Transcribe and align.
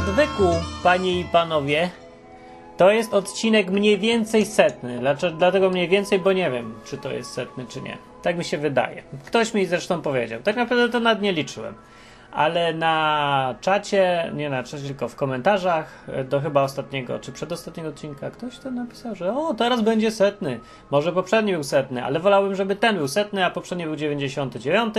Odwyku, 0.00 0.48
panie 0.82 1.20
i 1.20 1.24
panowie. 1.24 1.90
To 2.76 2.90
jest 2.90 3.14
odcinek 3.14 3.70
mniej 3.70 3.98
więcej 3.98 4.46
setny. 4.46 4.98
Dlaczego, 4.98 5.36
dlatego 5.36 5.70
mniej 5.70 5.88
więcej, 5.88 6.18
bo 6.18 6.32
nie 6.32 6.50
wiem, 6.50 6.74
czy 6.84 6.98
to 6.98 7.12
jest 7.12 7.32
setny, 7.32 7.66
czy 7.68 7.80
nie. 7.80 7.98
Tak 8.22 8.38
mi 8.38 8.44
się 8.44 8.58
wydaje. 8.58 9.02
Ktoś 9.26 9.54
mi 9.54 9.66
zresztą 9.66 10.02
powiedział. 10.02 10.40
Tak 10.42 10.56
naprawdę 10.56 10.88
to 10.88 11.00
nad 11.00 11.22
nie 11.22 11.32
liczyłem. 11.32 11.74
Ale 12.32 12.74
na 12.74 13.54
czacie, 13.60 14.32
nie 14.34 14.50
na 14.50 14.62
czacie, 14.62 14.84
tylko 14.84 15.08
w 15.08 15.16
komentarzach 15.16 16.06
do 16.28 16.40
chyba 16.40 16.62
ostatniego, 16.62 17.18
czy 17.18 17.32
przedostatniego 17.32 17.88
odcinka, 17.88 18.30
ktoś 18.30 18.58
to 18.58 18.70
napisał, 18.70 19.14
że 19.14 19.36
o, 19.36 19.54
teraz 19.54 19.80
będzie 19.80 20.10
setny. 20.10 20.60
Może 20.90 21.12
poprzedni 21.12 21.52
był 21.52 21.64
setny, 21.64 22.04
ale 22.04 22.20
wolałbym, 22.20 22.54
żeby 22.54 22.76
ten 22.76 22.96
był 22.96 23.08
setny, 23.08 23.44
a 23.44 23.50
poprzedni 23.50 23.84
był 23.84 23.96
99. 23.96 24.94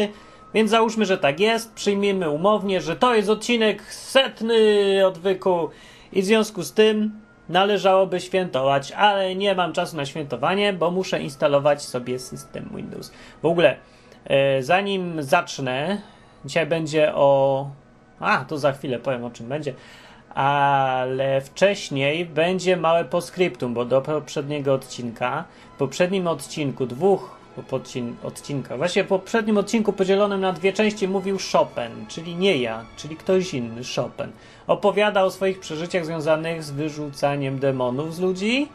Więc 0.53 0.71
załóżmy, 0.71 1.05
że 1.05 1.17
tak 1.17 1.39
jest, 1.39 1.73
przyjmijmy 1.73 2.29
umownie, 2.29 2.81
że 2.81 2.95
to 2.95 3.15
jest 3.15 3.29
odcinek 3.29 3.93
setny 3.93 4.57
odwyku 5.07 5.69
i 6.13 6.21
w 6.21 6.25
związku 6.25 6.63
z 6.63 6.73
tym 6.73 7.21
należałoby 7.49 8.19
świętować, 8.19 8.91
ale 8.91 9.35
nie 9.35 9.55
mam 9.55 9.73
czasu 9.73 9.97
na 9.97 10.05
świętowanie, 10.05 10.73
bo 10.73 10.91
muszę 10.91 11.21
instalować 11.21 11.81
sobie 11.81 12.19
system 12.19 12.69
Windows. 12.75 13.11
W 13.41 13.45
ogóle, 13.45 13.75
e, 14.25 14.63
zanim 14.63 15.23
zacznę, 15.23 16.01
dzisiaj 16.45 16.65
będzie 16.65 17.15
o... 17.15 17.69
A, 18.19 18.45
to 18.45 18.57
za 18.57 18.71
chwilę 18.71 18.99
powiem 18.99 19.23
o 19.23 19.31
czym 19.31 19.47
będzie, 19.47 19.73
ale 20.35 21.41
wcześniej 21.41 22.25
będzie 22.25 22.77
małe 22.77 23.05
postscriptum, 23.05 23.73
bo 23.73 23.85
do 23.85 24.01
poprzedniego 24.01 24.73
odcinka, 24.73 25.43
w 25.75 25.77
poprzednim 25.77 26.27
odcinku 26.27 26.85
dwóch 26.85 27.40
podcin, 27.69 28.15
odcinka. 28.23 28.77
Właśnie 28.77 29.03
w 29.03 29.07
poprzednim 29.07 29.57
odcinku 29.57 29.93
podzielonym 29.93 30.41
na 30.41 30.53
dwie 30.53 30.73
części 30.73 31.07
mówił 31.07 31.37
Chopin, 31.51 32.05
czyli 32.07 32.35
nie 32.35 32.57
ja, 32.57 32.85
czyli 32.95 33.15
ktoś 33.15 33.53
inny, 33.53 33.81
Chopin. 33.95 34.31
Opowiadał 34.67 35.27
o 35.27 35.31
swoich 35.31 35.59
przeżyciach 35.59 36.05
związanych 36.05 36.63
z 36.63 36.71
wyrzucaniem 36.71 37.59
demonów 37.59 38.15
z 38.15 38.19
ludzi 38.19 38.67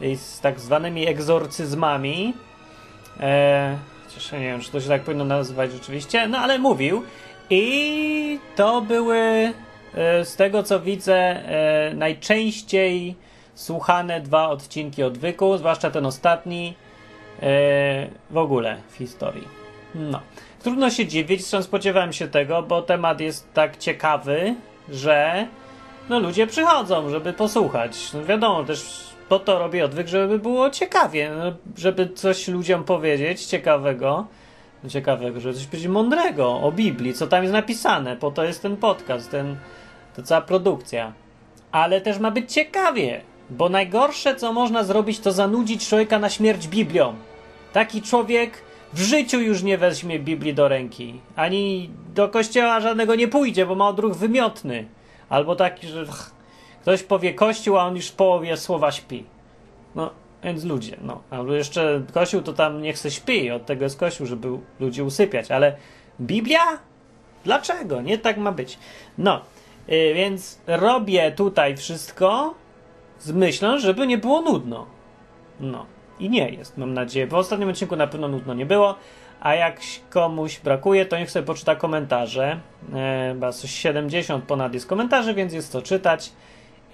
i 0.00 0.16
z 0.16 0.40
tak 0.40 0.60
zwanymi 0.60 1.06
egzorcyzmami. 1.06 2.34
Eee, 3.20 3.76
chociaż 4.08 4.32
nie 4.32 4.38
wiem, 4.38 4.60
czy 4.60 4.72
to 4.72 4.80
się 4.80 4.88
tak 4.88 5.02
powinno 5.02 5.24
nazywać 5.24 5.72
rzeczywiście, 5.72 6.28
no 6.28 6.38
ale 6.38 6.58
mówił. 6.58 7.02
I 7.50 8.38
to 8.56 8.82
były 8.82 9.18
e, 9.94 10.24
z 10.24 10.36
tego 10.36 10.62
co 10.62 10.80
widzę 10.80 11.14
e, 11.14 11.94
najczęściej 11.94 13.14
słuchane 13.54 14.20
dwa 14.20 14.48
odcinki 14.48 15.02
odwyku, 15.02 15.58
zwłaszcza 15.58 15.90
ten 15.90 16.06
ostatni 16.06 16.74
w 18.30 18.36
ogóle 18.36 18.76
w 18.88 18.94
historii. 18.96 19.48
No. 19.94 20.20
Trudno 20.62 20.90
się 20.90 21.06
dziwić, 21.06 21.46
spodziewałem 21.46 22.12
się 22.12 22.28
tego, 22.28 22.62
bo 22.62 22.82
temat 22.82 23.20
jest 23.20 23.52
tak 23.54 23.76
ciekawy, 23.76 24.54
że 24.88 25.46
no 26.08 26.18
ludzie 26.18 26.46
przychodzą, 26.46 27.10
żeby 27.10 27.32
posłuchać. 27.32 28.12
No 28.12 28.24
wiadomo, 28.24 28.64
też 28.64 29.08
po 29.28 29.38
to 29.38 29.58
robię 29.58 29.84
odwyk, 29.84 30.08
żeby 30.08 30.38
było 30.38 30.70
ciekawie, 30.70 31.30
no, 31.38 31.52
żeby 31.76 32.08
coś 32.08 32.48
ludziom 32.48 32.84
powiedzieć 32.84 33.44
ciekawego, 33.44 34.26
no, 34.84 34.90
ciekawego, 34.90 35.40
żeby 35.40 35.54
coś 35.54 35.66
powiedzieć 35.66 35.88
mądrego 35.88 36.60
o 36.60 36.72
Biblii, 36.72 37.14
co 37.14 37.26
tam 37.26 37.42
jest 37.42 37.52
napisane, 37.52 38.16
po 38.16 38.30
to 38.30 38.44
jest 38.44 38.62
ten 38.62 38.76
podcast, 38.76 39.30
ten, 39.30 39.56
to 40.16 40.22
cała 40.22 40.40
produkcja. 40.40 41.12
Ale 41.72 42.00
też 42.00 42.18
ma 42.18 42.30
być 42.30 42.52
ciekawie, 42.52 43.20
bo 43.50 43.68
najgorsze, 43.68 44.36
co 44.36 44.52
można 44.52 44.84
zrobić, 44.84 45.20
to 45.20 45.32
zanudzić 45.32 45.88
człowieka 45.88 46.18
na 46.18 46.28
śmierć 46.28 46.68
Biblią. 46.68 47.14
Taki 47.72 48.02
człowiek 48.02 48.62
w 48.92 49.00
życiu 49.00 49.40
już 49.40 49.62
nie 49.62 49.78
weźmie 49.78 50.18
Biblii 50.18 50.54
do 50.54 50.68
ręki. 50.68 51.20
Ani 51.36 51.90
do 52.14 52.28
kościoła 52.28 52.80
żadnego 52.80 53.14
nie 53.14 53.28
pójdzie, 53.28 53.66
bo 53.66 53.74
ma 53.74 53.88
odruch 53.88 54.16
wymiotny. 54.16 54.86
Albo 55.28 55.56
taki, 55.56 55.86
że 55.86 56.06
ktoś 56.82 57.02
powie 57.02 57.34
kościół, 57.34 57.78
a 57.78 57.84
on 57.84 57.96
już 57.96 58.08
w 58.08 58.12
połowie 58.12 58.56
słowa 58.56 58.92
śpi. 58.92 59.24
No, 59.94 60.10
więc 60.44 60.64
ludzie, 60.64 60.96
no. 61.02 61.22
Albo 61.30 61.54
jeszcze 61.54 62.02
kościół 62.14 62.42
to 62.42 62.52
tam 62.52 62.82
nie 62.82 62.92
chce 62.92 63.10
śpi, 63.10 63.50
od 63.50 63.66
tego 63.66 63.84
jest 63.84 63.98
kościół, 63.98 64.26
żeby 64.26 64.48
ludzi 64.80 65.02
usypiać. 65.02 65.50
Ale 65.50 65.76
Biblia? 66.20 66.78
Dlaczego? 67.44 68.02
Nie 68.02 68.18
tak 68.18 68.36
ma 68.38 68.52
być. 68.52 68.78
No, 69.18 69.40
yy, 69.88 70.14
więc 70.14 70.60
robię 70.66 71.32
tutaj 71.32 71.76
wszystko 71.76 72.54
z 73.20 73.32
myślą, 73.32 73.78
żeby 73.78 74.06
nie 74.06 74.18
było 74.18 74.40
nudno. 74.40 74.86
No. 75.60 75.86
I 76.20 76.30
nie 76.30 76.48
jest, 76.48 76.78
mam 76.78 76.94
nadzieję. 76.94 77.26
W 77.26 77.34
ostatnim 77.34 77.68
odcinku 77.68 77.96
na 77.96 78.06
pewno 78.06 78.28
nudno 78.28 78.54
nie 78.54 78.66
było. 78.66 78.94
A 79.40 79.54
jak 79.54 79.80
komuś 80.10 80.60
brakuje, 80.60 81.06
to 81.06 81.18
niech 81.18 81.30
sobie 81.30 81.46
poczyta 81.46 81.76
komentarze. 81.76 82.60
E, 82.94 83.30
chyba 83.32 83.52
coś 83.52 83.70
70 83.70 84.44
ponad 84.44 84.74
jest 84.74 84.86
komentarzy, 84.86 85.34
więc 85.34 85.52
jest 85.52 85.72
to 85.72 85.82
czytać. 85.82 86.32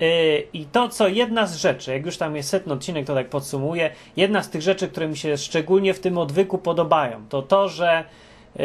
E, 0.00 0.38
I 0.38 0.64
to, 0.64 0.88
co 0.88 1.08
jedna 1.08 1.46
z 1.46 1.56
rzeczy, 1.56 1.92
jak 1.92 2.06
już 2.06 2.16
tam 2.16 2.36
jest 2.36 2.48
setny 2.48 2.72
odcinek, 2.72 3.06
to 3.06 3.14
tak 3.14 3.28
podsumuję. 3.28 3.90
Jedna 4.16 4.42
z 4.42 4.50
tych 4.50 4.62
rzeczy, 4.62 4.88
które 4.88 5.08
mi 5.08 5.16
się 5.16 5.36
szczególnie 5.36 5.94
w 5.94 6.00
tym 6.00 6.18
odwyku 6.18 6.58
podobają, 6.58 7.24
to 7.28 7.42
to, 7.42 7.68
że 7.68 8.04
e, 8.56 8.64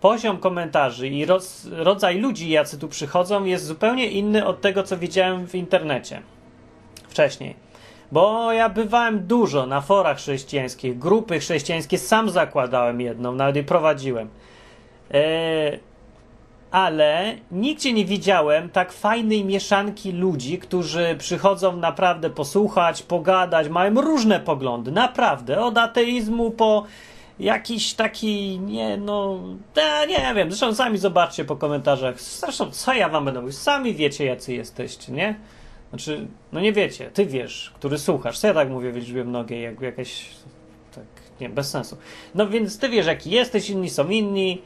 poziom 0.00 0.38
komentarzy 0.38 1.08
i 1.08 1.26
rodzaj 1.70 2.18
ludzi, 2.18 2.50
jacy 2.50 2.78
tu 2.78 2.88
przychodzą, 2.88 3.44
jest 3.44 3.64
zupełnie 3.64 4.06
inny 4.06 4.46
od 4.46 4.60
tego, 4.60 4.82
co 4.82 4.98
widziałem 4.98 5.46
w 5.46 5.54
internecie 5.54 6.22
wcześniej. 7.08 7.71
Bo 8.12 8.52
ja 8.52 8.68
bywałem 8.68 9.26
dużo 9.26 9.66
na 9.66 9.80
forach 9.80 10.16
chrześcijańskich, 10.16 10.98
grupy 10.98 11.38
chrześcijańskie, 11.38 11.98
sam 11.98 12.30
zakładałem 12.30 13.00
jedną, 13.00 13.32
nawet 13.34 13.56
i 13.56 13.62
prowadziłem. 13.62 14.28
E, 15.14 15.78
ale 16.70 17.34
nigdzie 17.50 17.92
nie 17.92 18.04
widziałem 18.04 18.70
tak 18.70 18.92
fajnej 18.92 19.44
mieszanki 19.44 20.12
ludzi, 20.12 20.58
którzy 20.58 21.16
przychodzą 21.18 21.76
naprawdę 21.76 22.30
posłuchać, 22.30 23.02
pogadać, 23.02 23.68
mają 23.68 24.00
różne 24.00 24.40
poglądy, 24.40 24.92
naprawdę, 24.92 25.60
od 25.60 25.78
ateizmu 25.78 26.50
po 26.50 26.84
jakiś 27.40 27.94
taki, 27.94 28.60
nie 28.60 28.96
no, 28.96 29.38
ja 29.76 30.04
nie 30.04 30.34
wiem, 30.34 30.50
zresztą 30.50 30.74
sami 30.74 30.98
zobaczcie 30.98 31.44
po 31.44 31.56
komentarzach, 31.56 32.20
zresztą 32.20 32.70
co 32.70 32.94
ja 32.94 33.08
wam 33.08 33.24
będę 33.24 33.40
mówił, 33.40 33.52
sami 33.52 33.94
wiecie 33.94 34.24
jacy 34.24 34.54
jesteście, 34.54 35.12
nie? 35.12 35.34
Znaczy, 35.92 36.26
no 36.52 36.60
nie 36.60 36.72
wiecie, 36.72 37.10
ty 37.10 37.26
wiesz, 37.26 37.72
który 37.74 37.98
słuchasz. 37.98 38.38
Co 38.38 38.46
ja 38.46 38.54
tak 38.54 38.70
mówię 38.70 38.92
w 38.92 38.96
liczbie 38.96 39.24
mnogiej, 39.24 39.62
jak 39.62 39.80
jakieś. 39.80 40.30
Tak, 40.94 41.04
nie, 41.40 41.48
bez 41.48 41.70
sensu. 41.70 41.96
No 42.34 42.48
więc 42.48 42.78
ty 42.78 42.88
wiesz, 42.88 43.06
jaki 43.06 43.30
jesteś, 43.30 43.70
inni 43.70 43.90
są 43.90 44.08
inni. 44.08 44.62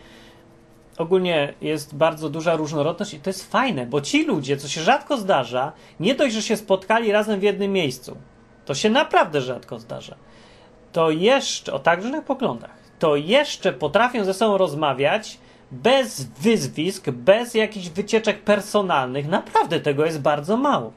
Ogólnie 0.98 1.54
jest 1.60 1.94
bardzo 1.94 2.28
duża 2.30 2.56
różnorodność 2.56 3.14
i 3.14 3.20
to 3.20 3.30
jest 3.30 3.50
fajne, 3.50 3.86
bo 3.86 4.00
ci 4.00 4.24
ludzie, 4.24 4.56
co 4.56 4.68
się 4.68 4.80
rzadko 4.80 5.16
zdarza, 5.16 5.72
nie 6.00 6.14
dość, 6.14 6.34
że 6.34 6.42
się 6.42 6.56
spotkali 6.56 7.12
razem 7.12 7.40
w 7.40 7.42
jednym 7.42 7.72
miejscu. 7.72 8.16
To 8.64 8.74
się 8.74 8.90
naprawdę 8.90 9.40
rzadko 9.40 9.78
zdarza. 9.78 10.16
To 10.92 11.10
jeszcze, 11.10 11.72
o 11.72 11.78
tak 11.78 12.02
różnych 12.02 12.24
poglądach, 12.24 12.78
to 12.98 13.16
jeszcze 13.16 13.72
potrafią 13.72 14.24
ze 14.24 14.34
sobą 14.34 14.58
rozmawiać 14.58 15.38
bez 15.70 16.24
wyzwisk, 16.24 17.10
bez 17.10 17.54
jakichś 17.54 17.88
wycieczek 17.88 18.42
personalnych. 18.42 19.28
Naprawdę 19.28 19.80
tego 19.80 20.04
jest 20.04 20.20
bardzo 20.20 20.56
mało. 20.56 20.92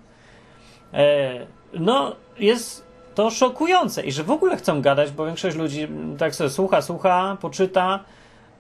E, 0.94 1.48
no, 1.74 2.16
jest 2.40 2.84
to 3.16 3.30
szokujące 3.30 4.04
i 4.04 4.12
że 4.12 4.24
w 4.24 4.32
ogóle 4.32 4.58
chcą 4.58 4.82
gadać, 4.82 5.12
bo 5.12 5.26
większość 5.26 5.58
ludzi 5.58 5.88
tak 6.18 6.36
sobie 6.36 6.50
słucha, 6.50 6.82
słucha, 6.82 7.38
poczyta, 7.42 8.00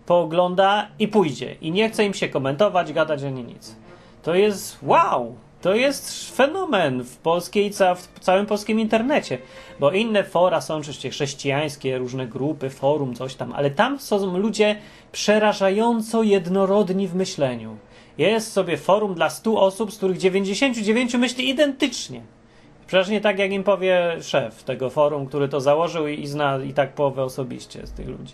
poogląda 0.05 0.87
i 0.99 1.07
pójdzie. 1.07 1.55
I 1.61 1.71
nie 1.71 1.89
chce 1.89 2.05
im 2.05 2.13
się 2.13 2.29
komentować, 2.29 2.93
gadać 2.93 3.23
ani 3.23 3.43
nic. 3.43 3.75
To 4.23 4.35
jest 4.35 4.77
wow! 4.81 5.35
To 5.61 5.75
jest 5.75 6.35
fenomen 6.35 7.03
w 7.03 7.17
polskiej, 7.17 7.71
w 7.95 8.19
całym 8.19 8.45
polskim 8.45 8.79
internecie. 8.79 9.37
Bo 9.79 9.91
inne 9.91 10.23
fora 10.23 10.61
są 10.61 10.75
oczywiście 10.75 11.09
chrześcijańskie, 11.09 11.97
różne 11.97 12.27
grupy, 12.27 12.69
forum, 12.69 13.15
coś 13.15 13.35
tam, 13.35 13.53
ale 13.53 13.71
tam 13.71 13.99
są 13.99 14.37
ludzie 14.37 14.75
przerażająco 15.11 16.23
jednorodni 16.23 17.07
w 17.07 17.15
myśleniu. 17.15 17.77
Jest 18.19 18.53
sobie 18.53 18.77
forum 18.77 19.13
dla 19.13 19.29
100 19.29 19.61
osób, 19.61 19.93
z 19.93 19.97
których 19.97 20.17
99 20.17 21.13
myśli 21.13 21.49
identycznie. 21.49 22.21
Przecież 22.87 23.09
nie 23.09 23.21
tak, 23.21 23.39
jak 23.39 23.51
im 23.51 23.63
powie 23.63 24.17
szef 24.21 24.63
tego 24.63 24.89
forum, 24.89 25.25
który 25.25 25.47
to 25.47 25.61
założył 25.61 26.07
i, 26.07 26.21
i 26.21 26.27
zna 26.27 26.57
i 26.57 26.73
tak 26.73 26.93
połowę 26.93 27.23
osobiście 27.23 27.87
z 27.87 27.91
tych 27.91 28.07
ludzi. 28.07 28.33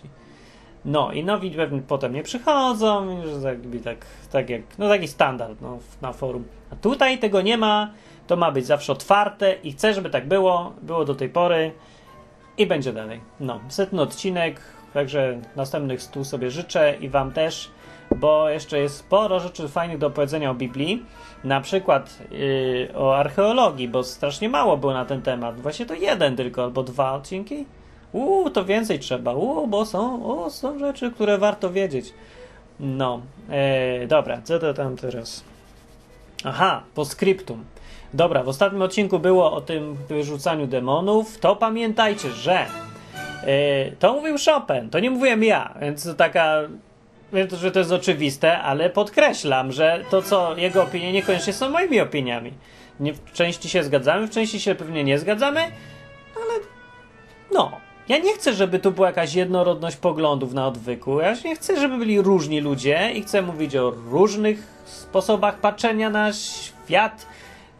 No 0.84 1.12
i 1.12 1.24
nowi 1.24 1.50
pewnie 1.50 1.82
potem 1.82 2.14
nie 2.14 2.22
przychodzą, 2.22 3.22
że 3.40 3.48
jakby 3.48 3.80
tak, 3.80 4.06
tak 4.32 4.50
jak, 4.50 4.62
no 4.78 4.88
taki 4.88 5.08
standard 5.08 5.60
no, 5.60 5.78
na 6.02 6.12
forum. 6.12 6.44
A 6.72 6.76
tutaj 6.76 7.18
tego 7.18 7.42
nie 7.42 7.58
ma, 7.58 7.90
to 8.26 8.36
ma 8.36 8.50
być 8.50 8.66
zawsze 8.66 8.92
otwarte 8.92 9.54
i 9.62 9.72
chcę, 9.72 9.94
żeby 9.94 10.10
tak 10.10 10.28
było, 10.28 10.72
było 10.82 11.04
do 11.04 11.14
tej 11.14 11.28
pory 11.28 11.72
i 12.58 12.66
będzie 12.66 12.92
dalej. 12.92 13.20
No, 13.40 13.60
setny 13.68 14.02
odcinek, 14.02 14.60
także 14.94 15.40
następnych 15.56 16.02
stu 16.02 16.24
sobie 16.24 16.50
życzę 16.50 16.96
i 17.00 17.08
wam 17.08 17.32
też 17.32 17.70
bo 18.16 18.48
jeszcze 18.48 18.78
jest 18.78 18.96
sporo 18.96 19.40
rzeczy 19.40 19.68
fajnych 19.68 19.98
do 19.98 20.10
powiedzenia 20.10 20.50
o 20.50 20.54
Biblii. 20.54 21.04
Na 21.44 21.60
przykład 21.60 22.18
yy, 22.30 22.88
o 22.94 23.16
archeologii, 23.16 23.88
bo 23.88 24.04
strasznie 24.04 24.48
mało 24.48 24.76
było 24.76 24.92
na 24.92 25.04
ten 25.04 25.22
temat. 25.22 25.60
Właśnie 25.60 25.86
to 25.86 25.94
jeden 25.94 26.36
tylko 26.36 26.64
albo 26.64 26.82
dwa 26.82 27.12
odcinki. 27.12 27.66
Uuu, 28.12 28.50
to 28.50 28.64
więcej 28.64 28.98
trzeba. 28.98 29.34
Uuu, 29.34 29.66
bo 29.66 29.84
są, 29.84 30.26
o, 30.26 30.50
są 30.50 30.78
rzeczy, 30.78 31.10
które 31.10 31.38
warto 31.38 31.70
wiedzieć. 31.70 32.14
No, 32.80 33.20
yy, 34.00 34.06
dobra, 34.06 34.42
co 34.42 34.58
to 34.58 34.74
tam 34.74 34.96
teraz? 34.96 35.44
Aha, 36.44 36.82
po 36.94 37.04
skryptum. 37.04 37.64
Dobra, 38.14 38.42
w 38.42 38.48
ostatnim 38.48 38.82
odcinku 38.82 39.18
było 39.18 39.52
o 39.52 39.60
tym 39.60 39.94
wyrzucaniu 40.08 40.66
demonów. 40.66 41.38
To 41.38 41.56
pamiętajcie, 41.56 42.30
że 42.30 42.66
yy, 43.46 43.96
to 43.98 44.12
mówił 44.12 44.36
Chopin, 44.46 44.90
to 44.90 45.00
nie 45.00 45.10
mówiłem 45.10 45.44
ja, 45.44 45.74
więc 45.80 46.04
to 46.04 46.14
taka. 46.14 46.60
Wiem, 47.32 47.48
że 47.52 47.70
to 47.70 47.78
jest 47.78 47.92
oczywiste, 47.92 48.58
ale 48.58 48.90
podkreślam, 48.90 49.72
że 49.72 50.04
to, 50.10 50.22
co 50.22 50.56
jego 50.56 50.82
opinie, 50.82 51.12
niekoniecznie 51.12 51.52
są 51.52 51.70
moimi 51.70 52.00
opiniami. 52.00 52.52
Nie, 53.00 53.12
w 53.12 53.32
części 53.32 53.68
się 53.68 53.84
zgadzamy, 53.84 54.26
w 54.26 54.30
części 54.30 54.60
się 54.60 54.74
pewnie 54.74 55.04
nie 55.04 55.18
zgadzamy, 55.18 55.60
ale 56.36 56.60
no. 57.52 57.72
Ja 58.08 58.18
nie 58.18 58.34
chcę, 58.34 58.54
żeby 58.54 58.78
tu 58.78 58.92
była 58.92 59.06
jakaś 59.06 59.34
jednorodność 59.34 59.96
poglądów 59.96 60.54
na 60.54 60.66
odwyku. 60.66 61.20
Ja 61.20 61.34
nie 61.44 61.56
chcę, 61.56 61.80
żeby 61.80 61.98
byli 61.98 62.20
różni 62.20 62.60
ludzie 62.60 63.12
i 63.14 63.22
chcę 63.22 63.42
mówić 63.42 63.76
o 63.76 63.90
różnych 63.90 64.58
sposobach 64.84 65.60
patrzenia 65.60 66.10
na 66.10 66.32
świat 66.32 67.26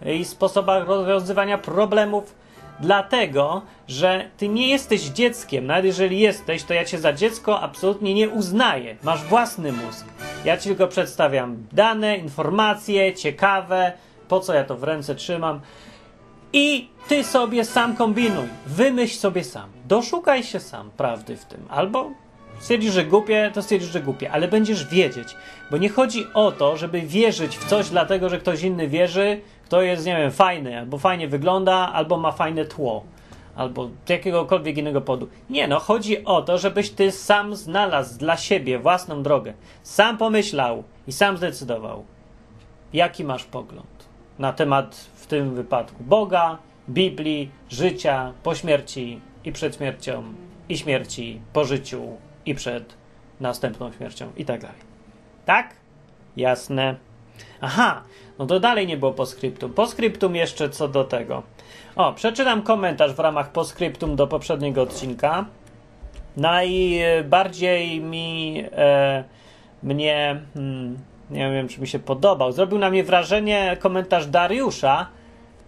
i 0.06 0.24
sposobach 0.24 0.86
rozwiązywania 0.86 1.58
problemów. 1.58 2.34
Dlatego, 2.80 3.62
że 3.88 4.30
ty 4.36 4.48
nie 4.48 4.68
jesteś 4.68 5.02
dzieckiem. 5.02 5.66
Nawet 5.66 5.84
jeżeli 5.84 6.20
jesteś, 6.20 6.64
to 6.64 6.74
ja 6.74 6.84
cię 6.84 6.98
za 6.98 7.12
dziecko 7.12 7.60
absolutnie 7.60 8.14
nie 8.14 8.28
uznaję. 8.28 8.96
Masz 9.02 9.24
własny 9.24 9.72
mózg. 9.72 10.06
Ja 10.44 10.56
ci 10.56 10.68
tylko 10.68 10.88
przedstawiam 10.88 11.66
dane, 11.72 12.16
informacje 12.16 13.14
ciekawe, 13.14 13.92
po 14.28 14.40
co 14.40 14.54
ja 14.54 14.64
to 14.64 14.76
w 14.76 14.82
ręce 14.82 15.14
trzymam. 15.14 15.60
I 16.52 16.88
ty 17.08 17.24
sobie 17.24 17.64
sam 17.64 17.96
kombinuj. 17.96 18.46
Wymyśl 18.66 19.18
sobie 19.18 19.44
sam. 19.44 19.70
Doszukaj 19.88 20.44
się 20.44 20.60
sam 20.60 20.90
prawdy 20.90 21.36
w 21.36 21.44
tym. 21.44 21.60
Albo 21.68 22.10
stwierdzisz, 22.58 22.92
że 22.92 23.04
głupie, 23.04 23.50
to 23.54 23.62
stwierdzisz, 23.62 23.90
że 23.90 24.00
głupie, 24.00 24.30
ale 24.30 24.48
będziesz 24.48 24.86
wiedzieć. 24.86 25.36
Bo 25.70 25.76
nie 25.76 25.88
chodzi 25.88 26.26
o 26.34 26.52
to, 26.52 26.76
żeby 26.76 27.00
wierzyć 27.00 27.58
w 27.58 27.68
coś 27.68 27.88
dlatego, 27.88 28.28
że 28.28 28.38
ktoś 28.38 28.62
inny 28.62 28.88
wierzy, 28.88 29.40
kto 29.66 29.82
jest, 29.82 30.06
nie 30.06 30.16
wiem, 30.16 30.30
fajny, 30.30 30.78
albo 30.78 30.98
fajnie 30.98 31.28
wygląda, 31.28 31.92
albo 31.92 32.16
ma 32.16 32.32
fajne 32.32 32.64
tło, 32.64 33.04
albo 33.56 33.90
jakiegokolwiek 34.08 34.78
innego 34.78 35.00
powodu. 35.00 35.28
Nie, 35.50 35.68
no 35.68 35.78
chodzi 35.78 36.24
o 36.24 36.42
to, 36.42 36.58
żebyś 36.58 36.90
ty 36.90 37.12
sam 37.12 37.56
znalazł 37.56 38.18
dla 38.18 38.36
siebie 38.36 38.78
własną 38.78 39.22
drogę. 39.22 39.54
Sam 39.82 40.18
pomyślał 40.18 40.84
i 41.06 41.12
sam 41.12 41.36
zdecydował, 41.36 42.04
jaki 42.92 43.24
masz 43.24 43.44
pogląd 43.44 44.08
na 44.38 44.52
temat 44.52 44.96
w 44.96 45.26
tym 45.26 45.54
wypadku 45.54 46.04
Boga, 46.04 46.58
Biblii, 46.88 47.50
życia, 47.68 48.32
po 48.42 48.54
śmierci 48.54 49.20
i 49.44 49.52
przed 49.52 49.76
śmiercią, 49.76 50.22
i 50.68 50.78
śmierci 50.78 51.40
po 51.52 51.64
życiu 51.64 52.02
i 52.46 52.54
przed 52.54 52.94
następną 53.40 53.92
śmiercią 53.92 54.32
i 54.36 54.44
tak 54.44 54.60
dalej. 54.60 54.80
Tak? 55.46 55.74
Jasne. 56.36 57.05
Aha, 57.60 58.02
no 58.38 58.46
to 58.46 58.60
dalej 58.60 58.86
nie 58.86 58.96
było 58.96 59.12
postscriptum. 59.12 59.72
Postscriptum 59.72 60.36
jeszcze 60.36 60.70
co 60.70 60.88
do 60.88 61.04
tego. 61.04 61.42
O, 61.96 62.12
przeczytam 62.12 62.62
komentarz 62.62 63.12
w 63.12 63.18
ramach 63.18 63.52
postscriptum 63.52 64.16
do 64.16 64.26
poprzedniego 64.26 64.82
odcinka. 64.82 65.44
Najbardziej 66.36 68.00
mi 68.00 68.64
e, 68.72 69.24
mnie 69.82 70.40
hmm, 70.54 70.98
nie 71.30 71.50
wiem, 71.50 71.68
czy 71.68 71.80
mi 71.80 71.88
się 71.88 71.98
podobał. 71.98 72.52
Zrobił 72.52 72.78
na 72.78 72.90
mnie 72.90 73.04
wrażenie 73.04 73.76
komentarz 73.80 74.26
Dariusza 74.26 75.06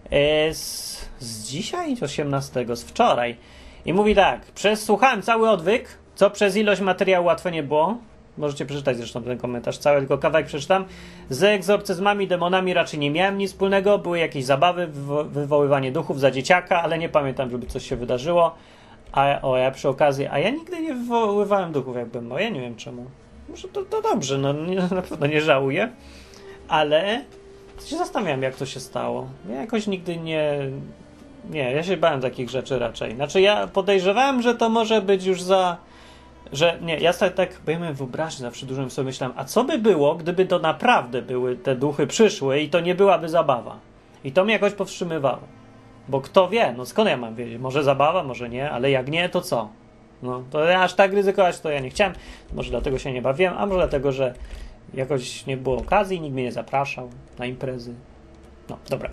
e, 0.09 0.53
z, 0.53 1.09
z 1.19 1.43
dzisiaj, 1.43 1.97
18, 2.01 2.65
z 2.75 2.83
wczoraj. 2.83 3.37
I 3.85 3.93
mówi 3.93 4.15
tak, 4.15 4.41
przesłuchałem 4.41 5.21
cały 5.21 5.49
odwyk, 5.49 5.97
co 6.15 6.29
przez 6.29 6.57
ilość 6.57 6.81
materiału 6.81 7.25
łatwe 7.25 7.51
nie 7.51 7.63
było. 7.63 7.97
Możecie 8.39 8.65
przeczytać 8.65 8.97
zresztą 8.97 9.23
ten 9.23 9.37
komentarz 9.37 9.77
cały, 9.77 9.99
tylko 9.99 10.17
kawałek 10.17 10.47
przeczytam. 10.47 10.85
Z 11.29 11.43
egzorcyzmami, 11.43 12.27
demonami 12.27 12.73
raczej 12.73 12.99
nie 12.99 13.11
miałem 13.11 13.37
nic 13.37 13.51
wspólnego. 13.51 13.97
Były 13.97 14.19
jakieś 14.19 14.45
zabawy, 14.45 14.87
wywoływanie 15.29 15.91
duchów 15.91 16.19
za 16.19 16.31
dzieciaka, 16.31 16.83
ale 16.83 16.97
nie 16.97 17.09
pamiętam, 17.09 17.49
żeby 17.49 17.67
coś 17.67 17.89
się 17.89 17.95
wydarzyło. 17.95 18.55
A 19.11 19.41
o, 19.41 19.57
ja 19.57 19.71
przy 19.71 19.89
okazji, 19.89 20.27
a 20.27 20.39
ja 20.39 20.49
nigdy 20.49 20.81
nie 20.81 20.93
wywoływałem 20.93 21.71
duchów, 21.71 21.95
jakbym 21.95 22.27
no, 22.27 22.39
ja 22.39 22.49
nie 22.49 22.61
wiem 22.61 22.75
czemu. 22.75 23.05
Może 23.49 23.67
to, 23.67 23.83
to 23.83 24.01
dobrze, 24.01 24.37
no 24.37 24.53
nie, 24.53 24.75
na 24.95 25.01
pewno 25.01 25.27
nie 25.27 25.41
żałuję, 25.41 25.91
ale 26.67 27.21
się 27.85 27.97
zastanawiam, 27.97 28.41
jak 28.41 28.55
to 28.55 28.65
się 28.65 28.79
stało. 28.79 29.27
Ja 29.49 29.55
jakoś 29.55 29.87
nigdy 29.87 30.17
nie. 30.17 30.59
Nie, 31.49 31.71
ja 31.71 31.83
się 31.83 31.97
bałem 31.97 32.21
takich 32.21 32.49
rzeczy 32.49 32.79
raczej. 32.79 33.15
Znaczy, 33.15 33.41
ja 33.41 33.67
podejrzewałem, 33.67 34.41
że 34.41 34.55
to 34.55 34.69
może 34.69 35.01
być 35.01 35.25
już 35.25 35.41
za. 35.41 35.77
Że 36.53 36.77
nie, 36.81 36.99
ja 36.99 37.13
sobie 37.13 37.31
tak, 37.31 37.61
bo 37.65 37.71
ja 37.71 37.79
miałem 37.79 37.95
wyobraźnię 37.95 38.41
zawsze 38.41 38.65
dużo 38.65 38.89
sobie 38.89 39.05
myślałem, 39.05 39.37
a 39.37 39.45
co 39.45 39.63
by 39.63 39.77
było, 39.77 40.15
gdyby 40.15 40.45
to 40.45 40.59
naprawdę 40.59 41.21
były 41.21 41.55
te 41.55 41.75
duchy 41.75 42.07
przyszły 42.07 42.59
i 42.59 42.69
to 42.69 42.79
nie 42.79 42.95
byłaby 42.95 43.29
zabawa? 43.29 43.79
I 44.23 44.31
to 44.31 44.43
mnie 44.43 44.53
jakoś 44.53 44.73
powstrzymywało. 44.73 45.41
Bo 46.07 46.21
kto 46.21 46.49
wie, 46.49 46.73
no 46.77 46.85
skąd 46.85 47.09
ja 47.09 47.17
mam 47.17 47.35
wiedzieć? 47.35 47.59
Może 47.59 47.83
zabawa, 47.83 48.23
może 48.23 48.49
nie, 48.49 48.71
ale 48.71 48.91
jak 48.91 49.09
nie, 49.09 49.29
to 49.29 49.41
co? 49.41 49.69
No, 50.23 50.43
to 50.51 50.63
ja 50.63 50.81
aż 50.83 50.93
tak 50.93 51.13
ryzykować 51.13 51.59
to 51.59 51.69
ja 51.69 51.79
nie 51.79 51.89
chciałem. 51.89 52.13
Może 52.53 52.69
dlatego 52.69 52.99
się 52.99 53.13
nie 53.13 53.21
bawiłem, 53.21 53.53
a 53.57 53.65
może 53.65 53.79
dlatego, 53.79 54.11
że 54.11 54.33
jakoś 54.93 55.45
nie 55.45 55.57
było 55.57 55.77
okazji, 55.77 56.21
nikt 56.21 56.33
mnie 56.33 56.43
nie 56.43 56.51
zapraszał 56.51 57.09
na 57.39 57.45
imprezy. 57.45 57.93
No, 58.69 58.77
dobra. 58.89 59.09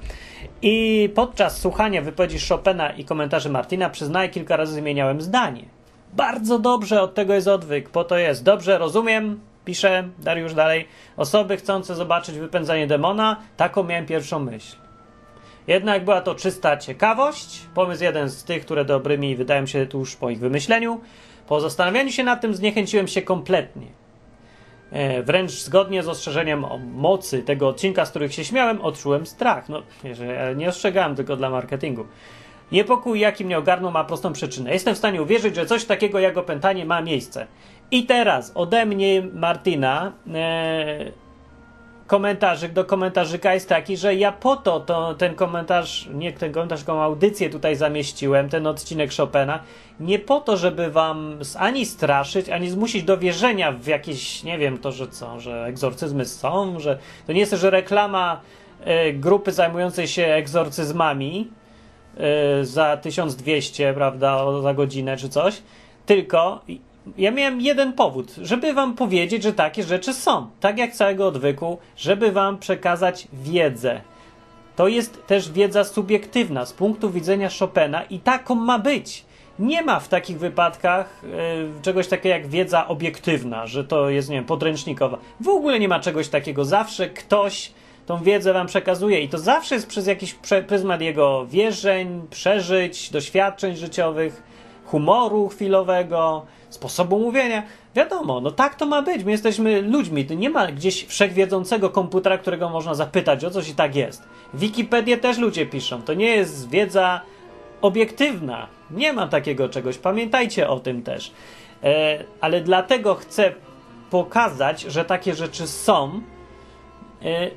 I 0.62 1.08
podczas 1.14 1.60
słuchania 1.60 2.02
wypowiedzi 2.02 2.48
Chopina 2.48 2.90
i 2.90 3.04
komentarzy 3.04 3.50
Martina 3.50 3.90
przyznaję, 3.90 4.28
kilka 4.28 4.56
razy 4.56 4.74
zmieniałem 4.74 5.20
zdanie. 5.20 5.75
Bardzo 6.16 6.58
dobrze, 6.58 7.02
od 7.02 7.14
tego 7.14 7.34
jest 7.34 7.48
odwyk, 7.48 7.90
po 7.90 8.04
to 8.04 8.18
jest. 8.18 8.44
Dobrze, 8.44 8.78
rozumiem, 8.78 9.40
pisze 9.64 10.08
Dariusz 10.18 10.54
dalej. 10.54 10.88
Osoby 11.16 11.56
chcące 11.56 11.94
zobaczyć 11.94 12.38
wypędzanie 12.38 12.86
demona, 12.86 13.36
taką 13.56 13.84
miałem 13.84 14.06
pierwszą 14.06 14.38
myśl. 14.38 14.76
Jednak 15.66 16.04
była 16.04 16.20
to 16.20 16.34
czysta 16.34 16.76
ciekawość, 16.76 17.60
pomysł 17.74 18.04
jeden 18.04 18.28
z 18.28 18.44
tych, 18.44 18.64
które 18.64 18.84
dobrymi 18.84 19.36
wydają 19.36 19.66
się 19.66 19.86
tuż 19.86 20.16
po 20.16 20.30
ich 20.30 20.38
wymyśleniu. 20.38 21.00
Po 21.48 21.60
zastanawianiu 21.60 22.12
się 22.12 22.24
nad 22.24 22.40
tym 22.40 22.54
zniechęciłem 22.54 23.08
się 23.08 23.22
kompletnie. 23.22 23.86
E, 24.90 25.22
wręcz 25.22 25.50
zgodnie 25.50 26.02
z 26.02 26.08
ostrzeżeniem 26.08 26.64
o 26.64 26.78
mocy 26.78 27.42
tego 27.42 27.68
odcinka, 27.68 28.04
z 28.06 28.10
których 28.10 28.34
się 28.34 28.44
śmiałem, 28.44 28.80
odczułem 28.80 29.26
strach. 29.26 29.68
No, 29.68 29.82
nie 30.56 30.68
ostrzegałem 30.68 31.16
tylko 31.16 31.36
dla 31.36 31.50
marketingu. 31.50 32.06
Niepokój, 32.72 33.20
jaki 33.20 33.44
mnie 33.44 33.58
ogarnął, 33.58 33.90
ma 33.90 34.04
prostą 34.04 34.32
przyczynę. 34.32 34.72
Jestem 34.72 34.94
w 34.94 34.98
stanie 34.98 35.22
uwierzyć, 35.22 35.54
że 35.54 35.66
coś 35.66 35.84
takiego 35.84 36.18
jak 36.18 36.36
opętanie 36.36 36.84
ma 36.84 37.00
miejsce. 37.00 37.46
I 37.90 38.06
teraz 38.06 38.52
ode 38.54 38.86
mnie, 38.86 39.22
Martina, 39.34 40.12
e, 40.34 41.12
komentarzyk 42.06 42.72
do 42.72 42.84
komentarzyka 42.84 43.54
jest 43.54 43.68
taki, 43.68 43.96
że 43.96 44.14
ja 44.14 44.32
po 44.32 44.56
to, 44.56 44.80
to 44.80 45.14
ten 45.14 45.34
komentarz, 45.34 46.08
nie 46.14 46.32
ten 46.32 46.52
komentarz, 46.52 46.80
tylko 46.80 47.04
audycję 47.04 47.50
tutaj 47.50 47.76
zamieściłem, 47.76 48.48
ten 48.48 48.66
odcinek 48.66 49.10
Chopina, 49.14 49.60
nie 50.00 50.18
po 50.18 50.40
to, 50.40 50.56
żeby 50.56 50.90
wam 50.90 51.38
ani 51.58 51.86
straszyć, 51.86 52.48
ani 52.48 52.70
zmusić 52.70 53.02
do 53.02 53.18
wierzenia 53.18 53.72
w 53.72 53.86
jakieś, 53.86 54.42
nie 54.42 54.58
wiem, 54.58 54.78
to, 54.78 54.92
że 54.92 55.08
co, 55.08 55.40
że 55.40 55.64
egzorcyzmy 55.64 56.24
są, 56.24 56.80
że 56.80 56.98
to 57.26 57.32
nie 57.32 57.40
jest, 57.40 57.52
że 57.52 57.70
reklama 57.70 58.40
y, 59.08 59.12
grupy 59.12 59.52
zajmującej 59.52 60.08
się 60.08 60.26
egzorcyzmami 60.26 61.50
za 62.62 62.96
1200, 62.96 63.94
prawda, 63.94 64.60
za 64.62 64.74
godzinę 64.74 65.16
czy 65.16 65.28
coś, 65.28 65.62
tylko 66.06 66.60
ja 67.18 67.30
miałem 67.30 67.60
jeden 67.60 67.92
powód, 67.92 68.34
żeby 68.42 68.74
wam 68.74 68.94
powiedzieć, 68.94 69.42
że 69.42 69.52
takie 69.52 69.82
rzeczy 69.82 70.14
są. 70.14 70.46
Tak 70.60 70.78
jak 70.78 70.92
całego 70.92 71.26
odwyku, 71.26 71.78
żeby 71.96 72.32
wam 72.32 72.58
przekazać 72.58 73.28
wiedzę. 73.32 74.00
To 74.76 74.88
jest 74.88 75.26
też 75.26 75.52
wiedza 75.52 75.84
subiektywna 75.84 76.66
z 76.66 76.72
punktu 76.72 77.10
widzenia 77.10 77.48
Chopina 77.58 78.02
i 78.02 78.18
taką 78.18 78.54
ma 78.54 78.78
być. 78.78 79.24
Nie 79.58 79.82
ma 79.82 80.00
w 80.00 80.08
takich 80.08 80.38
wypadkach 80.38 81.22
yy, 81.22 81.82
czegoś 81.82 82.08
takiego 82.08 82.28
jak 82.28 82.46
wiedza 82.46 82.88
obiektywna, 82.88 83.66
że 83.66 83.84
to 83.84 84.10
jest, 84.10 84.28
nie 84.28 84.36
wiem, 84.36 84.44
podręcznikowa. 84.44 85.18
W 85.40 85.48
ogóle 85.48 85.80
nie 85.80 85.88
ma 85.88 86.00
czegoś 86.00 86.28
takiego. 86.28 86.64
Zawsze 86.64 87.08
ktoś 87.08 87.72
tą 88.06 88.22
wiedzę 88.22 88.52
wam 88.52 88.66
przekazuje 88.66 89.20
i 89.20 89.28
to 89.28 89.38
zawsze 89.38 89.74
jest 89.74 89.86
przez 89.86 90.06
jakiś 90.06 90.34
pryzmat 90.68 91.00
jego 91.00 91.46
wierzeń, 91.46 92.22
przeżyć, 92.30 93.10
doświadczeń 93.10 93.76
życiowych, 93.76 94.42
humoru 94.84 95.48
chwilowego, 95.48 96.46
sposobu 96.70 97.18
mówienia. 97.18 97.62
Wiadomo, 97.94 98.40
no 98.40 98.50
tak 98.50 98.74
to 98.74 98.86
ma 98.86 99.02
być. 99.02 99.24
My 99.24 99.30
jesteśmy 99.30 99.82
ludźmi. 99.82 100.26
Nie 100.36 100.50
ma 100.50 100.66
gdzieś 100.66 101.04
wszechwiedzącego 101.04 101.90
komputera, 101.90 102.38
którego 102.38 102.68
można 102.68 102.94
zapytać 102.94 103.44
o 103.44 103.50
coś 103.50 103.68
i 103.68 103.74
tak 103.74 103.96
jest. 103.96 104.22
Wikipedię 104.54 105.16
też 105.16 105.38
ludzie 105.38 105.66
piszą. 105.66 106.02
To 106.02 106.14
nie 106.14 106.36
jest 106.36 106.70
wiedza 106.70 107.20
obiektywna. 107.80 108.66
Nie 108.90 109.12
ma 109.12 109.28
takiego 109.28 109.68
czegoś. 109.68 109.98
Pamiętajcie 109.98 110.68
o 110.68 110.80
tym 110.80 111.02
też. 111.02 111.32
E, 111.84 112.24
ale 112.40 112.60
dlatego 112.60 113.14
chcę 113.14 113.54
pokazać, 114.10 114.80
że 114.82 115.04
takie 115.04 115.34
rzeczy 115.34 115.66
są, 115.66 116.20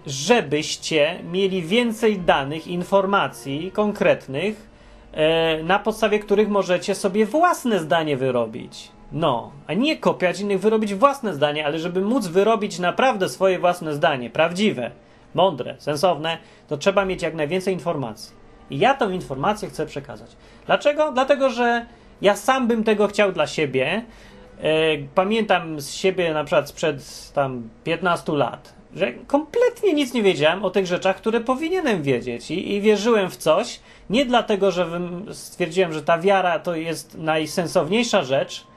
żebyście 0.06 1.20
mieli 1.32 1.62
więcej 1.62 2.20
danych, 2.20 2.68
informacji 2.68 3.72
konkretnych, 3.72 4.70
e, 5.12 5.64
na 5.64 5.80
podstawie 5.80 6.20
których 6.20 6.50
możecie 6.50 6.96
sobie 6.96 7.26
własne 7.26 7.80
zdanie 7.80 8.18
wyrobić. 8.18 8.92
No, 9.12 9.52
a 9.68 9.74
nie 9.74 9.98
kopiać 9.98 10.40
innych, 10.40 10.60
wyrobić 10.60 10.94
własne 10.94 11.34
zdanie, 11.34 11.66
ale 11.66 11.80
żeby 11.80 12.02
móc 12.02 12.28
wyrobić 12.28 12.80
naprawdę 12.80 13.30
swoje 13.30 13.60
własne 13.60 13.94
zdanie, 13.94 14.30
prawdziwe, 14.30 14.92
mądre, 15.34 15.76
sensowne, 15.78 16.38
to 16.68 16.78
trzeba 16.78 17.06
mieć 17.06 17.22
jak 17.22 17.36
najwięcej 17.36 17.74
informacji. 17.74 18.36
I 18.70 18.80
ja 18.80 18.94
tą 18.94 19.10
informację 19.10 19.70
chcę 19.70 19.86
przekazać. 19.86 20.36
Dlaczego? 20.66 21.12
Dlatego, 21.12 21.50
że 21.50 21.86
ja 22.22 22.36
sam 22.36 22.68
bym 22.68 22.84
tego 22.84 23.08
chciał 23.08 23.32
dla 23.32 23.48
siebie. 23.48 24.06
E, 24.62 24.72
pamiętam 25.16 25.82
z 25.82 25.94
siebie 25.94 26.34
na 26.34 26.44
przykład 26.44 26.70
sprzed 26.70 27.32
tam 27.34 27.70
15 27.84 28.32
lat, 28.34 28.79
że 28.96 29.14
kompletnie 29.14 29.94
nic 29.94 30.14
nie 30.14 30.24
wiedziałem 30.24 30.66
o 30.66 30.70
tych 30.70 30.86
rzeczach, 30.88 31.18
które 31.18 31.42
powinienem 31.42 32.04
wiedzieć 32.04 32.52
i, 32.52 32.74
i 32.74 32.82
wierzyłem 32.82 33.30
w 33.30 33.38
coś, 33.38 33.80
nie 34.10 34.26
dlatego, 34.26 34.72
że 34.72 34.88
stwierdziłem, 35.32 35.94
że 35.94 36.04
ta 36.04 36.20
wiara 36.20 36.60
to 36.60 36.76
jest 36.76 37.18
najsensowniejsza 37.18 38.24
rzecz, 38.24 38.68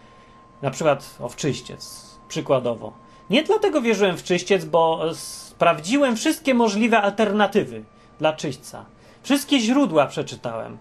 na 0.63 0.71
przykład 0.71 1.17
o 1.21 1.29
wczyściec, 1.29 2.11
przykładowo. 2.29 2.93
Nie 3.31 3.43
dlatego 3.43 3.83
wierzyłem 3.83 4.17
w 4.17 4.23
czyściec, 4.23 4.65
bo 4.65 5.15
sprawdziłem 5.15 6.17
wszystkie 6.17 6.55
możliwe 6.55 7.01
alternatywy 7.01 7.85
dla 8.19 8.33
czyśćca. 8.33 8.85
Wszystkie 9.23 9.61
źródła 9.61 10.07
przeczytałem. 10.07 10.79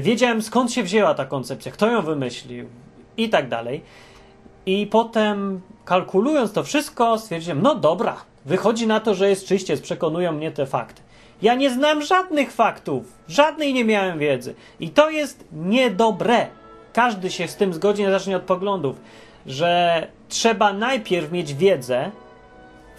Wiedziałem 0.00 0.42
skąd 0.42 0.72
się 0.72 0.82
wzięła 0.82 1.14
ta 1.14 1.24
koncepcja, 1.24 1.72
kto 1.72 1.90
ją 1.90 2.02
wymyślił 2.02 2.68
i 3.16 3.28
tak 3.28 3.48
dalej. 3.48 3.82
I 4.66 4.86
potem 4.86 5.60
kalkulując 5.84 6.52
to 6.52 6.64
wszystko, 6.64 7.18
stwierdziłem, 7.18 7.62
no 7.62 7.74
dobra, 7.74 8.16
wychodzi 8.46 8.86
na 8.86 9.00
to, 9.00 9.14
że 9.14 9.28
jest 9.28 9.46
czyściec, 9.46 9.80
przekonują 9.80 10.32
mnie 10.32 10.50
te 10.50 10.66
fakty. 10.66 11.02
Ja 11.42 11.54
nie 11.54 11.70
znam 11.70 12.02
żadnych 12.02 12.52
faktów, 12.52 13.04
żadnej 13.28 13.74
nie 13.74 13.84
miałem 13.84 14.18
wiedzy. 14.18 14.54
I 14.80 14.90
to 14.90 15.10
jest 15.10 15.44
niedobre. 15.52 16.46
Każdy 16.92 17.30
się 17.30 17.48
z 17.48 17.56
tym 17.56 17.74
zgodzi, 17.74 18.04
zacznie 18.04 18.36
od 18.36 18.42
poglądów, 18.42 18.96
że 19.46 20.06
trzeba 20.28 20.72
najpierw 20.72 21.32
mieć 21.32 21.54
wiedzę, 21.54 22.10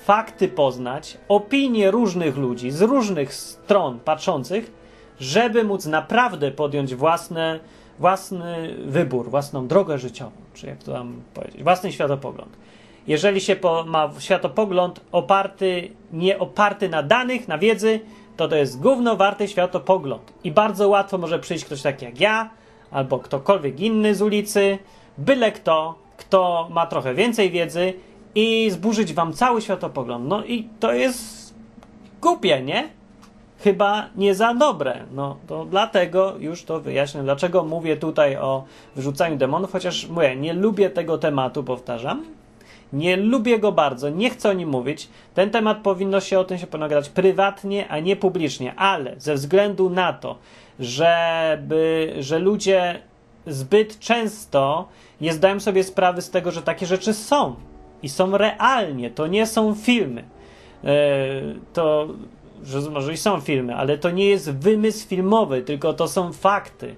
fakty 0.05 0.47
poznać, 0.47 1.17
opinie 1.27 1.91
różnych 1.91 2.37
ludzi 2.37 2.71
z 2.71 2.81
różnych 2.81 3.33
stron 3.33 3.99
patrzących, 3.99 4.71
żeby 5.19 5.63
móc 5.63 5.85
naprawdę 5.85 6.51
podjąć 6.51 6.95
własne, 6.95 7.59
własny 7.99 8.75
wybór, 8.85 9.29
własną 9.29 9.67
drogę 9.67 9.97
życiową, 9.97 10.31
czy 10.53 10.67
jak 10.67 10.83
to 10.83 10.93
tam 10.93 11.21
powiedzieć, 11.33 11.63
własny 11.63 11.91
światopogląd. 11.91 12.57
Jeżeli 13.07 13.41
się 13.41 13.55
po, 13.55 13.83
ma 13.87 14.09
światopogląd 14.19 15.01
oparty, 15.11 15.91
nie 16.13 16.39
oparty 16.39 16.89
na 16.89 17.03
danych, 17.03 17.47
na 17.47 17.57
wiedzy, 17.57 17.99
to 18.37 18.47
to 18.47 18.55
jest 18.55 18.79
gówno 18.79 19.15
warty 19.15 19.47
światopogląd. 19.47 20.33
I 20.43 20.51
bardzo 20.51 20.89
łatwo 20.89 21.17
może 21.17 21.39
przyjść 21.39 21.65
ktoś 21.65 21.81
taki 21.81 22.05
jak 22.05 22.19
ja, 22.19 22.49
albo 22.91 23.19
ktokolwiek 23.19 23.79
inny 23.79 24.15
z 24.15 24.21
ulicy, 24.21 24.77
byle 25.17 25.51
kto, 25.51 25.95
kto 26.17 26.67
ma 26.71 26.87
trochę 26.87 27.13
więcej 27.13 27.51
wiedzy 27.51 27.93
i 28.35 28.71
zburzyć 28.71 29.13
wam 29.13 29.33
cały 29.33 29.61
światopogląd. 29.61 30.27
No 30.27 30.45
i 30.45 30.67
to 30.79 30.93
jest 30.93 31.53
głupie, 32.21 32.61
nie? 32.61 32.89
Chyba 33.59 34.09
nie 34.15 34.35
za 34.35 34.53
dobre. 34.53 35.05
No 35.11 35.37
to 35.47 35.65
dlatego 35.65 36.33
już 36.39 36.63
to 36.63 36.79
wyjaśnię, 36.79 37.23
dlaczego 37.23 37.63
mówię 37.63 37.97
tutaj 37.97 38.35
o 38.35 38.63
wyrzucaniu 38.95 39.37
demonów, 39.37 39.71
chociaż 39.71 40.07
mówię, 40.07 40.35
nie 40.35 40.53
lubię 40.53 40.89
tego 40.89 41.17
tematu, 41.17 41.63
powtarzam. 41.63 42.36
Nie 42.93 43.17
lubię 43.17 43.59
go 43.59 43.71
bardzo, 43.71 44.09
nie 44.09 44.29
chcę 44.29 44.49
o 44.49 44.53
nim 44.53 44.69
mówić. 44.69 45.09
Ten 45.33 45.49
temat 45.49 45.77
powinno 45.77 46.19
się 46.19 46.39
o 46.39 46.43
tym 46.43 46.57
się 46.57 46.67
ponagrać 46.67 47.09
prywatnie, 47.09 47.87
a 47.87 47.99
nie 47.99 48.15
publicznie, 48.15 48.75
ale 48.75 49.15
ze 49.17 49.33
względu 49.33 49.89
na 49.89 50.13
to, 50.13 50.37
żeby, 50.79 52.15
że 52.19 52.39
ludzie 52.39 52.99
zbyt 53.47 53.99
często 53.99 54.87
nie 55.21 55.33
zdają 55.33 55.59
sobie 55.59 55.83
sprawy 55.83 56.21
z 56.21 56.29
tego, 56.29 56.51
że 56.51 56.61
takie 56.61 56.85
rzeczy 56.85 57.13
są 57.13 57.55
i 58.03 58.09
są 58.09 58.37
realnie, 58.37 59.11
to 59.11 59.27
nie 59.27 59.47
są 59.47 59.75
filmy. 59.75 60.23
E, 60.83 60.87
to, 61.73 62.07
że 62.63 62.81
może 62.81 63.13
i 63.13 63.17
są 63.17 63.39
filmy, 63.39 63.75
ale 63.75 63.97
to 63.97 64.11
nie 64.11 64.25
jest 64.25 64.51
wymysł 64.51 65.07
filmowy, 65.07 65.61
tylko 65.61 65.93
to 65.93 66.07
są 66.07 66.33
fakty. 66.33 66.95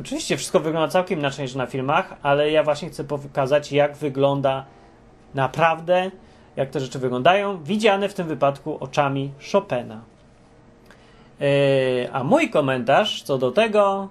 Oczywiście 0.00 0.36
wszystko 0.36 0.60
wygląda 0.60 0.88
całkiem 0.88 1.18
inaczej 1.18 1.42
niż 1.42 1.54
na 1.54 1.66
filmach, 1.66 2.16
ale 2.22 2.50
ja 2.50 2.62
właśnie 2.62 2.88
chcę 2.88 3.04
pokazać, 3.04 3.72
jak 3.72 3.96
wygląda 3.96 4.64
naprawdę, 5.34 6.10
jak 6.56 6.70
te 6.70 6.80
rzeczy 6.80 6.98
wyglądają, 6.98 7.64
widziane 7.64 8.08
w 8.08 8.14
tym 8.14 8.28
wypadku 8.28 8.76
oczami 8.80 9.30
Chopina. 9.52 10.00
Yy, 11.40 11.48
a 12.12 12.24
mój 12.24 12.50
komentarz 12.50 13.22
co 13.22 13.38
do 13.38 13.52
tego, 13.52 14.08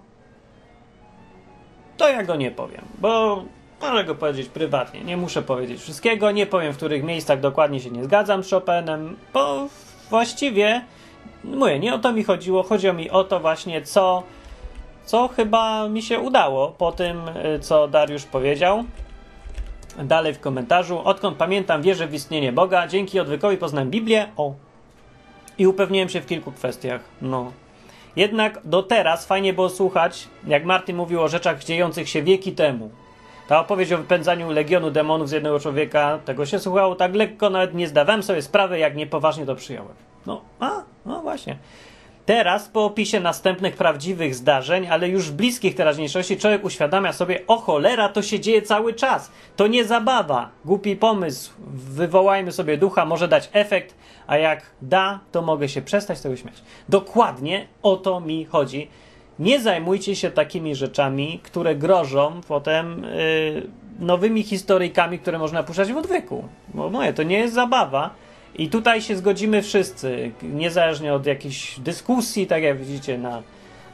to 1.97 2.09
ja 2.09 2.23
go 2.23 2.35
nie 2.35 2.51
powiem, 2.51 2.81
bo 2.99 3.43
Mogę 3.81 4.03
go 4.03 4.15
powiedzieć 4.15 4.49
prywatnie, 4.49 5.03
nie 5.03 5.17
muszę 5.17 5.41
powiedzieć 5.41 5.81
wszystkiego, 5.81 6.31
nie 6.31 6.45
powiem 6.45 6.73
w 6.73 6.77
których 6.77 7.03
miejscach 7.03 7.39
dokładnie 7.39 7.79
się 7.79 7.89
nie 7.89 8.03
zgadzam 8.03 8.43
z 8.43 8.49
Chopinem, 8.49 9.17
bo 9.33 9.67
właściwie, 10.09 10.81
mówię, 11.43 11.79
nie 11.79 11.93
o 11.93 11.99
to 11.99 12.13
mi 12.13 12.23
chodziło, 12.23 12.63
chodziło 12.63 12.93
mi 12.93 13.09
o 13.09 13.23
to 13.23 13.39
właśnie, 13.39 13.81
co, 13.81 14.23
co 15.05 15.27
chyba 15.27 15.89
mi 15.89 16.01
się 16.01 16.19
udało 16.19 16.71
po 16.71 16.91
tym, 16.91 17.21
y, 17.55 17.59
co 17.59 17.87
Dariusz 17.87 18.23
powiedział. 18.23 18.83
Dalej 19.99 20.33
w 20.33 20.39
komentarzu. 20.39 20.99
Odkąd 21.03 21.37
pamiętam, 21.37 21.81
wierzę 21.81 22.07
w 22.07 22.13
istnienie 22.13 22.51
Boga. 22.51 22.87
Dzięki 22.87 23.19
odwykowi 23.19 23.57
poznałem 23.57 23.89
Biblię. 23.89 24.27
O. 24.37 24.53
I 25.57 25.67
upewniłem 25.67 26.09
się 26.09 26.21
w 26.21 26.25
kilku 26.25 26.51
kwestiach. 26.51 27.01
No. 27.21 27.51
Jednak 28.15 28.59
do 28.63 28.83
teraz 28.83 29.25
fajnie 29.25 29.53
było 29.53 29.69
słuchać, 29.69 30.27
jak 30.47 30.65
Martin 30.65 30.95
mówił 30.95 31.21
o 31.21 31.27
rzeczach 31.27 31.63
dziejących 31.63 32.09
się 32.09 32.23
wieki 32.23 32.51
temu. 32.51 32.89
Ta 33.47 33.59
opowieść 33.59 33.91
o 33.91 33.97
wypędzaniu 33.97 34.51
legionu 34.51 34.91
demonów 34.91 35.29
z 35.29 35.31
jednego 35.31 35.59
człowieka, 35.59 36.19
tego 36.25 36.45
się 36.45 36.59
słuchało 36.59 36.95
tak 36.95 37.15
lekko, 37.15 37.49
nawet 37.49 37.73
nie 37.73 37.87
zdawałem 37.87 38.23
sobie 38.23 38.41
sprawy, 38.41 38.79
jak 38.79 38.95
niepoważnie 38.95 39.45
to 39.45 39.55
przyjąłem. 39.55 39.95
No, 40.25 40.41
a, 40.59 40.71
no 41.05 41.21
właśnie. 41.21 41.57
Teraz, 42.31 42.69
po 42.69 42.85
opisie 42.85 43.19
następnych 43.19 43.75
prawdziwych 43.75 44.35
zdarzeń, 44.35 44.87
ale 44.87 45.09
już 45.09 45.31
bliskich 45.31 45.75
teraźniejszości, 45.75 46.37
człowiek 46.37 46.65
uświadamia 46.65 47.13
sobie, 47.13 47.47
o 47.47 47.57
cholera, 47.57 48.09
to 48.09 48.21
się 48.21 48.39
dzieje 48.39 48.61
cały 48.61 48.93
czas. 48.93 49.31
To 49.55 49.67
nie 49.67 49.85
zabawa. 49.85 50.49
Głupi 50.65 50.95
pomysł. 50.95 51.53
Wywołajmy 51.73 52.51
sobie 52.51 52.77
ducha, 52.77 53.05
może 53.05 53.27
dać 53.27 53.49
efekt, 53.53 53.95
a 54.27 54.37
jak 54.37 54.61
da, 54.81 55.19
to 55.31 55.41
mogę 55.41 55.69
się 55.69 55.81
przestać 55.81 56.21
tego 56.21 56.35
śmiać. 56.35 56.55
Dokładnie 56.89 57.67
o 57.83 57.97
to 57.97 58.19
mi 58.19 58.45
chodzi 58.45 58.87
nie 59.39 59.59
zajmujcie 59.59 60.15
się 60.15 60.31
takimi 60.31 60.75
rzeczami, 60.75 61.39
które 61.43 61.75
grożą 61.75 62.41
potem 62.47 63.03
yy, 63.03 63.67
nowymi 63.99 64.43
historyjkami, 64.43 65.19
które 65.19 65.39
można 65.39 65.63
puszczać 65.63 65.93
w 65.93 65.97
odwyku. 65.97 66.43
Bo 66.73 66.89
moje, 66.89 67.13
to 67.13 67.23
nie 67.23 67.37
jest 67.37 67.53
zabawa. 67.53 68.09
I 68.55 68.69
tutaj 68.69 69.01
się 69.01 69.15
zgodzimy 69.15 69.61
wszyscy, 69.61 70.31
niezależnie 70.43 71.13
od 71.13 71.25
jakichś 71.25 71.79
dyskusji, 71.79 72.47
tak 72.47 72.63
jak 72.63 72.77
widzicie 72.77 73.17
na, 73.17 73.41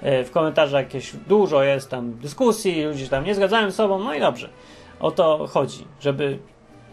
yy, 0.01 0.23
w 0.23 0.31
komentarzach 0.31 0.83
jakieś 0.83 1.11
dużo 1.27 1.63
jest 1.63 1.89
tam 1.89 2.11
dyskusji, 2.11 2.83
ludzie 2.83 3.07
tam 3.07 3.25
nie 3.25 3.35
zgadzają 3.35 3.71
z 3.71 3.75
sobą, 3.75 3.99
no 3.99 4.13
i 4.13 4.19
dobrze. 4.19 4.49
O 4.99 5.11
to 5.11 5.47
chodzi, 5.47 5.85
żeby 5.99 6.37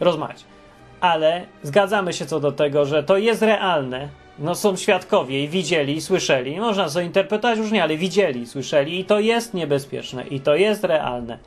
rozmawiać. 0.01 0.45
Ale 1.01 1.47
zgadzamy 1.63 2.13
się 2.13 2.27
co 2.27 2.41
do 2.41 2.53
tego, 2.53 2.85
że 2.85 3.03
to 3.03 3.17
jest 3.17 3.43
realne, 3.43 4.09
no 4.39 4.55
są 4.55 4.77
świadkowie 4.77 5.45
i 5.45 5.49
widzieli, 5.49 5.97
i 5.97 6.01
słyszeli. 6.01 6.61
Można 6.61 6.89
to 6.89 7.01
interpretować 7.01 7.59
różnie, 7.59 7.83
ale 7.83 7.97
widzieli, 7.97 8.47
słyszeli 8.47 9.01
i 9.01 9.05
to 9.05 9.21
jest 9.21 9.55
niebezpieczne 9.55 10.27
i 10.27 10.41
to 10.41 10.57
jest 10.57 10.85
realne. 10.85 11.39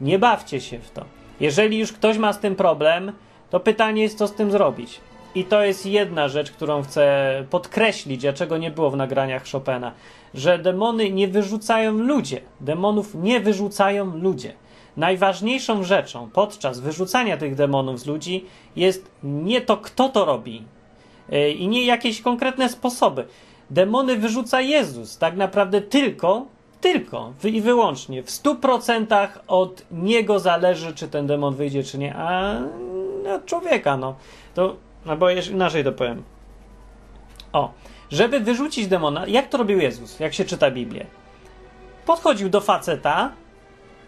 Nie 0.00 0.18
bawcie 0.18 0.60
się 0.60 0.78
w 0.78 0.90
to. 0.90 1.04
Jeżeli 1.40 1.78
już 1.78 1.92
ktoś 1.92 2.18
ma 2.18 2.32
z 2.32 2.40
tym 2.40 2.56
problem, 2.56 3.12
to 3.50 3.60
pytanie 3.60 4.02
jest, 4.02 4.18
co 4.18 4.26
z 4.26 4.34
tym 4.34 4.50
zrobić. 4.50 5.00
I 5.34 5.44
to 5.44 5.64
jest 5.64 5.86
jedna 5.86 6.28
rzecz, 6.28 6.50
którą 6.50 6.82
chcę 6.82 7.44
podkreślić, 7.50 8.24
a 8.24 8.32
czego 8.32 8.58
nie 8.58 8.70
było 8.70 8.90
w 8.90 8.96
nagraniach 8.96 9.44
Chopina, 9.52 9.92
że 10.34 10.58
demony 10.58 11.10
nie 11.10 11.28
wyrzucają 11.28 11.92
ludzie. 11.92 12.40
Demonów 12.60 13.14
nie 13.14 13.40
wyrzucają 13.40 14.16
ludzie. 14.16 14.52
Najważniejszą 14.96 15.84
rzeczą 15.84 16.30
podczas 16.30 16.80
wyrzucania 16.80 17.36
tych 17.36 17.54
demonów 17.54 18.00
z 18.00 18.06
ludzi 18.06 18.44
jest 18.76 19.10
nie 19.22 19.60
to, 19.60 19.76
kto 19.76 20.08
to 20.08 20.24
robi, 20.24 20.64
E, 21.30 21.50
i 21.50 21.68
nie 21.68 21.84
jakieś 21.84 22.20
konkretne 22.20 22.68
sposoby. 22.68 23.24
Demony 23.70 24.16
wyrzuca 24.16 24.60
Jezus, 24.60 25.18
tak 25.18 25.36
naprawdę 25.36 25.80
tylko, 25.80 26.46
tylko 26.80 27.32
i 27.44 27.60
wyłącznie 27.60 28.22
w 28.22 28.30
100% 28.30 29.28
od 29.48 29.82
niego 29.90 30.38
zależy, 30.38 30.94
czy 30.94 31.08
ten 31.08 31.26
demon 31.26 31.54
wyjdzie, 31.54 31.84
czy 31.84 31.98
nie, 31.98 32.14
a 32.16 32.54
od 33.36 33.46
człowieka, 33.46 33.96
no. 33.96 34.14
To, 34.54 34.76
albo 35.10 35.30
inaczej 35.30 35.84
to 35.84 35.92
powiem. 35.92 36.22
O, 37.52 37.72
żeby 38.10 38.40
wyrzucić 38.40 38.86
demona, 38.86 39.26
jak 39.26 39.48
to 39.48 39.58
robił 39.58 39.80
Jezus, 39.80 40.20
jak 40.20 40.34
się 40.34 40.44
czyta 40.44 40.70
Biblię? 40.70 41.06
Podchodził 42.06 42.48
do 42.48 42.60
faceta 42.60 43.32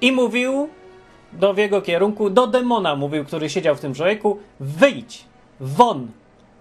i 0.00 0.12
mówił 0.12 0.68
do 1.32 1.54
w 1.54 1.58
jego 1.58 1.82
kierunku, 1.82 2.30
do 2.30 2.46
demona 2.46 2.96
mówił, 2.96 3.24
który 3.24 3.50
siedział 3.50 3.76
w 3.76 3.80
tym 3.80 3.94
człowieku, 3.94 4.38
wyjdź, 4.60 5.24
won, 5.60 6.08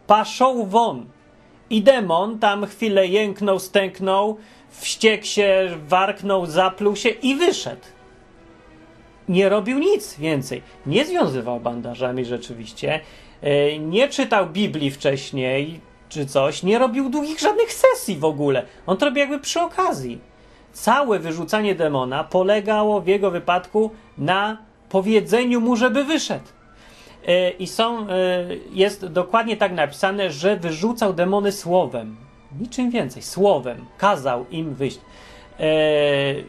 paszą 0.07 0.65
won. 0.65 1.05
I 1.69 1.81
demon 1.81 2.39
tam 2.39 2.65
chwilę 2.65 3.07
jęknął, 3.07 3.59
stęknął, 3.59 4.37
wściekł 4.69 5.25
się, 5.25 5.69
warknął, 5.87 6.45
zapluł 6.45 6.95
się 6.95 7.09
i 7.09 7.35
wyszedł. 7.35 7.85
Nie 9.29 9.49
robił 9.49 9.79
nic 9.79 10.17
więcej. 10.17 10.61
Nie 10.85 11.05
związywał 11.05 11.59
bandażami 11.59 12.25
rzeczywiście. 12.25 12.99
E, 13.41 13.79
nie 13.79 14.07
czytał 14.07 14.47
Biblii 14.47 14.91
wcześniej. 14.91 15.79
czy 16.09 16.25
coś, 16.25 16.63
nie 16.63 16.79
robił 16.79 17.09
długich 17.09 17.39
żadnych 17.39 17.73
sesji 17.73 18.15
w 18.15 18.25
ogóle. 18.25 18.65
On 18.87 18.97
to 18.97 19.05
robi 19.05 19.19
jakby 19.19 19.39
przy 19.39 19.61
okazji. 19.61 20.19
Całe 20.73 21.19
wyrzucanie 21.19 21.75
demona 21.75 22.23
polegało 22.23 23.01
w 23.01 23.07
jego 23.07 23.31
wypadku 23.31 23.91
na 24.17 24.57
powiedzeniu 24.89 25.61
mu, 25.61 25.75
żeby 25.75 26.03
wyszedł. 26.03 26.45
E, 27.27 27.49
I 27.49 27.67
są, 27.67 28.09
e, 28.09 28.09
jest 28.73 29.05
dokładnie 29.05 29.57
tak 29.57 29.71
napisane, 29.71 30.31
że 30.31 30.55
wyrzucał 30.55 31.13
demony 31.13 31.51
słowem. 31.51 32.15
Niczym 32.59 32.91
więcej, 32.91 33.23
słowem. 33.23 33.85
Kazał 33.97 34.45
im 34.51 34.73
wyjść. 34.73 34.99
E, 35.59 35.65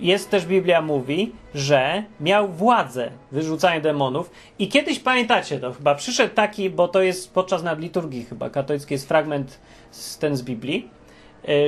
jest 0.01 0.31
też 0.31 0.47
Biblia 0.47 0.83
mówi, 0.83 1.33
że 1.55 2.05
miał 2.21 2.49
władzę 2.49 3.11
wyrzucania 3.33 3.81
demonów 3.81 4.31
i 4.59 4.69
kiedyś 4.69 4.99
pamiętacie 4.99 5.59
to 5.59 5.73
chyba 5.73 5.95
przyszedł 5.95 6.35
taki, 6.35 6.71
bo 6.71 6.89
to 6.89 7.03
jest 7.03 7.35
podczas 7.35 7.63
nadliturgii 7.63 8.25
chyba 8.25 8.51
katolicki 8.51 8.95
jest 8.95 9.09
fragment 9.09 9.61
z 9.91 10.19
ten 10.19 10.37
z 10.37 10.43
Biblii, 10.43 10.89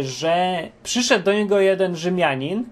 że 0.01 0.59
przyszedł 0.83 1.25
do 1.25 1.33
niego 1.33 1.61
jeden 1.61 1.97
Rzymianin 1.97 2.65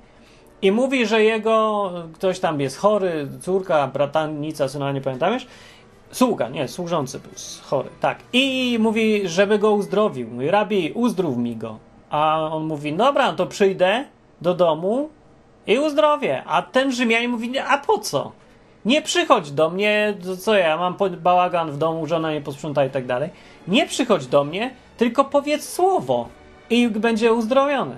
i 0.63 0.73
mówi, 0.73 1.07
że 1.07 1.25
jego 1.25 1.93
ktoś 2.15 2.41
tam 2.41 2.61
jest 2.61 2.77
chory, 2.77 3.29
córka, 3.41 3.89
bratanica, 3.89 4.69
syna, 4.69 4.93
nie 4.93 5.01
pamiętam 5.01 5.39
Sługa, 6.13 6.49
nie, 6.49 6.69
służący 6.69 7.19
był 7.19 7.33
chory, 7.63 7.89
tak. 8.01 8.19
I 8.33 8.77
mówi, 8.81 9.29
żeby 9.29 9.59
go 9.59 9.73
uzdrowił. 9.73 10.29
Mówi, 10.29 10.51
rabi, 10.51 10.93
uzdrów 10.95 11.37
mi 11.37 11.57
go. 11.57 11.79
A 12.11 12.49
on 12.53 12.65
mówi, 12.65 12.93
dobra, 12.93 13.33
to 13.33 13.47
przyjdę 13.47 14.05
do 14.43 14.55
domu 14.55 15.09
i 15.67 15.79
uzdrowię. 15.79 16.43
A 16.47 16.63
ten 16.63 16.93
Rzymianin 16.93 17.31
mówi, 17.31 17.59
a 17.59 17.79
po 17.79 17.99
co? 17.99 18.33
Nie 18.85 19.03
przychodź 19.03 19.51
do 19.51 19.71
mnie, 19.71 20.15
co 20.41 20.55
ja 20.55 20.77
mam 20.77 20.97
bałagan 21.19 21.71
w 21.71 21.79
domu, 21.79 22.07
żona 22.07 22.33
nie 22.33 22.41
posprząta 22.41 22.85
i 22.85 22.91
tak 22.91 23.07
dalej. 23.07 23.31
Nie 23.69 23.87
przychodź 23.87 24.27
do 24.27 24.45
mnie, 24.45 24.71
tylko 24.97 25.25
powiedz 25.25 25.69
słowo 25.69 26.29
i 26.71 26.89
będzie 26.89 27.33
uzdrowiony. 27.33 27.97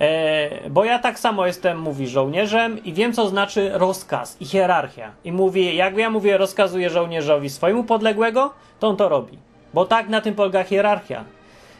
E, 0.00 0.70
bo 0.70 0.84
ja 0.84 0.98
tak 0.98 1.18
samo 1.18 1.46
jestem, 1.46 1.78
mówi, 1.78 2.08
żołnierzem 2.08 2.84
i 2.84 2.92
wiem, 2.92 3.12
co 3.12 3.28
znaczy 3.28 3.70
rozkaz 3.74 4.36
i 4.40 4.44
hierarchia. 4.44 5.12
I 5.24 5.32
mówi, 5.32 5.76
jak 5.76 5.96
ja 5.96 6.10
mówię, 6.10 6.38
rozkazuję 6.38 6.90
żołnierzowi 6.90 7.50
swojemu 7.50 7.84
podległego, 7.84 8.52
to 8.78 8.88
on 8.88 8.96
to 8.96 9.08
robi. 9.08 9.38
Bo 9.74 9.84
tak 9.84 10.08
na 10.08 10.20
tym 10.20 10.34
polega 10.34 10.64
hierarchia. 10.64 11.24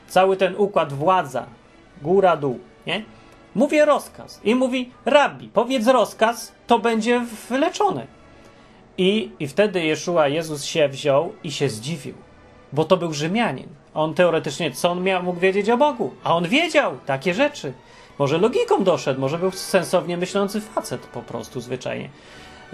Cały 0.08 0.36
ten 0.36 0.54
układ 0.56 0.92
władza, 0.92 1.46
góra, 2.02 2.36
dół, 2.36 2.58
nie? 2.86 3.02
Mówię 3.54 3.84
rozkaz 3.84 4.40
i 4.44 4.54
mówi, 4.54 4.90
rabbi, 5.04 5.48
powiedz 5.48 5.86
rozkaz, 5.86 6.52
to 6.66 6.78
będzie 6.78 7.20
wyleczony. 7.48 8.06
I, 8.98 9.30
I 9.40 9.48
wtedy 9.48 9.84
Jeszua, 9.84 10.28
Jezus 10.28 10.64
się 10.64 10.88
wziął 10.88 11.32
i 11.44 11.52
się 11.52 11.68
zdziwił, 11.68 12.14
bo 12.72 12.84
to 12.84 12.96
był 12.96 13.12
Rzymianin. 13.12 13.68
On 13.94 14.14
teoretycznie, 14.14 14.70
co 14.70 14.90
on 14.90 15.02
miał, 15.02 15.22
mógł 15.22 15.40
wiedzieć 15.40 15.70
o 15.70 15.76
Bogu? 15.76 16.14
A 16.24 16.36
on 16.36 16.48
wiedział 16.48 16.98
takie 17.06 17.34
rzeczy. 17.34 17.72
Może 18.18 18.38
logiką 18.38 18.84
doszedł, 18.84 19.20
może 19.20 19.38
był 19.38 19.50
sensownie 19.50 20.16
myślący 20.16 20.60
facet 20.60 21.00
po 21.06 21.22
prostu 21.22 21.60
zwyczajnie. 21.60 22.10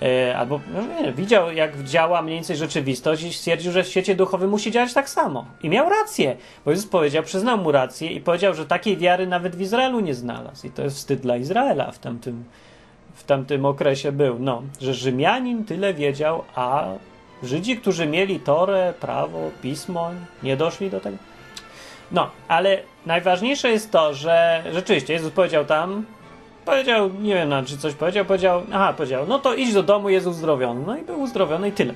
E, 0.03 0.37
albo 0.37 0.61
no 0.75 1.03
nie, 1.03 1.13
widział, 1.13 1.53
jak 1.53 1.83
działa 1.83 2.23
mniej 2.23 2.37
więcej 2.37 2.57
rzeczywistość 2.57 3.23
i 3.23 3.33
stwierdził, 3.33 3.73
że 3.73 3.85
w 3.85 3.89
świecie 3.89 4.15
duchowym 4.15 4.51
musi 4.51 4.71
działać 4.71 4.95
tak 4.95 5.09
samo. 5.09 5.45
I 5.63 5.69
miał 5.69 5.89
rację, 5.89 6.37
bo 6.65 6.71
Jezus 6.71 6.87
powiedział, 6.87 7.23
przyznał 7.23 7.59
mu 7.59 7.73
rację 7.73 8.13
i 8.13 8.21
powiedział, 8.21 8.55
że 8.55 8.67
takiej 8.67 8.97
wiary 8.97 9.27
nawet 9.27 9.57
w 9.57 9.61
Izraelu 9.61 10.01
nie 10.01 10.15
znalazł. 10.15 10.67
I 10.67 10.71
to 10.71 10.83
jest 10.83 10.97
wstyd 10.97 11.21
dla 11.21 11.37
Izraela 11.37 11.91
w 11.91 11.99
tamtym, 11.99 12.45
w 13.15 13.25
tamtym 13.25 13.65
okresie 13.65 14.13
był. 14.13 14.39
No, 14.39 14.63
że 14.81 14.95
Rzymianin 14.95 15.65
tyle 15.65 15.95
wiedział, 15.95 16.45
a 16.55 16.89
Żydzi, 17.43 17.77
którzy 17.77 18.07
mieli 18.07 18.41
Torę, 18.41 18.95
prawo, 19.01 19.51
pismo, 19.63 20.11
nie 20.43 20.57
doszli 20.57 20.91
do 20.91 21.01
tego. 21.01 21.17
No, 22.13 22.31
ale 22.49 22.79
najważniejsze 23.07 23.71
jest 23.71 23.91
to, 23.91 24.15
że 24.15 24.65
rzeczywiście 24.73 25.13
Jezus 25.13 25.33
powiedział 25.33 25.65
tam, 25.65 26.07
powiedział, 26.67 27.11
nie 27.21 27.35
wiem, 27.35 27.49
na 27.49 27.63
czy 27.63 27.79
coś 27.79 27.95
powiedział, 27.95 28.25
powiedział, 28.25 28.63
aha, 28.73 28.93
powiedział, 28.93 29.25
no 29.29 29.39
to 29.39 29.55
idź 29.55 29.75
do 29.75 29.83
domu, 29.83 30.09
jest 30.09 30.27
uzdrowiony. 30.27 30.83
No 30.87 30.97
i 30.97 31.03
był 31.03 31.21
uzdrowiony 31.21 31.69
i 31.69 31.73
tyle. 31.73 31.95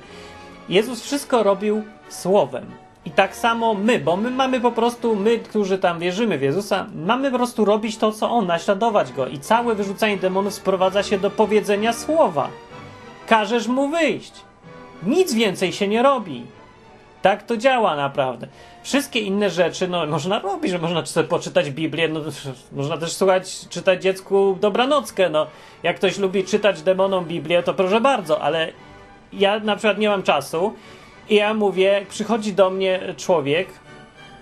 Jezus 0.69 1.01
wszystko 1.03 1.43
robił 1.43 1.83
słowem. 2.09 2.65
I 3.05 3.11
tak 3.11 3.35
samo 3.35 3.73
my, 3.73 3.99
bo 3.99 4.17
my 4.17 4.31
mamy 4.31 4.61
po 4.61 4.71
prostu, 4.71 5.15
my, 5.15 5.39
którzy 5.39 5.77
tam 5.77 5.99
wierzymy 5.99 6.37
w 6.37 6.41
Jezusa, 6.41 6.87
mamy 6.95 7.31
po 7.31 7.37
prostu 7.37 7.65
robić 7.65 7.97
to, 7.97 8.11
co 8.11 8.29
On, 8.29 8.47
naśladować 8.47 9.13
Go. 9.13 9.27
I 9.27 9.39
całe 9.39 9.75
wyrzucanie 9.75 10.17
demonów 10.17 10.53
sprowadza 10.53 11.03
się 11.03 11.19
do 11.19 11.29
powiedzenia 11.29 11.93
słowa. 11.93 12.49
Każesz 13.27 13.67
mu 13.67 13.89
wyjść. 13.89 14.33
Nic 15.03 15.33
więcej 15.33 15.71
się 15.71 15.87
nie 15.87 16.03
robi. 16.03 16.45
Tak 17.21 17.43
to 17.43 17.57
działa 17.57 17.95
naprawdę. 17.95 18.47
Wszystkie 18.83 19.19
inne 19.19 19.49
rzeczy, 19.49 19.87
no 19.87 20.05
można 20.05 20.39
robić, 20.39 20.71
że 20.71 20.79
można 20.79 21.05
sobie 21.05 21.27
poczytać 21.27 21.71
Biblię, 21.71 22.07
no, 22.07 22.19
można 22.71 22.97
też 22.97 23.13
słuchać, 23.13 23.67
czytać 23.69 24.03
dziecku 24.03 24.57
dobranockę, 24.61 25.29
no. 25.29 25.47
Jak 25.83 25.95
ktoś 25.95 26.17
lubi 26.17 26.43
czytać 26.43 26.81
demonom 26.81 27.25
Biblię, 27.25 27.63
to 27.63 27.73
proszę 27.73 28.01
bardzo, 28.01 28.41
ale 28.41 28.73
ja 29.33 29.59
na 29.59 29.75
przykład 29.75 29.97
nie 29.97 30.09
mam 30.09 30.23
czasu 30.23 30.73
i 31.29 31.35
ja 31.35 31.53
mówię, 31.53 32.05
przychodzi 32.09 32.53
do 32.53 32.69
mnie 32.69 32.99
człowiek 33.17 33.67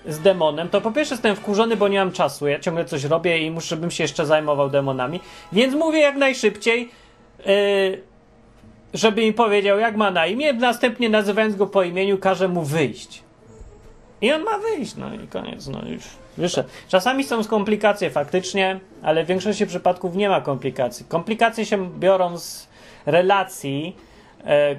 z 0.07 0.19
demonem, 0.19 0.69
to 0.69 0.81
po 0.81 0.91
pierwsze 0.91 1.13
jestem 1.13 1.35
wkurzony, 1.35 1.75
bo 1.75 1.87
nie 1.87 1.99
mam 1.99 2.11
czasu, 2.11 2.47
ja 2.47 2.59
ciągle 2.59 2.85
coś 2.85 3.03
robię 3.03 3.39
i 3.39 3.51
muszę 3.51 3.77
bym 3.77 3.91
się 3.91 4.03
jeszcze 4.03 4.25
zajmował 4.25 4.69
demonami, 4.69 5.19
więc 5.51 5.75
mówię 5.75 5.99
jak 5.99 6.15
najszybciej, 6.15 6.89
yy, 7.45 8.08
żeby 8.93 9.21
mi 9.21 9.33
powiedział, 9.33 9.79
jak 9.79 9.95
ma 9.95 10.11
na 10.11 10.25
imię, 10.25 10.53
następnie 10.53 11.09
nazywając 11.09 11.55
go 11.55 11.67
po 11.67 11.83
imieniu, 11.83 12.17
każe 12.17 12.47
mu 12.47 12.63
wyjść. 12.63 13.23
I 14.21 14.31
on 14.31 14.43
ma 14.43 14.57
wyjść, 14.57 14.95
no 14.95 15.13
i 15.13 15.27
koniec, 15.27 15.67
no 15.67 15.79
już 15.87 16.03
wyszedł. 16.37 16.69
Czasami 16.87 17.23
są 17.23 17.43
komplikacje 17.43 18.09
faktycznie, 18.09 18.79
ale 19.03 19.23
w 19.23 19.27
większości 19.27 19.67
przypadków 19.67 20.15
nie 20.15 20.29
ma 20.29 20.41
komplikacji. 20.41 21.05
Komplikacje 21.09 21.65
się 21.65 21.89
biorą 21.99 22.37
z 22.37 22.67
relacji, 23.05 23.95
e, 24.45 24.75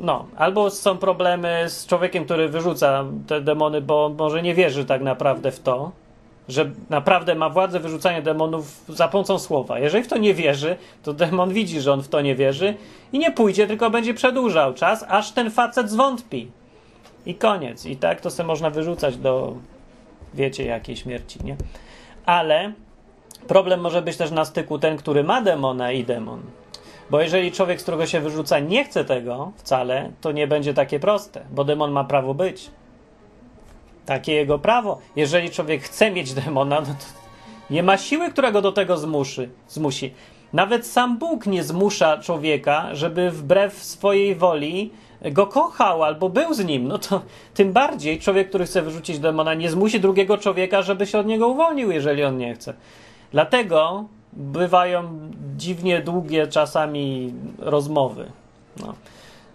no, 0.00 0.26
albo 0.36 0.70
są 0.70 0.98
problemy 0.98 1.64
z 1.68 1.86
człowiekiem, 1.86 2.24
który 2.24 2.48
wyrzuca 2.48 3.04
te 3.26 3.40
demony, 3.40 3.80
bo 3.80 4.14
może 4.18 4.42
nie 4.42 4.54
wierzy 4.54 4.84
tak 4.84 5.02
naprawdę 5.02 5.52
w 5.52 5.60
to, 5.60 5.92
że 6.48 6.70
naprawdę 6.90 7.34
ma 7.34 7.48
władzę 7.48 7.80
wyrzucania 7.80 8.22
demonów 8.22 8.84
za 8.88 9.08
pomocą 9.08 9.38
słowa. 9.38 9.78
Jeżeli 9.78 10.04
w 10.04 10.08
to 10.08 10.18
nie 10.18 10.34
wierzy, 10.34 10.76
to 11.02 11.12
demon 11.12 11.52
widzi, 11.52 11.80
że 11.80 11.92
on 11.92 12.02
w 12.02 12.08
to 12.08 12.20
nie 12.20 12.34
wierzy 12.34 12.74
i 13.12 13.18
nie 13.18 13.32
pójdzie, 13.32 13.66
tylko 13.66 13.90
będzie 13.90 14.14
przedłużał 14.14 14.74
czas, 14.74 15.04
aż 15.08 15.32
ten 15.32 15.50
facet 15.50 15.90
zwątpi. 15.90 16.50
I 17.26 17.34
koniec. 17.34 17.86
I 17.86 17.96
tak 17.96 18.20
to 18.20 18.30
sobie 18.30 18.46
można 18.46 18.70
wyrzucać 18.70 19.16
do, 19.16 19.56
wiecie, 20.34 20.64
jakiej 20.64 20.96
śmierci, 20.96 21.38
nie? 21.44 21.56
Ale 22.26 22.72
problem 23.48 23.80
może 23.80 24.02
być 24.02 24.16
też 24.16 24.30
na 24.30 24.44
styku 24.44 24.78
ten, 24.78 24.96
który 24.96 25.24
ma 25.24 25.42
demona 25.42 25.92
i 25.92 26.04
demon. 26.04 26.40
Bo 27.10 27.20
jeżeli 27.20 27.52
człowiek, 27.52 27.80
z 27.80 27.82
którego 27.82 28.06
się 28.06 28.20
wyrzuca, 28.20 28.58
nie 28.58 28.84
chce 28.84 29.04
tego 29.04 29.52
wcale, 29.56 30.10
to 30.20 30.32
nie 30.32 30.46
będzie 30.46 30.74
takie 30.74 31.00
proste, 31.00 31.44
bo 31.50 31.64
demon 31.64 31.92
ma 31.92 32.04
prawo 32.04 32.34
być. 32.34 32.70
Takie 34.06 34.32
jego 34.32 34.58
prawo. 34.58 34.98
Jeżeli 35.16 35.50
człowiek 35.50 35.82
chce 35.82 36.10
mieć 36.10 36.32
demona, 36.32 36.80
no 36.80 36.86
to 36.86 37.22
nie 37.70 37.82
ma 37.82 37.98
siły, 37.98 38.30
która 38.30 38.52
go 38.52 38.62
do 38.62 38.72
tego 38.72 38.96
zmuszy, 38.96 39.50
zmusi. 39.68 40.14
Nawet 40.52 40.86
sam 40.86 41.18
Bóg 41.18 41.46
nie 41.46 41.62
zmusza 41.62 42.18
człowieka, 42.18 42.94
żeby 42.94 43.30
wbrew 43.30 43.84
swojej 43.84 44.34
woli 44.34 44.90
go 45.30 45.46
kochał 45.46 46.02
albo 46.02 46.28
był 46.28 46.54
z 46.54 46.64
nim, 46.64 46.88
no 46.88 46.98
to 46.98 47.22
tym 47.54 47.72
bardziej 47.72 48.18
człowiek, 48.18 48.48
który 48.48 48.64
chce 48.64 48.82
wyrzucić 48.82 49.18
demona, 49.18 49.54
nie 49.54 49.70
zmusi 49.70 50.00
drugiego 50.00 50.38
człowieka, 50.38 50.82
żeby 50.82 51.06
się 51.06 51.18
od 51.18 51.26
niego 51.26 51.48
uwolnił, 51.48 51.90
jeżeli 51.90 52.24
on 52.24 52.38
nie 52.38 52.54
chce. 52.54 52.74
Dlatego 53.32 54.04
bywają 54.32 55.30
dziwnie 55.56 56.00
długie 56.00 56.46
czasami 56.46 57.32
rozmowy. 57.58 58.32
No. 58.80 58.94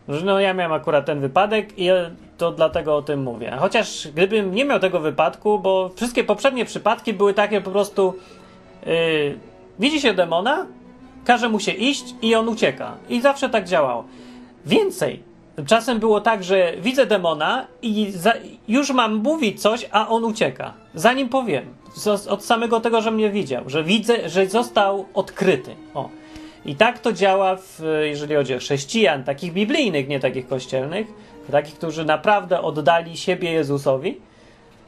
No 0.08 0.40
ja 0.40 0.54
miałem 0.54 0.74
akurat 0.74 1.06
ten 1.06 1.20
wypadek 1.20 1.80
i 1.80 1.90
to 2.38 2.52
dlatego 2.52 2.96
o 2.96 3.02
tym 3.02 3.24
mówię. 3.24 3.58
Chociaż 3.60 4.08
gdybym 4.08 4.56
nie 4.56 4.66
miał 4.66 4.80
tego 4.80 5.00
wypadku, 5.00 5.60
bo 5.60 5.92
wszystkie 5.96 6.24
poprzednie 6.24 6.66
przypadki 6.66 7.14
były 7.14 7.34
takie 7.34 7.62
po 7.62 7.72
prostu 7.72 8.14
yy, 8.86 8.92
widzi 9.80 10.02
się 10.02 10.14
demona, 10.14 10.66
każe 11.26 11.50
mu 11.50 11.60
się 11.60 11.72
iść 11.72 12.16
i 12.22 12.36
on 12.36 12.50
ucieka. 12.50 12.94
I 13.10 13.22
zawsze 13.22 13.50
tak 13.50 13.68
działało. 13.68 14.04
Więcej. 14.66 15.24
Czasem 15.66 16.00
było 16.00 16.22
tak, 16.22 16.44
że 16.44 16.74
widzę 16.82 17.06
demona 17.06 17.68
i 17.82 18.12
za, 18.12 18.34
już 18.68 18.92
mam 18.92 19.16
mówić 19.16 19.62
coś, 19.62 19.90
a 19.92 20.08
on 20.08 20.24
ucieka. 20.24 20.74
Zanim 20.96 21.30
powiem. 21.30 21.66
od 22.30 22.46
samego 22.46 22.80
tego, 22.80 23.02
że 23.02 23.12
mnie 23.12 23.30
widział. 23.30 23.64
Że 23.70 23.84
widzę, 23.84 24.30
że 24.30 24.48
został 24.48 25.06
odkryty. 25.14 25.76
O. 25.94 26.10
I 26.68 26.76
tak 26.76 27.00
to 27.00 27.14
działa, 27.14 27.56
w, 27.56 27.82
jeżeli 28.04 28.36
chodzi 28.36 28.56
o 28.56 28.58
chrześcijan, 28.58 29.24
takich 29.24 29.54
biblijnych, 29.54 30.08
nie 30.08 30.20
takich 30.20 30.48
kościelnych, 30.48 31.08
takich, 31.52 31.76
którzy 31.76 32.06
naprawdę 32.06 32.62
oddali 32.62 33.18
siebie 33.18 33.52
Jezusowi. 33.52 34.22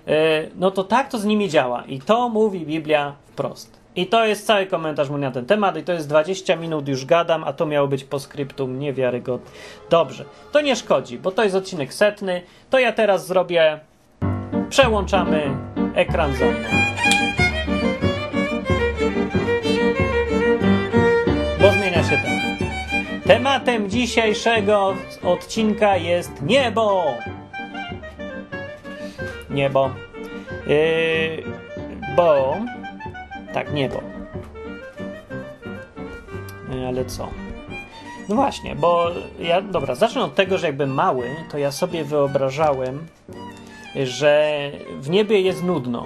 E, 0.08 0.12
no 0.56 0.72
to 0.72 0.84
tak 0.84 1.10
to 1.10 1.18
z 1.18 1.26
nimi 1.26 1.50
działa. 1.50 1.84
I 1.88 2.00
to 2.00 2.30
mówi 2.30 2.66
Biblia 2.66 3.16
wprost. 3.26 3.80
I 3.96 4.08
to 4.08 4.26
jest 4.26 4.46
cały 4.46 4.66
komentarz 4.66 5.10
mój 5.10 5.20
na 5.20 5.32
ten 5.32 5.46
temat 5.46 5.78
i 5.78 5.84
to 5.84 5.94
jest 5.94 6.10
20 6.10 6.56
minut 6.56 6.88
już 6.88 7.06
gadam, 7.06 7.44
a 7.44 7.54
to 7.54 7.66
miało 7.66 7.88
być 7.88 8.04
po 8.04 8.20
skryptum 8.20 8.80
niewiarygodne. 8.80 9.52
Dobrze, 9.90 10.26
to 10.52 10.62
nie 10.62 10.76
szkodzi, 10.76 11.20
bo 11.20 11.32
to 11.32 11.44
jest 11.44 11.56
odcinek 11.56 11.94
setny. 11.94 12.42
To 12.70 12.80
ja 12.80 12.92
teraz 12.92 13.28
zrobię 13.28 13.80
Przełączamy 14.70 15.58
ekran 15.96 16.36
za 16.36 16.46
mną. 16.46 16.89
Tematem 23.30 23.90
dzisiejszego 23.90 24.96
odcinka 25.24 25.98
jest 25.98 26.42
niebo. 26.42 27.04
Niebo. 29.50 29.90
Yy, 30.68 31.44
bo. 32.16 32.58
Tak, 33.54 33.74
niebo. 33.74 34.02
Yy, 36.72 36.88
ale 36.88 37.06
co? 37.06 37.30
No 38.30 38.36
właśnie, 38.36 38.76
bo 38.76 39.12
ja. 39.40 39.62
Dobra, 39.62 39.96
zacznę 39.96 40.24
od 40.24 40.36
tego, 40.36 40.58
że 40.58 40.68
jakby 40.68 40.88
mały, 40.88 41.36
to 41.52 41.58
ja 41.58 41.72
sobie 41.72 42.04
wyobrażałem, 42.04 43.08
że 44.04 44.60
w 45.02 45.10
niebie 45.10 45.42
jest 45.42 45.64
nudno. 45.64 46.06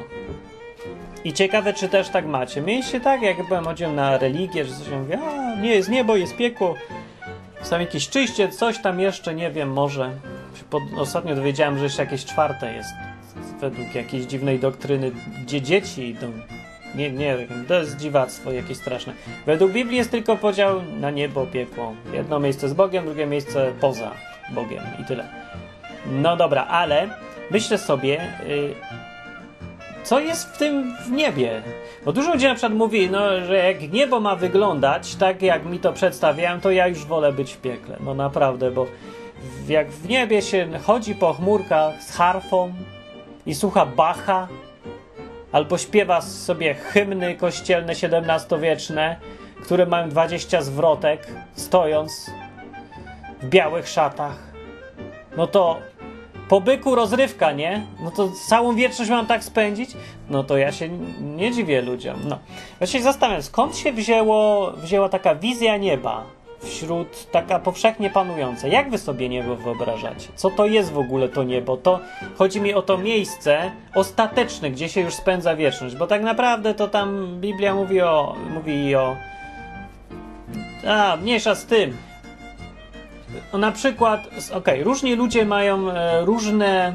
I 1.24 1.34
ciekawe, 1.34 1.74
czy 1.74 1.90
też 1.90 2.10
tak 2.10 2.26
macie. 2.26 2.62
Mieliście 2.62 3.00
tak, 3.00 3.22
jak 3.22 3.48
byłem 3.48 3.66
chodziłem 3.66 3.96
na 3.96 4.18
religię, 4.18 4.66
że 4.66 4.76
coś 4.76 4.90
mówię, 4.90 5.20
a 5.20 5.62
nie 5.62 5.76
jest 5.76 5.90
niebo, 5.90 6.16
jest 6.16 6.36
piekło, 6.36 6.76
jest 7.64 7.72
tam 7.72 7.82
jakieś 7.82 8.10
czyście, 8.10 8.50
coś 8.50 8.82
tam 8.82 9.00
jeszcze, 9.00 9.36
nie 9.36 9.52
wiem, 9.52 9.74
może. 9.74 10.12
Pod, 10.70 10.84
ostatnio 10.98 11.36
dowiedziałem, 11.36 11.78
że 11.78 11.84
jeszcze 11.84 12.04
jakieś 12.04 12.26
czwarte 12.26 12.74
jest 12.74 12.90
według 13.62 13.96
jakiejś 13.96 14.26
dziwnej 14.26 14.60
doktryny, 14.60 15.12
gdzie 15.44 15.62
dzieci 15.62 16.10
idą. 16.10 16.32
Nie, 16.96 17.12
nie, 17.12 17.38
to 17.68 17.74
jest 17.74 17.98
dziwactwo 17.98 18.52
jakieś 18.52 18.78
straszne. 18.78 19.14
Według 19.46 19.72
Biblii 19.72 19.98
jest 19.98 20.12
tylko 20.12 20.38
podział 20.38 20.82
na 21.00 21.12
niebo, 21.12 21.46
piekło. 21.46 21.94
Jedno 22.14 22.40
miejsce 22.40 22.70
z 22.70 22.74
Bogiem, 22.74 23.06
drugie 23.06 23.26
miejsce 23.26 23.72
poza 23.82 24.12
Bogiem 24.52 24.84
i 25.02 25.06
tyle. 25.06 25.28
No 26.12 26.38
dobra, 26.38 26.66
ale 26.66 27.10
myślę 27.52 27.78
sobie, 27.78 28.28
yy, 28.48 28.76
co 30.04 30.20
jest 30.20 30.50
w 30.50 30.58
tym 30.58 30.96
w 31.06 31.12
niebie? 31.12 31.62
Bo 32.06 32.14
dużo 32.14 32.34
ludzi 32.34 32.46
na 32.46 32.54
przykład 32.54 32.74
mówi, 32.74 33.10
no, 33.10 33.46
że 33.46 33.58
jak 33.58 33.92
niebo 33.92 34.20
ma 34.20 34.36
wyglądać 34.36 35.16
tak, 35.16 35.42
jak 35.42 35.66
mi 35.66 35.80
to 35.80 35.94
przedstawiałem, 35.94 36.62
to 36.62 36.72
ja 36.72 36.88
już 36.88 37.06
wolę 37.06 37.32
być 37.32 37.54
w 37.54 37.58
piekle. 37.58 37.98
No 38.06 38.14
naprawdę, 38.14 38.72
bo 38.72 38.88
jak 39.68 39.92
w 39.92 40.10
niebie 40.10 40.42
się 40.42 40.68
chodzi 40.84 41.16
po 41.16 41.34
chmurkach 41.34 42.04
z 42.04 42.18
harfą 42.18 42.74
i 43.46 43.56
słucha 43.56 43.86
Bacha, 43.86 44.48
albo 45.52 45.78
śpiewa 45.78 46.22
sobie 46.22 46.74
hymny 46.74 47.36
kościelne 47.36 47.94
XVII-wieczne, 47.94 49.16
które 49.64 49.86
mają 49.86 50.10
20 50.10 50.62
zwrotek, 50.62 51.28
stojąc 51.56 52.32
w 53.42 53.50
białych 53.50 53.88
szatach, 53.88 54.54
no 55.38 55.48
to 55.48 55.80
po 56.50 56.62
byku 56.62 56.96
rozrywka, 56.96 57.52
nie? 57.52 57.86
No 58.04 58.12
to 58.12 58.30
całą 58.48 58.76
wieczność 58.76 59.12
mam 59.12 59.26
tak 59.26 59.44
spędzić? 59.44 59.90
No 60.30 60.44
to 60.44 60.58
ja 60.58 60.72
się 60.72 60.90
nie 61.22 61.52
dziwię 61.52 61.82
ludziom. 61.82 62.20
No. 62.26 62.40
Ja 62.80 62.88
się 62.88 63.02
zastanawiam, 63.02 63.44
skąd 63.44 63.78
się 63.78 63.92
wzięło, 63.92 64.72
wzięła 64.72 65.10
taka 65.10 65.36
wizja 65.36 65.78
nieba 65.78 66.24
wśród 66.64 67.32
taka 67.32 67.60
powszechnie 67.60 68.10
panująca. 68.10 68.68
Jak 68.68 68.90
wy 68.90 68.98
sobie 68.98 69.30
niebo 69.30 69.56
wyobrażacie? 69.56 70.30
Co 70.36 70.50
to 70.50 70.66
jest 70.66 70.92
w 70.92 70.98
ogóle 70.98 71.30
to 71.30 71.44
niebo? 71.44 71.78
To 71.78 72.00
chodzi 72.36 72.62
mi 72.62 72.74
o 72.74 72.82
to 72.82 72.98
miejsce 72.98 73.72
ostateczne, 73.96 74.72
gdzie 74.72 74.90
się 74.90 75.02
już 75.02 75.14
spędza 75.14 75.56
wieczność, 75.56 75.96
bo 75.96 76.08
tak 76.08 76.24
naprawdę 76.24 76.74
to 76.74 76.88
tam 76.88 77.38
Biblia 77.42 77.76
mówi 77.76 78.02
o 78.02 78.36
mówi 78.54 78.96
o 78.96 79.16
a, 80.88 81.18
mniejsza 81.22 81.56
z 81.56 81.66
tym. 81.66 81.98
No, 83.54 83.60
na 83.60 83.72
przykład, 83.72 84.30
ok, 84.54 84.68
różni 84.84 85.16
ludzie 85.16 85.46
mają 85.46 85.92
e, 85.92 86.26
różne 86.26 86.94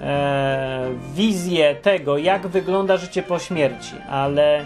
e, 0.00 0.90
wizje 1.14 1.74
tego, 1.74 2.18
jak 2.18 2.46
wygląda 2.46 2.96
życie 2.96 3.22
po 3.22 3.38
śmierci, 3.38 3.94
ale 4.10 4.58
e, 4.58 4.64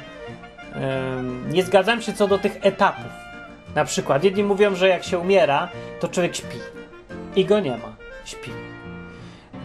nie 1.48 1.62
zgadzam 1.62 2.02
się 2.02 2.12
co 2.12 2.28
do 2.28 2.38
tych 2.38 2.58
etapów. 2.60 3.12
Na 3.74 3.84
przykład, 3.84 4.24
jedni 4.24 4.44
mówią, 4.44 4.74
że 4.74 4.88
jak 4.88 5.04
się 5.04 5.18
umiera, 5.18 5.68
to 6.00 6.08
człowiek 6.08 6.36
śpi 6.36 6.56
i 7.36 7.44
go 7.44 7.60
nie 7.60 7.70
ma. 7.70 7.96
Śpi. 8.24 8.50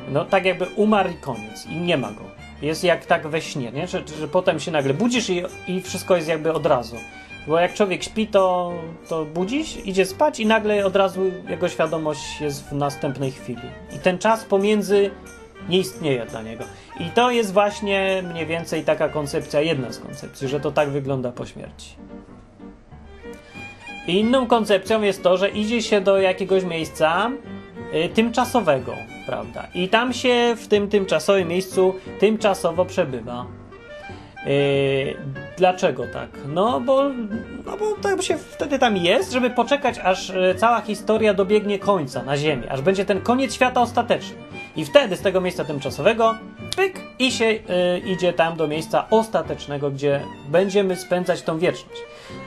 No 0.10 0.26
tak 0.26 0.46
jakby 0.46 0.66
umarł 0.66 1.10
i 1.10 1.16
koniec 1.16 1.66
i 1.66 1.76
nie 1.76 1.98
ma 1.98 2.12
go. 2.12 2.24
Jest 2.62 2.84
jak 2.84 3.06
tak 3.06 3.28
we 3.28 3.42
śnie, 3.42 3.72
nie? 3.72 3.88
Że, 3.88 4.04
że 4.20 4.28
potem 4.28 4.60
się 4.60 4.72
nagle 4.72 4.94
budzisz 4.94 5.30
i, 5.30 5.44
i 5.68 5.82
wszystko 5.82 6.16
jest 6.16 6.28
jakby 6.28 6.54
od 6.54 6.66
razu. 6.66 6.96
Bo 7.48 7.60
jak 7.60 7.74
człowiek 7.74 8.04
śpi, 8.04 8.28
to, 8.28 8.74
to 9.10 9.26
budzisz, 9.26 9.86
idzie 9.86 10.06
spać 10.06 10.40
i 10.40 10.46
nagle 10.46 10.86
od 10.86 10.96
razu 10.96 11.22
jego 11.50 11.70
świadomość 11.70 12.42
jest 12.42 12.70
w 12.70 12.72
następnej 12.72 13.32
chwili. 13.32 13.62
I 13.96 14.00
ten 14.00 14.18
czas 14.18 14.46
pomiędzy 14.46 15.12
nie 15.70 15.80
istnieje 15.80 16.26
dla 16.26 16.42
niego. 16.42 16.64
I 17.00 17.10
to 17.10 17.32
jest 17.32 17.54
właśnie 17.54 18.24
mniej 18.30 18.46
więcej 18.46 18.84
taka 18.84 19.10
koncepcja, 19.10 19.62
jedna 19.62 19.92
z 19.92 20.00
koncepcji, 20.00 20.48
że 20.48 20.60
to 20.60 20.72
tak 20.72 20.90
wygląda 20.90 21.32
po 21.32 21.46
śmierci. 21.46 21.96
I 24.08 24.20
inną 24.20 24.48
koncepcją 24.48 25.02
jest 25.02 25.24
to, 25.24 25.38
że 25.38 25.50
idzie 25.50 25.82
się 25.82 26.02
do 26.02 26.18
jakiegoś 26.18 26.64
miejsca 26.64 27.32
y, 27.94 28.10
tymczasowego, 28.10 28.94
prawda? 29.26 29.68
I 29.74 29.90
tam 29.90 30.14
się 30.14 30.56
w 30.58 30.68
tym 30.68 30.88
tymczasowym 30.88 31.48
miejscu 31.48 31.96
tymczasowo 32.20 32.86
przebywa. 32.86 33.46
Yy, 34.48 35.18
dlaczego 35.58 36.04
tak? 36.14 36.30
No 36.48 36.82
bo, 36.82 37.04
no 37.66 37.78
bo 37.78 37.96
to 38.02 38.22
się 38.22 38.38
wtedy 38.38 38.80
tam 38.80 38.98
jest, 38.98 39.32
żeby 39.32 39.50
poczekać, 39.50 40.00
aż 40.00 40.30
e, 40.30 40.56
cała 40.56 40.82
historia 40.82 41.34
dobiegnie 41.34 41.80
końca 41.80 42.24
na 42.24 42.38
Ziemi, 42.38 42.68
aż 42.70 42.82
będzie 42.82 43.06
ten 43.06 43.22
koniec 43.22 43.54
świata 43.54 43.82
ostateczny. 43.82 44.36
I 44.76 44.86
wtedy 44.86 45.16
z 45.16 45.22
tego 45.22 45.42
miejsca 45.42 45.66
tymczasowego 45.66 46.36
pyk 46.76 47.02
i 47.20 47.32
się 47.32 47.46
yy, 47.46 47.60
idzie 48.06 48.34
tam 48.34 48.58
do 48.58 48.68
miejsca 48.68 49.06
ostatecznego, 49.10 49.92
gdzie 49.92 50.22
będziemy 50.50 50.96
spędzać 50.96 51.42
tą 51.42 51.60
wieczność. 51.60 52.02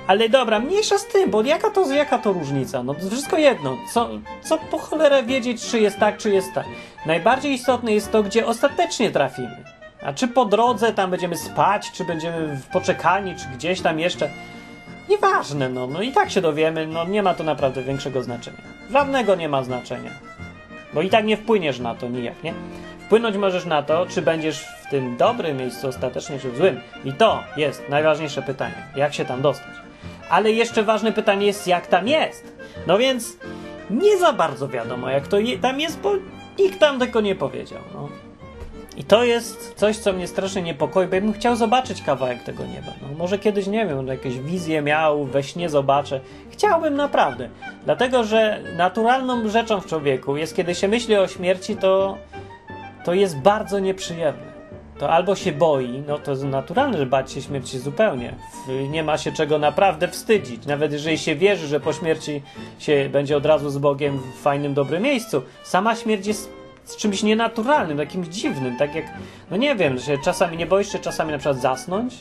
Ale 0.06 0.28
dobra, 0.28 0.60
mniejsza 0.60 0.98
z 0.98 1.06
tym, 1.06 1.30
bo 1.30 1.42
jaka 1.42 1.70
to, 1.70 1.92
jaka 1.92 2.18
to 2.18 2.32
różnica? 2.32 2.82
No 2.82 2.94
to 2.94 3.10
wszystko 3.10 3.38
jedno. 3.38 3.76
Co, 3.92 4.08
co 4.42 4.58
po 4.58 4.78
cholerę 4.78 5.22
wiedzieć, 5.22 5.66
czy 5.70 5.80
jest 5.80 5.98
tak, 5.98 6.16
czy 6.16 6.30
jest 6.30 6.54
tak? 6.54 6.66
Najbardziej 7.06 7.52
istotne 7.52 7.94
jest 7.94 8.12
to, 8.12 8.22
gdzie 8.22 8.46
ostatecznie 8.46 9.10
trafimy. 9.10 9.79
A 10.02 10.12
czy 10.12 10.28
po 10.28 10.44
drodze 10.44 10.92
tam 10.92 11.10
będziemy 11.10 11.36
spać, 11.36 11.92
czy 11.92 12.04
będziemy 12.04 12.56
w 12.56 12.66
poczekalni, 12.66 13.34
czy 13.36 13.56
gdzieś 13.56 13.80
tam 13.80 14.00
jeszcze. 14.00 14.30
Nieważne, 15.08 15.68
no, 15.68 15.86
no 15.86 16.02
i 16.02 16.12
tak 16.12 16.30
się 16.30 16.40
dowiemy, 16.40 16.86
no 16.86 17.04
nie 17.04 17.22
ma 17.22 17.34
to 17.34 17.44
naprawdę 17.44 17.82
większego 17.82 18.22
znaczenia. 18.22 18.58
Żadnego 18.90 19.34
nie 19.34 19.48
ma 19.48 19.64
znaczenia. 19.64 20.10
Bo 20.94 21.02
i 21.02 21.10
tak 21.10 21.24
nie 21.24 21.36
wpłyniesz 21.36 21.78
na 21.78 21.94
to 21.94 22.08
nijak, 22.08 22.42
nie? 22.42 22.54
Wpłynąć 23.06 23.36
możesz 23.36 23.64
na 23.64 23.82
to, 23.82 24.06
czy 24.06 24.22
będziesz 24.22 24.60
w 24.60 24.90
tym 24.90 25.16
dobrym 25.16 25.56
miejscu 25.56 25.88
ostatecznie, 25.88 26.38
czy 26.38 26.50
w 26.50 26.56
złym. 26.56 26.80
I 27.04 27.12
to 27.12 27.42
jest 27.56 27.88
najważniejsze 27.88 28.42
pytanie. 28.42 28.74
Jak 28.96 29.14
się 29.14 29.24
tam 29.24 29.42
dostać? 29.42 29.74
Ale 30.30 30.52
jeszcze 30.52 30.82
ważne 30.82 31.12
pytanie 31.12 31.46
jest, 31.46 31.66
jak 31.66 31.86
tam 31.86 32.08
jest. 32.08 32.56
No 32.86 32.98
więc 32.98 33.36
nie 33.90 34.18
za 34.18 34.32
bardzo 34.32 34.68
wiadomo, 34.68 35.10
jak 35.10 35.28
to 35.28 35.36
tam 35.62 35.80
jest, 35.80 36.00
bo 36.00 36.12
nikt 36.58 36.78
tam 36.78 36.98
tego 36.98 37.20
nie 37.20 37.34
powiedział. 37.34 37.80
No. 37.94 38.29
I 39.00 39.04
to 39.04 39.24
jest 39.24 39.74
coś, 39.76 39.96
co 39.96 40.12
mnie 40.12 40.26
strasznie 40.26 40.62
niepokoi, 40.62 41.06
bo 41.06 41.14
ja 41.14 41.20
bym 41.20 41.32
chciał 41.32 41.56
zobaczyć 41.56 42.02
kawałek 42.02 42.42
tego 42.42 42.66
nieba. 42.66 42.92
No, 43.02 43.08
może 43.18 43.38
kiedyś, 43.38 43.66
nie 43.66 43.86
wiem, 43.86 44.06
jakieś 44.06 44.38
wizje 44.38 44.82
miał, 44.82 45.24
we 45.24 45.42
śnie 45.42 45.68
zobaczę. 45.68 46.20
Chciałbym 46.50 46.94
naprawdę. 46.94 47.48
Dlatego, 47.84 48.24
że 48.24 48.60
naturalną 48.76 49.48
rzeczą 49.48 49.80
w 49.80 49.86
człowieku 49.86 50.36
jest, 50.36 50.56
kiedy 50.56 50.74
się 50.74 50.88
myśli 50.88 51.16
o 51.16 51.28
śmierci, 51.28 51.76
to, 51.76 52.18
to 53.04 53.14
jest 53.14 53.38
bardzo 53.38 53.78
nieprzyjemne. 53.78 54.50
To 54.98 55.10
albo 55.10 55.34
się 55.34 55.52
boi, 55.52 56.02
no 56.06 56.18
to 56.18 56.30
jest 56.30 56.44
naturalne, 56.44 56.98
że 56.98 57.06
bać 57.06 57.32
się 57.32 57.42
śmierci 57.42 57.78
zupełnie. 57.78 58.34
Nie 58.90 59.04
ma 59.04 59.18
się 59.18 59.32
czego 59.32 59.58
naprawdę 59.58 60.08
wstydzić. 60.08 60.66
Nawet 60.66 60.92
jeżeli 60.92 61.18
się 61.18 61.34
wierzy, 61.34 61.66
że 61.66 61.80
po 61.80 61.92
śmierci 61.92 62.42
się 62.78 63.08
będzie 63.12 63.36
od 63.36 63.46
razu 63.46 63.70
z 63.70 63.78
Bogiem 63.78 64.18
w 64.18 64.42
fajnym, 64.42 64.74
dobrym 64.74 65.02
miejscu. 65.02 65.42
Sama 65.62 65.96
śmierć 65.96 66.26
jest 66.26 66.59
z 66.90 66.96
czymś 66.96 67.22
nienaturalnym, 67.22 67.98
jakimś 67.98 68.29
dziwnym, 68.29 68.76
tak 68.76 68.94
jak, 68.94 69.05
no 69.50 69.57
nie 69.57 69.76
wiem, 69.76 69.98
że 69.98 70.18
czasami 70.18 70.57
nie 70.57 70.66
boisz 70.66 70.92
się 70.92 70.98
czasami 70.98 71.33
na 71.33 71.38
przykład 71.38 71.61
zasnąć, 71.61 72.14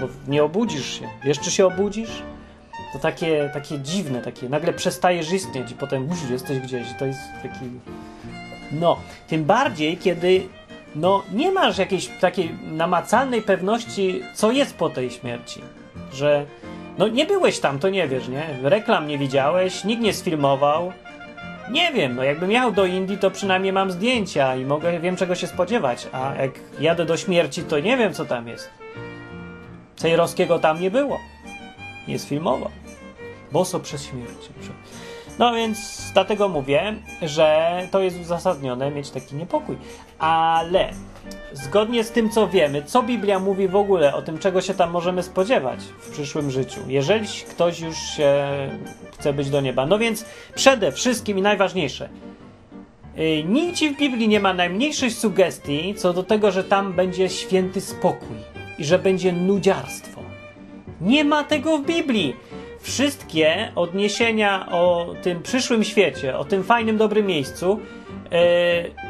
bo 0.00 0.06
nie 0.28 0.44
obudzisz 0.44 0.98
się, 0.98 1.08
jeszcze 1.24 1.50
się 1.50 1.66
obudzisz, 1.66 2.22
to 2.92 2.98
takie, 2.98 3.50
takie 3.52 3.78
dziwne, 3.78 4.22
takie, 4.22 4.48
nagle 4.48 4.72
przestajesz 4.72 5.32
istnieć 5.32 5.70
i 5.70 5.74
potem 5.74 6.10
uż, 6.10 6.30
jesteś 6.30 6.58
gdzieś, 6.58 6.86
to 6.98 7.06
jest 7.06 7.20
taki, 7.42 7.64
no, 8.72 8.96
tym 9.28 9.44
bardziej, 9.44 9.96
kiedy, 9.96 10.42
no, 10.94 11.22
nie 11.32 11.52
masz 11.52 11.78
jakiejś 11.78 12.08
takiej 12.20 12.50
namacalnej 12.62 13.42
pewności, 13.42 14.22
co 14.34 14.52
jest 14.52 14.76
po 14.76 14.90
tej 14.90 15.10
śmierci, 15.10 15.60
że, 16.12 16.46
no, 16.98 17.08
nie 17.08 17.26
byłeś 17.26 17.58
tam, 17.58 17.78
to 17.78 17.88
nie 17.88 18.08
wiesz, 18.08 18.28
nie, 18.28 18.46
reklam 18.62 19.08
nie 19.08 19.18
widziałeś, 19.18 19.84
nikt 19.84 20.02
nie 20.02 20.12
sfilmował, 20.12 20.92
nie 21.70 21.92
wiem, 21.92 22.16
no 22.16 22.22
jakbym 22.22 22.50
jechał 22.50 22.72
do 22.72 22.86
Indii, 22.86 23.18
to 23.18 23.30
przynajmniej 23.30 23.72
mam 23.72 23.90
zdjęcia 23.90 24.56
i 24.56 24.64
mogę, 24.64 25.00
wiem 25.00 25.16
czego 25.16 25.34
się 25.34 25.46
spodziewać, 25.46 26.08
a 26.12 26.34
jak 26.34 26.50
jadę 26.80 27.04
do 27.04 27.16
śmierci, 27.16 27.62
to 27.62 27.78
nie 27.78 27.96
wiem 27.96 28.14
co 28.14 28.24
tam 28.24 28.48
jest. 28.48 28.70
Cejrowskiego 29.96 30.58
tam 30.58 30.80
nie 30.80 30.90
było. 30.90 31.20
Nie 32.08 32.18
sfilmował. 32.18 32.70
Boso 33.52 33.80
przez 33.80 34.04
śmierć. 34.04 34.50
No 35.38 35.54
więc 35.54 36.10
dlatego 36.12 36.48
mówię, 36.48 36.94
że 37.22 37.80
to 37.90 38.00
jest 38.00 38.20
uzasadnione 38.20 38.90
mieć 38.90 39.10
taki 39.10 39.34
niepokój. 39.34 39.76
Ale 40.18 40.90
zgodnie 41.52 42.04
z 42.04 42.10
tym, 42.10 42.30
co 42.30 42.48
wiemy, 42.48 42.82
co 42.82 43.02
Biblia 43.02 43.38
mówi 43.38 43.68
w 43.68 43.76
ogóle 43.76 44.14
o 44.14 44.22
tym, 44.22 44.38
czego 44.38 44.60
się 44.60 44.74
tam 44.74 44.90
możemy 44.90 45.22
spodziewać 45.22 45.80
w 46.00 46.10
przyszłym 46.10 46.50
życiu, 46.50 46.80
jeżeli 46.88 47.28
ktoś 47.50 47.80
już 47.80 47.96
się 47.96 48.46
chce 49.12 49.32
być 49.32 49.50
do 49.50 49.60
nieba. 49.60 49.86
No 49.86 49.98
więc 49.98 50.24
przede 50.54 50.92
wszystkim 50.92 51.38
i 51.38 51.42
najważniejsze, 51.42 52.08
yy, 53.16 53.44
nigdzie 53.44 53.90
w 53.90 53.96
Biblii 53.96 54.28
nie 54.28 54.40
ma 54.40 54.54
najmniejszej 54.54 55.10
sugestii 55.10 55.94
co 55.94 56.12
do 56.12 56.22
tego, 56.22 56.50
że 56.50 56.64
tam 56.64 56.92
będzie 56.92 57.28
święty 57.28 57.80
spokój 57.80 58.36
i 58.78 58.84
że 58.84 58.98
będzie 58.98 59.32
nudziarstwo. 59.32 60.20
Nie 61.00 61.24
ma 61.24 61.44
tego 61.44 61.78
w 61.78 61.86
Biblii 61.86 62.36
wszystkie 62.80 63.72
odniesienia 63.74 64.66
o 64.70 65.14
tym 65.22 65.42
przyszłym 65.42 65.84
świecie, 65.84 66.38
o 66.38 66.44
tym 66.44 66.64
fajnym, 66.64 66.96
dobrym 66.96 67.26
miejscu, 67.26 67.80
yy, 68.30 69.03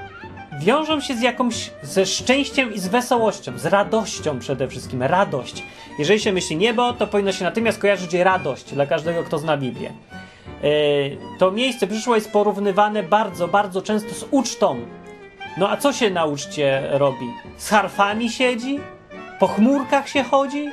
wiążą 0.60 1.00
się 1.00 1.16
z 1.16 1.20
jakąś, 1.20 1.70
ze 1.82 2.06
szczęściem 2.06 2.74
i 2.74 2.78
z 2.78 2.88
wesołością, 2.88 3.58
z 3.58 3.66
radością 3.66 4.38
przede 4.38 4.68
wszystkim. 4.68 5.02
Radość. 5.02 5.62
Jeżeli 5.98 6.20
się 6.20 6.32
myśli 6.32 6.56
niebo, 6.56 6.92
to 6.92 7.06
powinno 7.06 7.32
się 7.32 7.44
natychmiast 7.44 7.78
kojarzyć 7.78 8.14
radość 8.14 8.74
dla 8.74 8.86
każdego, 8.86 9.24
kto 9.24 9.38
zna 9.38 9.56
Biblię. 9.56 9.92
Yy, 10.62 10.70
to 11.38 11.50
miejsce 11.50 11.86
przyszłe 11.86 12.16
jest 12.16 12.32
porównywane 12.32 13.02
bardzo, 13.02 13.48
bardzo 13.48 13.82
często 13.82 14.14
z 14.14 14.24
ucztą. 14.30 14.80
No 15.56 15.70
a 15.70 15.76
co 15.76 15.92
się 15.92 16.10
na 16.10 16.24
uczcie 16.24 16.82
robi? 16.90 17.26
Z 17.56 17.70
harfami 17.70 18.30
siedzi? 18.30 18.80
Po 19.38 19.46
chmurkach 19.46 20.08
się 20.08 20.22
chodzi? 20.22 20.70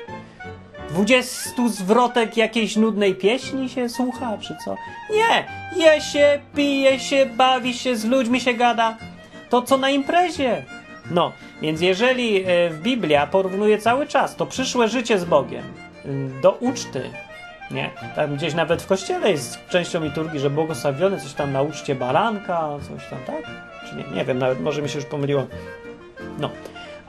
Dwudziestu 0.90 1.70
zwrotek 1.70 2.38
jakiejś 2.38 2.76
nudnej 2.76 3.16
pieśni 3.16 3.70
się 3.70 3.90
słucha, 3.90 4.38
czy 4.38 4.56
co? 4.66 4.76
Nie! 5.14 5.46
Je 5.76 6.02
się, 6.02 6.40
pije 6.56 7.00
się, 7.00 7.26
bawi 7.26 7.74
się, 7.74 7.96
z 7.96 8.06
ludźmi 8.06 8.42
się 8.42 8.54
gada. 8.54 8.98
To 9.52 9.62
co 9.62 9.78
na 9.78 9.90
imprezie. 9.90 10.66
No, 11.12 11.32
więc 11.62 11.82
jeżeli 11.82 12.38
e, 12.38 12.70
w 12.70 12.82
Biblia 12.82 13.28
porównuje 13.28 13.78
cały 13.78 14.08
czas 14.08 14.36
to 14.36 14.46
przyszłe 14.46 14.88
życie 14.88 15.20
z 15.20 15.26
Bogiem 15.26 15.64
y, 16.06 16.42
do 16.42 16.52
uczty, 16.52 17.10
nie? 17.72 17.90
Tam 18.16 18.36
gdzieś 18.36 18.54
nawet 18.54 18.82
w 18.82 18.88
kościele 18.88 19.32
jest 19.32 19.60
częścią 19.70 20.04
liturgii, 20.04 20.40
że 20.40 20.50
błogosławiony 20.50 21.20
coś 21.20 21.34
tam 21.34 21.52
na 21.52 21.62
uczcie 21.62 21.96
baranka, 21.96 22.70
coś 22.82 23.10
tam, 23.10 23.20
tak? 23.28 23.52
Czy 23.90 23.96
nie? 23.96 24.04
Nie 24.16 24.26
wiem, 24.26 24.40
nawet 24.40 24.62
może 24.62 24.82
mi 24.82 24.90
się 24.90 25.00
już 25.00 25.06
pomyliło. 25.06 25.48
No, 26.40 26.50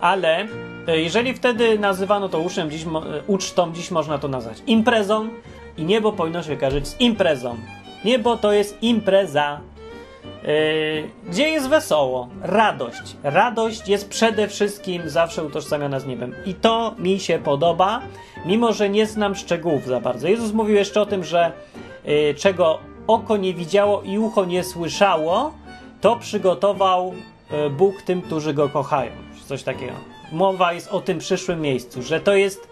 ale 0.01 0.47
e, 0.87 1.01
jeżeli 1.01 1.35
wtedy 1.35 1.79
nazywano 1.79 2.29
to 2.29 2.39
ucztem, 2.41 2.71
dziś, 2.71 2.83
e, 2.83 2.87
ucztą, 3.27 3.73
dziś 3.73 3.91
można 3.91 4.19
to 4.19 4.29
nazwać 4.29 4.63
imprezą 4.67 5.29
i 5.77 5.85
niebo 5.85 6.13
powinno 6.13 6.43
się 6.43 6.57
kojarzyć 6.57 6.89
z 6.89 7.01
imprezą. 7.01 7.57
Niebo 8.05 8.37
to 8.37 8.53
jest 8.53 8.83
impreza, 8.83 9.61
gdzie 11.29 11.49
jest 11.49 11.69
wesoło, 11.69 12.29
radość. 12.43 13.17
Radość 13.23 13.89
jest 13.89 14.09
przede 14.09 14.49
wszystkim 14.49 15.11
zawsze 15.11 15.45
utożsamiana 15.45 16.01
z 16.01 16.07
niebem. 16.07 16.35
I 16.47 16.55
to 16.55 16.95
mi 16.99 17.21
się 17.21 17.39
podoba, 17.39 18.03
mimo 18.45 18.73
że 18.73 18.89
nie 18.89 19.07
znam 19.07 19.35
szczegółów 19.35 19.87
za 19.87 20.01
bardzo. 20.01 20.29
Jezus 20.29 20.53
mówił 20.53 20.77
jeszcze 20.77 21.01
o 21.01 21.07
tym, 21.07 21.25
że 21.25 21.53
yy, 22.05 22.35
czego 22.35 22.79
oko 23.07 23.37
nie 23.37 23.55
widziało 23.55 24.03
i 24.03 24.19
ucho 24.19 24.45
nie 24.45 24.65
słyszało, 24.65 25.53
to 26.01 26.17
przygotował 26.17 27.15
yy, 27.51 27.71
Bóg 27.71 28.03
tym, 28.03 28.23
którzy 28.23 28.55
go 28.55 28.69
kochają 28.69 29.13
coś 29.47 29.63
takiego. 29.63 29.93
Mowa 30.33 30.73
jest 30.73 30.89
o 30.89 31.01
tym 31.01 31.19
przyszłym 31.19 31.61
miejscu, 31.61 32.03
że 32.03 32.21
to 32.21 32.35
jest 32.35 32.69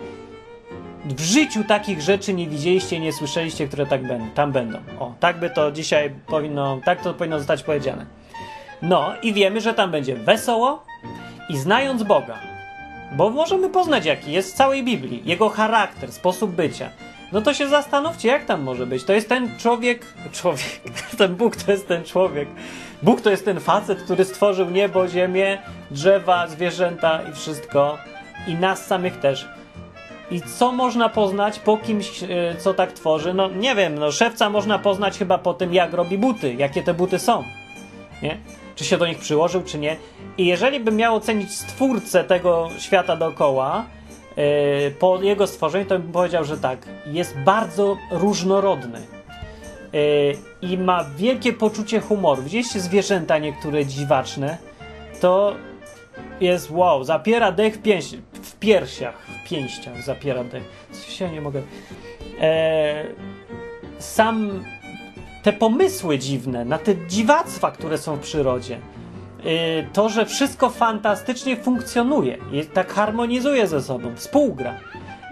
w 1.15 1.21
życiu 1.21 1.65
takich 1.65 2.01
rzeczy 2.01 2.35
nie 2.35 2.49
widzieliście, 2.49 3.01
nie 3.01 3.13
słyszeliście, 3.13 3.69
które 3.69 3.87
tak 3.87 4.07
będą, 4.07 4.31
tam 4.31 4.53
będą. 4.53 4.79
O, 4.99 5.15
tak 5.21 5.41
by 5.41 5.51
to 5.51 5.73
dzisiaj 5.73 6.11
powinno, 6.27 6.81
tak 6.85 7.03
to 7.03 7.15
powinno 7.15 7.39
zostać 7.39 7.63
powiedziane. 7.63 8.07
No 8.83 9.13
i 9.23 9.33
wiemy, 9.33 9.61
że 9.61 9.75
tam 9.75 9.91
będzie 9.91 10.17
wesoło 10.17 10.85
i 11.49 11.59
znając 11.59 12.03
Boga, 12.03 12.39
bo 13.13 13.31
możemy 13.31 13.71
poznać 13.71 14.05
jaki 14.05 14.33
jest 14.33 14.53
w 14.53 14.57
całej 14.57 14.85
Biblii, 14.85 15.23
jego 15.25 15.49
charakter, 15.49 16.13
sposób 16.13 16.51
bycia. 16.51 16.91
No 17.33 17.41
to 17.41 17.55
się 17.55 17.69
zastanówcie, 17.69 18.29
jak 18.29 18.45
tam 18.45 18.63
może 18.63 18.87
być. 18.87 19.05
To 19.05 19.13
jest 19.13 19.29
ten 19.29 19.59
człowiek, 19.59 20.07
człowiek, 20.33 20.81
ten 21.19 21.37
Bóg 21.37 21.57
to 21.57 21.73
jest 21.73 21.89
ten 21.89 22.05
człowiek, 22.05 22.49
Bóg 23.03 23.21
to 23.21 23.31
jest 23.31 23.45
ten 23.45 23.61
facet, 23.61 24.03
który 24.03 24.25
stworzył 24.25 24.71
niebo, 24.71 25.09
ziemię, 25.09 25.59
drzewa, 25.91 26.47
zwierzęta 26.49 27.21
i 27.31 27.33
wszystko. 27.33 27.99
I 28.47 28.55
nas 28.55 28.87
samych 28.87 29.21
też. 29.21 29.49
I 30.31 30.41
co 30.43 30.73
można 30.73 31.09
poznać 31.09 31.59
po 31.59 31.77
kimś, 31.77 32.23
e, 32.23 32.27
co 32.59 32.75
tak 32.75 32.93
tworzy? 32.93 33.35
No 33.35 33.49
nie 33.49 33.75
wiem, 33.75 33.99
no 33.99 34.13
szewca 34.13 34.51
można 34.51 34.79
poznać 34.79 35.19
chyba 35.19 35.39
po 35.39 35.55
tym, 35.55 35.75
jak 35.75 35.93
robi 35.93 36.19
buty, 36.19 36.55
jakie 36.55 36.83
te 36.83 36.95
buty 36.95 37.19
są. 37.19 37.45
Nie? 38.23 38.39
Czy 38.75 38.85
się 38.85 38.99
do 38.99 39.07
nich 39.07 39.19
przyłożył, 39.19 39.63
czy 39.63 39.79
nie. 39.79 39.97
I 40.39 40.47
jeżeli 40.47 40.81
bym 40.81 40.97
miał 40.97 41.17
ocenić 41.17 41.53
stwórcę 41.55 42.25
tego 42.25 42.69
świata 42.79 43.17
dookoła, 43.17 43.85
yy, 44.37 44.45
po 44.99 45.23
jego 45.23 45.47
stworzeniu, 45.47 45.85
to 45.85 45.99
bym 45.99 46.13
powiedział, 46.13 46.45
że 46.45 46.59
tak, 46.59 46.79
jest 47.07 47.39
bardzo 47.39 47.97
różnorodny 48.11 49.01
Yy, 49.93 50.71
i 50.71 50.79
ma 50.79 51.05
wielkie 51.17 51.53
poczucie 51.53 52.01
humoru. 52.01 52.43
Widzieliście 52.43 52.81
zwierzęta 52.81 53.39
niektóre 53.39 53.87
dziwaczne? 53.87 54.59
To 55.21 55.55
jest 56.41 56.71
wow, 56.71 57.05
zapiera 57.05 57.53
dech 57.53 57.83
pięści, 57.83 58.23
w 58.43 58.57
piersiach, 58.57 59.15
w 59.27 59.49
pięściach 59.49 60.03
zapiera 60.03 60.45
dech. 60.45 60.63
Coś 60.93 61.07
się 61.07 61.31
nie 61.31 61.41
mogę. 61.41 61.63
Eee, 62.41 63.07
sam 63.99 64.65
te 65.43 65.53
pomysły 65.53 66.19
dziwne, 66.19 66.65
na 66.65 66.79
te 66.79 67.07
dziwactwa, 67.07 67.71
które 67.71 67.99
są 67.99 68.17
w 68.17 68.21
przyrodzie. 68.21 68.79
Yy, 69.45 69.87
to, 69.93 70.09
że 70.09 70.27
wszystko 70.27 70.71
fantastycznie 70.71 71.57
funkcjonuje, 71.57 72.39
tak 72.75 72.93
harmonizuje 72.93 73.67
ze 73.67 73.83
sobą, 73.83 74.17
współgra. 74.17 74.75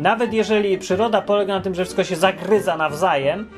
Nawet 0.01 0.33
jeżeli 0.33 0.79
przyroda 0.79 1.23
polega 1.23 1.55
na 1.55 1.61
tym, 1.61 1.75
że 1.75 1.85
wszystko 1.85 2.05
się 2.05 2.17
zagryza 2.17 2.77
nawzajem, 2.77 3.51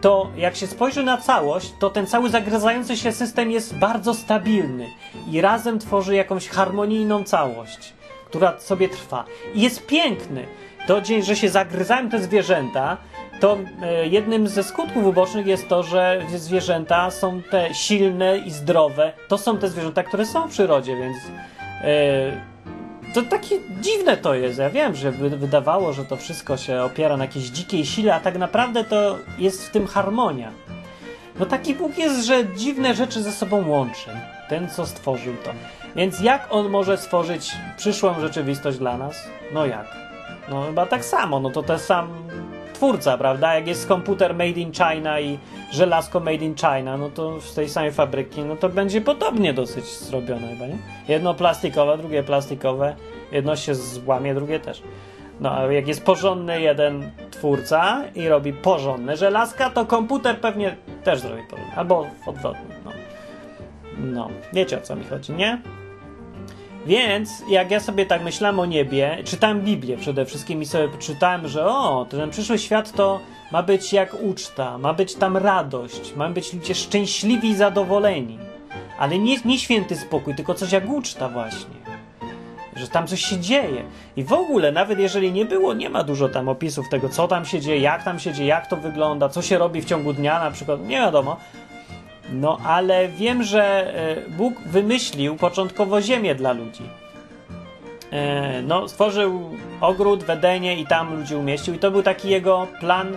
to 0.00 0.30
jak 0.36 0.56
się 0.56 0.66
spojrzy 0.66 1.02
na 1.02 1.16
całość, 1.16 1.72
to 1.78 1.90
ten 1.90 2.06
cały 2.06 2.30
zagryzający 2.30 2.96
się 2.96 3.12
system 3.12 3.50
jest 3.50 3.74
bardzo 3.74 4.14
stabilny 4.14 4.86
i 5.32 5.40
razem 5.40 5.78
tworzy 5.78 6.14
jakąś 6.14 6.48
harmonijną 6.48 7.24
całość, 7.24 7.92
która 8.28 8.60
sobie 8.60 8.88
trwa. 8.88 9.24
I 9.54 9.60
jest 9.60 9.86
piękny. 9.86 10.46
To 10.86 11.00
dzień, 11.00 11.22
że 11.22 11.36
się 11.36 11.48
zagryzają 11.48 12.10
te 12.10 12.18
zwierzęta, 12.18 12.96
to 13.40 13.58
e, 13.82 14.06
jednym 14.06 14.48
ze 14.48 14.62
skutków 14.62 15.06
ubocznych 15.06 15.46
jest 15.46 15.68
to, 15.68 15.82
że 15.82 16.22
zwierzęta 16.36 17.10
są 17.10 17.42
te 17.42 17.74
silne 17.74 18.38
i 18.38 18.50
zdrowe. 18.50 19.12
To 19.28 19.38
są 19.38 19.58
te 19.58 19.68
zwierzęta, 19.68 20.02
które 20.02 20.26
są 20.26 20.48
w 20.48 20.50
przyrodzie, 20.50 20.96
więc. 20.96 21.16
E, 21.82 22.58
to 23.14 23.22
takie 23.22 23.58
dziwne 23.80 24.16
to 24.16 24.34
jest. 24.34 24.58
Ja 24.58 24.70
wiem, 24.70 24.94
że 24.94 25.12
wydawało, 25.12 25.92
że 25.92 26.04
to 26.04 26.16
wszystko 26.16 26.56
się 26.56 26.82
opiera 26.82 27.16
na 27.16 27.24
jakiejś 27.24 27.44
dzikiej 27.44 27.86
sile, 27.86 28.14
a 28.14 28.20
tak 28.20 28.38
naprawdę 28.38 28.84
to 28.84 29.18
jest 29.38 29.68
w 29.68 29.70
tym 29.70 29.86
harmonia. 29.86 30.52
No 31.38 31.46
taki 31.46 31.74
Bóg 31.74 31.98
jest, 31.98 32.26
że 32.26 32.44
dziwne 32.56 32.94
rzeczy 32.94 33.22
ze 33.22 33.32
sobą 33.32 33.68
łączy. 33.68 34.10
Ten, 34.48 34.68
co 34.68 34.86
stworzył 34.86 35.34
to. 35.44 35.50
Więc 35.96 36.20
jak 36.20 36.46
on 36.50 36.68
może 36.68 36.96
stworzyć 36.96 37.56
przyszłą 37.76 38.20
rzeczywistość 38.20 38.78
dla 38.78 38.98
nas? 38.98 39.28
No 39.52 39.66
jak? 39.66 39.86
No 40.50 40.62
chyba 40.66 40.86
tak 40.86 41.04
samo, 41.04 41.40
no 41.40 41.50
to 41.50 41.62
ten 41.62 41.78
sam 41.78 42.08
twórca, 42.72 43.18
prawda? 43.18 43.54
Jak 43.54 43.66
jest 43.66 43.88
komputer 43.88 44.34
made 44.34 44.60
in 44.60 44.72
China 44.72 45.20
i 45.20 45.38
żelazko 45.72 46.20
made 46.20 46.44
in 46.44 46.54
China, 46.54 46.96
no 46.96 47.10
to 47.10 47.40
z 47.40 47.54
tej 47.54 47.68
samej 47.68 47.92
fabryki, 47.92 48.42
no 48.42 48.56
to 48.56 48.68
będzie 48.68 49.00
podobnie 49.00 49.54
dosyć 49.54 49.84
zrobione 49.84 50.48
chyba, 50.48 50.66
nie? 50.66 50.78
Jedno 51.08 51.34
plastikowe, 51.34 51.98
drugie 51.98 52.22
plastikowe, 52.22 52.94
jedno 53.32 53.56
się 53.56 53.74
złamie, 53.74 54.34
drugie 54.34 54.60
też. 54.60 54.82
No, 55.40 55.52
a 55.52 55.72
jak 55.72 55.88
jest 55.88 56.04
porządny 56.04 56.60
jeden 56.60 57.10
twórca 57.30 58.04
i 58.14 58.28
robi 58.28 58.52
porządne 58.52 59.16
żelazka, 59.16 59.70
to 59.70 59.86
komputer 59.86 60.40
pewnie 60.40 60.76
też 61.04 61.20
zrobi 61.20 61.42
porządne. 61.42 61.74
Albo 61.76 62.06
odwrotnie, 62.26 62.74
no. 62.84 62.90
No, 63.98 64.28
wiecie 64.52 64.78
o 64.78 64.80
co 64.80 64.96
mi 64.96 65.04
chodzi, 65.04 65.32
nie? 65.32 65.58
Więc 66.88 67.42
jak 67.48 67.70
ja 67.70 67.80
sobie 67.80 68.06
tak 68.06 68.22
myślałem 68.22 68.60
o 68.60 68.66
niebie, 68.66 69.18
czytałem 69.24 69.60
Biblię 69.60 69.96
przede 69.96 70.24
wszystkim 70.24 70.62
i 70.62 70.66
sobie 70.66 70.88
czytałem, 70.98 71.48
że 71.48 71.66
o, 71.66 72.06
ten 72.10 72.30
przyszły 72.30 72.58
świat 72.58 72.92
to 72.92 73.20
ma 73.52 73.62
być 73.62 73.92
jak 73.92 74.16
uczta, 74.22 74.78
ma 74.78 74.94
być 74.94 75.14
tam 75.14 75.36
radość, 75.36 76.14
mają 76.16 76.34
być 76.34 76.52
ludzie 76.52 76.74
szczęśliwi 76.74 77.48
i 77.48 77.56
zadowoleni. 77.56 78.38
Ale 78.98 79.18
nie, 79.18 79.36
nie 79.44 79.58
święty 79.58 79.96
spokój, 79.96 80.34
tylko 80.34 80.54
coś 80.54 80.72
jak 80.72 80.88
uczta 80.88 81.28
właśnie. 81.28 81.74
Że 82.76 82.88
tam 82.88 83.06
coś 83.06 83.24
się 83.24 83.38
dzieje. 83.38 83.84
I 84.16 84.24
w 84.24 84.32
ogóle, 84.32 84.72
nawet 84.72 84.98
jeżeli 84.98 85.32
nie 85.32 85.44
było, 85.44 85.74
nie 85.74 85.90
ma 85.90 86.04
dużo 86.04 86.28
tam 86.28 86.48
opisów 86.48 86.88
tego, 86.88 87.08
co 87.08 87.28
tam 87.28 87.44
się 87.44 87.60
dzieje, 87.60 87.80
jak 87.80 88.04
tam 88.04 88.18
się 88.18 88.32
dzieje, 88.32 88.48
jak 88.48 88.66
to 88.66 88.76
wygląda, 88.76 89.28
co 89.28 89.42
się 89.42 89.58
robi 89.58 89.82
w 89.82 89.84
ciągu 89.84 90.12
dnia 90.12 90.40
na 90.40 90.50
przykład, 90.50 90.86
nie 90.86 90.96
wiadomo. 90.96 91.36
No 92.32 92.58
ale 92.64 93.08
wiem, 93.08 93.42
że 93.42 93.94
e, 93.94 94.30
Bóg 94.30 94.60
wymyślił 94.60 95.36
początkowo 95.36 96.02
ziemię 96.02 96.34
dla 96.34 96.52
ludzi. 96.52 96.82
E, 98.10 98.62
no, 98.62 98.88
stworzył 98.88 99.50
ogród 99.80 100.24
w 100.24 100.30
Edenie 100.30 100.80
i 100.80 100.86
tam 100.86 101.18
ludzi 101.18 101.34
umieścił, 101.34 101.74
i 101.74 101.78
to 101.78 101.90
był 101.90 102.02
taki 102.02 102.28
jego 102.28 102.66
plan 102.80 103.16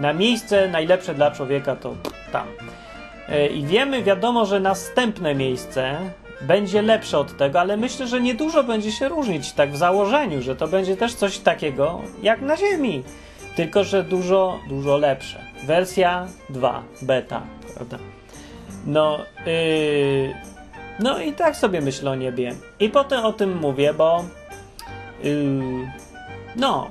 na 0.00 0.12
miejsce 0.12 0.68
najlepsze 0.68 1.14
dla 1.14 1.30
człowieka. 1.30 1.76
To 1.76 1.94
tam. 2.32 2.46
E, 3.28 3.46
I 3.46 3.64
wiemy, 3.66 4.02
wiadomo, 4.02 4.46
że 4.46 4.60
następne 4.60 5.34
miejsce 5.34 5.98
będzie 6.40 6.82
lepsze 6.82 7.18
od 7.18 7.36
tego, 7.36 7.60
ale 7.60 7.76
myślę, 7.76 8.06
że 8.06 8.20
niedużo 8.20 8.64
będzie 8.64 8.92
się 8.92 9.08
różnić 9.08 9.52
tak 9.52 9.72
w 9.72 9.76
założeniu, 9.76 10.42
że 10.42 10.56
to 10.56 10.68
będzie 10.68 10.96
też 10.96 11.14
coś 11.14 11.38
takiego 11.38 12.00
jak 12.22 12.40
na 12.40 12.56
Ziemi, 12.56 13.02
tylko 13.56 13.84
że 13.84 14.04
dużo, 14.04 14.58
dużo 14.68 14.96
lepsze. 14.96 15.40
Wersja 15.64 16.26
2, 16.50 16.82
beta, 17.02 17.42
prawda? 17.74 17.98
No, 18.86 19.18
yy, 19.46 20.34
no 21.00 21.18
i 21.18 21.32
tak 21.32 21.56
sobie 21.56 21.80
myślę 21.80 22.10
o 22.10 22.14
niebie. 22.14 22.54
I 22.80 22.88
potem 22.88 23.24
o 23.24 23.32
tym 23.32 23.58
mówię, 23.58 23.94
bo 23.94 24.24
yy, 25.22 25.32
no, 26.56 26.90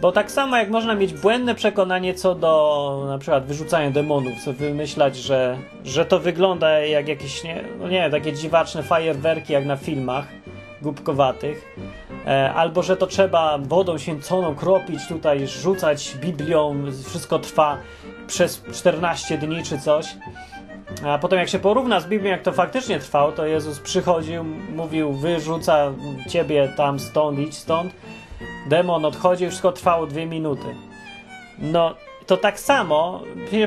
bo 0.00 0.12
tak 0.12 0.30
samo 0.30 0.56
jak 0.56 0.70
można 0.70 0.94
mieć 0.94 1.14
błędne 1.14 1.54
przekonanie 1.54 2.14
co 2.14 2.34
do 2.34 3.04
na 3.08 3.18
przykład 3.18 3.46
wyrzucania 3.46 3.90
demonów, 3.90 4.44
co 4.44 4.52
wymyślać, 4.52 5.16
że, 5.16 5.58
że 5.84 6.04
to 6.04 6.18
wygląda 6.18 6.78
jak 6.78 7.08
jakieś, 7.08 7.44
nie, 7.44 7.64
no 7.80 7.88
nie 7.88 8.10
takie 8.10 8.32
dziwaczne 8.32 8.82
fajerwerki 8.82 9.52
jak 9.52 9.66
na 9.66 9.76
filmach 9.76 10.26
głupkowatych, 10.82 11.76
e, 12.26 12.52
albo 12.52 12.82
że 12.82 12.96
to 12.96 13.06
trzeba 13.06 13.58
wodą 13.58 13.98
święconą 13.98 14.54
kropić 14.54 15.06
tutaj, 15.08 15.46
rzucać 15.46 16.14
Biblią, 16.20 16.84
wszystko 17.08 17.38
trwa 17.38 17.76
przez 18.26 18.62
14 18.72 19.38
dni 19.38 19.62
czy 19.62 19.78
coś. 19.78 20.06
A 21.06 21.18
potem 21.18 21.38
jak 21.38 21.48
się 21.48 21.58
porówna 21.58 22.00
z 22.00 22.06
Biblią, 22.06 22.30
jak 22.30 22.42
to 22.42 22.52
faktycznie 22.52 22.98
trwało, 22.98 23.32
to 23.32 23.46
Jezus 23.46 23.80
przychodził, 23.80 24.44
mówił, 24.76 25.12
wyrzuca 25.12 25.92
ciebie 26.28 26.72
tam 26.76 27.00
stąd, 27.00 27.38
idź 27.38 27.56
stąd. 27.56 27.92
Demon 28.68 29.04
odchodził, 29.04 29.48
wszystko 29.48 29.72
trwało 29.72 30.06
dwie 30.06 30.26
minuty. 30.26 30.66
No, 31.58 31.94
to 32.26 32.36
tak 32.36 32.60
samo 32.60 33.22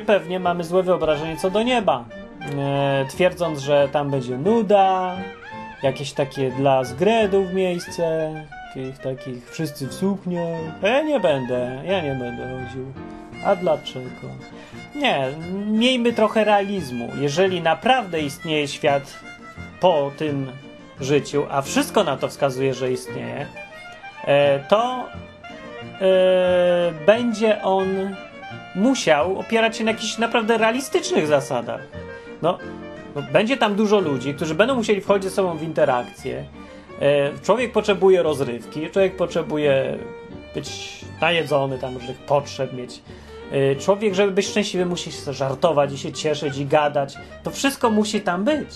pewnie 0.06 0.40
mamy 0.40 0.64
złe 0.64 0.84
wyobrażenie 0.84 1.38
co 1.38 1.50
do 1.50 1.64
nieba. 1.64 2.06
E, 2.58 3.06
twierdząc, 3.10 3.60
że 3.60 3.90
tam 3.92 4.12
będzie 4.12 4.38
nuda, 4.38 5.16
jakieś 5.84 6.14
takie 6.14 6.52
dla 6.52 6.84
zgredów 6.84 7.54
miejsce, 7.54 8.34
takich, 8.68 8.98
takich 8.98 9.52
wszyscy 9.52 9.88
w 9.88 9.94
sukniach. 9.94 10.60
Ja 10.82 11.02
nie 11.02 11.20
będę, 11.20 11.82
ja 11.86 12.02
nie 12.02 12.16
będę 12.16 12.44
chodził. 12.44 12.86
A 13.46 13.56
dlaczego? 13.56 14.28
Nie, 14.96 15.28
miejmy 15.66 16.14
trochę 16.14 16.44
realizmu. 16.44 17.10
Jeżeli 17.20 17.62
naprawdę 17.62 18.22
istnieje 18.22 18.68
świat 18.68 19.14
po 19.80 20.12
tym 20.18 20.52
życiu, 21.02 21.46
a 21.50 21.62
wszystko 21.62 22.04
na 22.04 22.18
to 22.18 22.28
wskazuje, 22.28 22.74
że 22.74 22.92
istnieje, 22.92 23.48
e, 24.26 24.60
to 24.60 25.06
e, 26.02 26.94
będzie 27.06 27.62
on 27.62 28.16
musiał 28.76 29.40
opierać 29.40 29.78
się 29.78 29.84
na 29.84 29.92
jakichś 29.92 30.18
naprawdę 30.18 30.58
realistycznych 30.58 31.28
zasadach. 31.28 31.82
No, 32.42 32.58
będzie 33.34 33.58
tam 33.58 33.76
dużo 33.76 34.00
ludzi, 34.00 34.34
którzy 34.34 34.56
będą 34.56 34.76
musieli 34.76 35.02
wchodzić 35.02 35.24
ze 35.24 35.36
sobą 35.36 35.58
w 35.58 35.64
interakcję. 35.64 36.46
E, 37.02 37.40
człowiek 37.40 37.72
potrzebuje 37.72 38.24
rozrywki, 38.24 38.90
człowiek 38.90 39.16
potrzebuje 39.16 39.98
być 40.56 41.00
najedzony, 41.22 41.78
tam 41.78 41.94
różnych 41.94 42.18
potrzeb 42.18 42.74
mieć. 42.74 43.02
E, 43.54 43.76
człowiek, 43.76 44.14
żeby 44.14 44.32
być 44.32 44.48
szczęśliwy, 44.48 44.86
musi 44.86 45.12
się 45.12 45.34
żartować 45.34 45.94
i 45.94 45.98
się 45.98 46.12
cieszyć 46.12 46.58
i 46.58 46.66
gadać. 46.66 47.16
To 47.44 47.52
wszystko 47.52 47.90
musi 47.90 48.22
tam 48.22 48.44
być. 48.44 48.70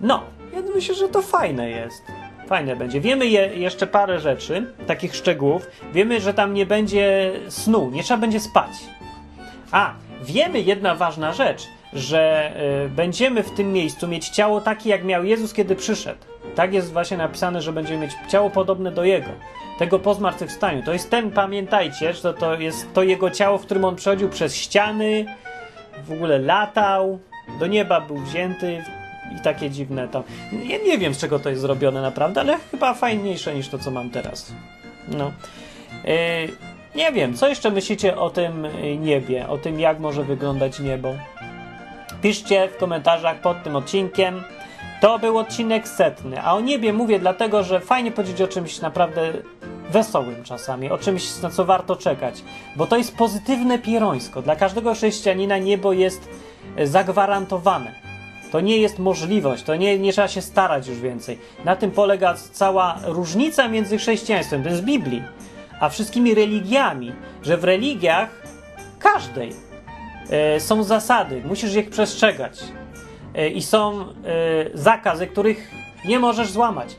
No, 0.00 0.22
ja 0.52 0.58
myślę, 0.74 0.94
że 0.94 1.08
to 1.08 1.22
fajne 1.22 1.70
jest. 1.70 2.02
Fajne 2.46 2.76
będzie. 2.76 3.00
Wiemy 3.00 3.26
je, 3.26 3.50
jeszcze 3.56 3.86
parę 3.86 4.20
rzeczy, 4.20 4.72
takich 4.86 5.16
szczegółów. 5.16 5.66
Wiemy, 5.92 6.20
że 6.20 6.34
tam 6.34 6.54
nie 6.54 6.66
będzie 6.66 7.32
snu, 7.48 7.90
nie 7.90 8.02
trzeba 8.02 8.20
będzie 8.20 8.40
spać. 8.40 8.70
A, 9.72 9.94
wiemy 10.22 10.60
jedna 10.60 10.94
ważna 10.94 11.32
rzecz, 11.32 11.62
że 11.92 12.52
y, 12.86 12.88
będziemy 12.88 13.42
w 13.42 13.50
tym 13.50 13.72
miejscu 13.72 14.08
mieć 14.08 14.28
ciało 14.28 14.60
takie, 14.60 14.90
jak 14.90 15.04
miał 15.04 15.24
Jezus, 15.24 15.52
kiedy 15.52 15.76
przyszedł. 15.76 16.20
Tak 16.54 16.74
jest 16.74 16.92
właśnie 16.92 17.16
napisane, 17.16 17.62
że 17.62 17.72
będziemy 17.72 18.00
mieć 18.00 18.12
ciało 18.28 18.50
podobne 18.50 18.92
do 18.92 19.04
Jego. 19.04 19.30
Tego 19.78 19.98
po 19.98 20.14
zmartwychwstaniu. 20.14 20.82
To 20.82 20.92
jest 20.92 21.10
ten, 21.10 21.30
pamiętajcie, 21.30 22.14
że 22.14 22.34
to 22.34 22.54
jest 22.54 22.94
to 22.94 23.02
Jego 23.02 23.30
ciało, 23.30 23.58
w 23.58 23.64
którym 23.64 23.84
On 23.84 23.96
przechodził 23.96 24.28
przez 24.28 24.56
ściany, 24.56 25.26
w 26.06 26.12
ogóle 26.12 26.38
latał, 26.38 27.18
do 27.60 27.66
nieba 27.66 28.00
był 28.00 28.16
wzięty 28.16 28.82
i 29.38 29.40
takie 29.40 29.70
dziwne 29.70 30.08
tam. 30.08 30.22
Ja 30.52 30.78
nie 30.86 30.98
wiem, 30.98 31.14
z 31.14 31.18
czego 31.18 31.38
to 31.38 31.48
jest 31.50 31.62
zrobione 31.62 32.02
naprawdę, 32.02 32.40
ale 32.40 32.58
chyba 32.70 32.94
fajniejsze 32.94 33.54
niż 33.54 33.68
to, 33.68 33.78
co 33.78 33.90
mam 33.90 34.10
teraz. 34.10 34.52
No. 35.08 35.32
Yy, 36.04 36.12
nie 36.94 37.12
wiem, 37.12 37.34
co 37.34 37.48
jeszcze 37.48 37.70
myślicie 37.70 38.16
o 38.16 38.30
tym 38.30 38.66
niebie, 38.98 39.48
o 39.48 39.58
tym, 39.58 39.80
jak 39.80 39.98
może 39.98 40.24
wyglądać 40.24 40.80
niebo? 40.80 41.14
Piszcie 42.22 42.68
w 42.68 42.76
komentarzach 42.76 43.40
pod 43.40 43.62
tym 43.62 43.76
odcinkiem. 43.76 44.42
To 45.00 45.18
był 45.18 45.38
odcinek 45.38 45.88
setny, 45.88 46.42
a 46.42 46.54
o 46.54 46.60
niebie 46.60 46.92
mówię 46.92 47.18
dlatego, 47.18 47.62
że 47.62 47.80
fajnie 47.80 48.10
powiedzieć 48.10 48.42
o 48.42 48.48
czymś 48.48 48.80
naprawdę 48.80 49.32
wesołym 49.90 50.44
czasami, 50.44 50.90
o 50.90 50.98
czymś, 50.98 51.42
na 51.42 51.50
co 51.50 51.64
warto 51.64 51.96
czekać, 51.96 52.42
bo 52.76 52.86
to 52.86 52.96
jest 52.96 53.16
pozytywne 53.16 53.78
pierońsko. 53.78 54.42
Dla 54.42 54.56
każdego 54.56 54.94
chrześcijanina 54.94 55.58
niebo 55.58 55.92
jest 55.92 56.28
zagwarantowane. 56.84 57.92
To 58.52 58.60
nie 58.60 58.76
jest 58.76 58.98
możliwość, 58.98 59.62
to 59.62 59.76
nie, 59.76 59.98
nie 59.98 60.12
trzeba 60.12 60.28
się 60.28 60.42
starać 60.42 60.86
już 60.86 61.00
więcej. 61.00 61.38
Na 61.64 61.76
tym 61.76 61.90
polega 61.90 62.34
cała 62.52 62.98
różnica 63.04 63.68
między 63.68 63.98
chrześcijaństwem, 63.98 64.62
to 64.62 64.68
jest 64.68 64.84
Biblii, 64.84 65.22
a 65.80 65.88
wszystkimi 65.88 66.34
religiami, 66.34 67.12
że 67.42 67.56
w 67.56 67.64
religiach 67.64 68.28
każdej 68.98 69.52
e, 70.30 70.60
są 70.60 70.84
zasady, 70.84 71.42
musisz 71.44 71.74
ich 71.74 71.90
przestrzegać 71.90 72.62
e, 72.62 72.83
i 73.54 73.62
są 73.62 74.00
e, 74.00 74.06
zakazy, 74.74 75.26
których 75.26 75.70
nie 76.04 76.18
możesz 76.18 76.50
złamać. 76.50 76.96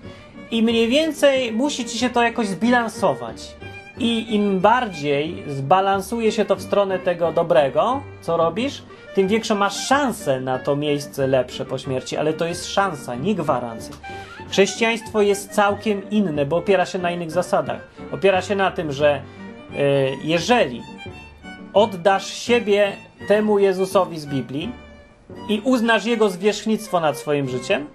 I 0.51 0.63
mniej 0.63 0.87
więcej 0.87 1.51
musi 1.51 1.85
ci 1.85 1.97
się 1.97 2.09
to 2.09 2.23
jakoś 2.23 2.47
zbilansować. 2.47 3.55
I 3.97 4.35
im 4.35 4.59
bardziej 4.59 5.43
zbalansuje 5.47 6.31
się 6.31 6.45
to 6.45 6.55
w 6.55 6.61
stronę 6.61 6.99
tego 6.99 7.31
dobrego, 7.31 8.01
co 8.21 8.37
robisz, 8.37 8.83
tym 9.15 9.27
większą 9.27 9.55
masz 9.55 9.87
szansę 9.87 10.41
na 10.41 10.59
to 10.59 10.75
miejsce 10.75 11.27
lepsze 11.27 11.65
po 11.65 11.77
śmierci, 11.77 12.17
ale 12.17 12.33
to 12.33 12.45
jest 12.45 12.67
szansa, 12.67 13.15
nie 13.15 13.35
gwarancja. 13.35 13.95
Chrześcijaństwo 14.49 15.21
jest 15.21 15.51
całkiem 15.51 16.09
inne, 16.09 16.45
bo 16.45 16.57
opiera 16.57 16.85
się 16.85 16.99
na 16.99 17.11
innych 17.11 17.31
zasadach. 17.31 17.87
Opiera 18.11 18.41
się 18.41 18.55
na 18.55 18.71
tym, 18.71 18.91
że 18.91 19.21
yy, 19.71 19.77
jeżeli 20.23 20.81
oddasz 21.73 22.27
siebie 22.27 22.91
temu 23.27 23.59
Jezusowi 23.59 24.19
z 24.19 24.25
Biblii 24.25 24.84
i 25.49 25.61
uznasz 25.63 26.05
jego 26.05 26.29
zwierzchnictwo 26.29 26.99
nad 26.99 27.17
swoim 27.17 27.49
życiem, 27.49 27.87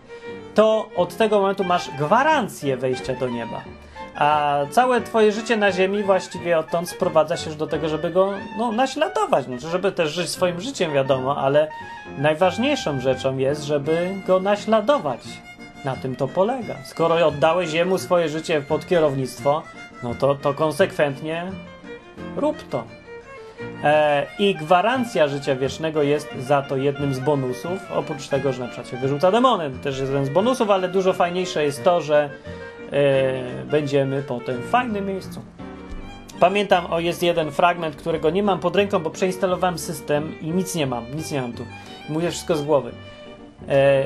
to 0.54 0.88
od 0.96 1.16
tego 1.16 1.40
momentu 1.40 1.64
masz 1.64 1.90
gwarancję 1.98 2.76
wejścia 2.76 3.14
do 3.14 3.28
nieba. 3.28 3.62
A 4.14 4.58
całe 4.70 5.00
twoje 5.00 5.32
życie 5.32 5.56
na 5.56 5.72
ziemi 5.72 6.02
właściwie 6.02 6.58
odtąd 6.58 6.88
sprowadza 6.88 7.36
się 7.36 7.46
już 7.46 7.58
do 7.58 7.66
tego, 7.66 7.88
żeby 7.88 8.10
go 8.10 8.32
no, 8.58 8.72
naśladować. 8.72 9.44
Znaczy, 9.44 9.68
żeby 9.68 9.92
też 9.92 10.12
żyć 10.12 10.30
swoim 10.30 10.60
życiem, 10.60 10.92
wiadomo, 10.92 11.36
ale 11.36 11.68
najważniejszą 12.18 13.00
rzeczą 13.00 13.38
jest, 13.38 13.64
żeby 13.64 14.14
go 14.26 14.40
naśladować. 14.40 15.20
Na 15.84 15.96
tym 15.96 16.16
to 16.16 16.28
polega. 16.28 16.74
Skoro 16.84 17.26
oddałeś 17.26 17.72
jemu 17.72 17.98
swoje 17.98 18.28
życie 18.28 18.60
pod 18.60 18.87
kierownictwo, 18.87 19.62
no 20.02 20.14
to, 20.14 20.35
to 20.35 20.54
konsekwentnie 20.54 21.52
rób 22.37 22.68
to. 22.68 23.00
E, 23.85 24.27
I 24.38 24.54
gwarancja 24.54 25.29
życia 25.29 25.56
wiecznego 25.56 26.02
jest 26.02 26.29
za 26.38 26.63
to 26.63 26.77
jednym 26.77 27.15
z 27.15 27.19
bonusów. 27.19 27.92
Oprócz 27.94 28.29
tego, 28.29 28.52
że 28.52 28.61
na 28.61 28.67
przykład 28.67 28.88
się 28.88 28.96
wyrzuca 28.96 29.31
demony, 29.31 29.71
też 29.71 29.98
jest 29.98 30.11
jeden 30.13 30.27
z 30.27 30.31
bonusów, 30.31 30.71
ale 30.71 30.88
dużo 30.88 31.13
fajniejsze 31.13 31.65
jest 31.65 31.85
to, 31.85 32.00
że 32.00 32.31
e, 32.92 33.65
będziemy 33.65 34.23
potem 34.23 34.63
w 34.63 34.71
fajnym 34.71 35.06
miejscu. 35.06 35.42
Pamiętam, 36.40 36.87
o 36.87 37.00
jest 37.00 37.23
jeden 37.23 37.50
fragment, 37.50 37.96
którego 37.96 38.31
nie 38.31 38.42
mam 38.42 38.58
pod 38.58 38.77
ręką, 38.77 38.98
bo 38.98 39.11
przeinstalowałem 39.11 39.79
system 39.79 40.40
i 40.40 40.50
nic 40.50 40.75
nie 40.75 40.87
mam, 40.87 41.04
nic 41.15 41.33
nie 41.33 41.40
mam 41.40 41.52
tu. 41.52 41.67
Mówię 42.08 42.31
wszystko 42.31 42.56
z 42.56 42.63
głowy. 42.63 42.92
E, 43.69 44.04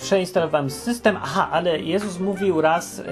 przeinstalowałem 0.00 0.70
system, 0.70 1.16
aha, 1.22 1.48
ale 1.52 1.80
Jezus 1.80 2.18
mówił 2.18 2.60
raz, 2.60 2.98
e, 2.98 3.02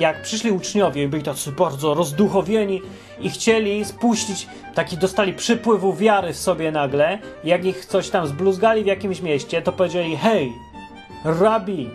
jak 0.00 0.22
przyszli 0.22 0.50
uczniowie 0.50 1.02
i 1.02 1.08
byli 1.08 1.22
tacy 1.22 1.52
bardzo 1.52 1.94
rozduchowieni 1.94 2.82
i 3.20 3.30
chcieli 3.30 3.84
spuścić, 3.84 4.46
taki 4.74 4.96
dostali 4.96 5.32
przypływu 5.32 5.94
wiary 5.94 6.32
w 6.32 6.38
sobie 6.38 6.72
nagle, 6.72 7.18
jak 7.44 7.64
ich 7.64 7.86
coś 7.86 8.10
tam 8.10 8.26
zbluzgali 8.26 8.84
w 8.84 8.86
jakimś 8.86 9.20
mieście, 9.20 9.62
to 9.62 9.72
powiedzieli, 9.72 10.16
hej, 10.16 10.52
rabi, 11.24 11.90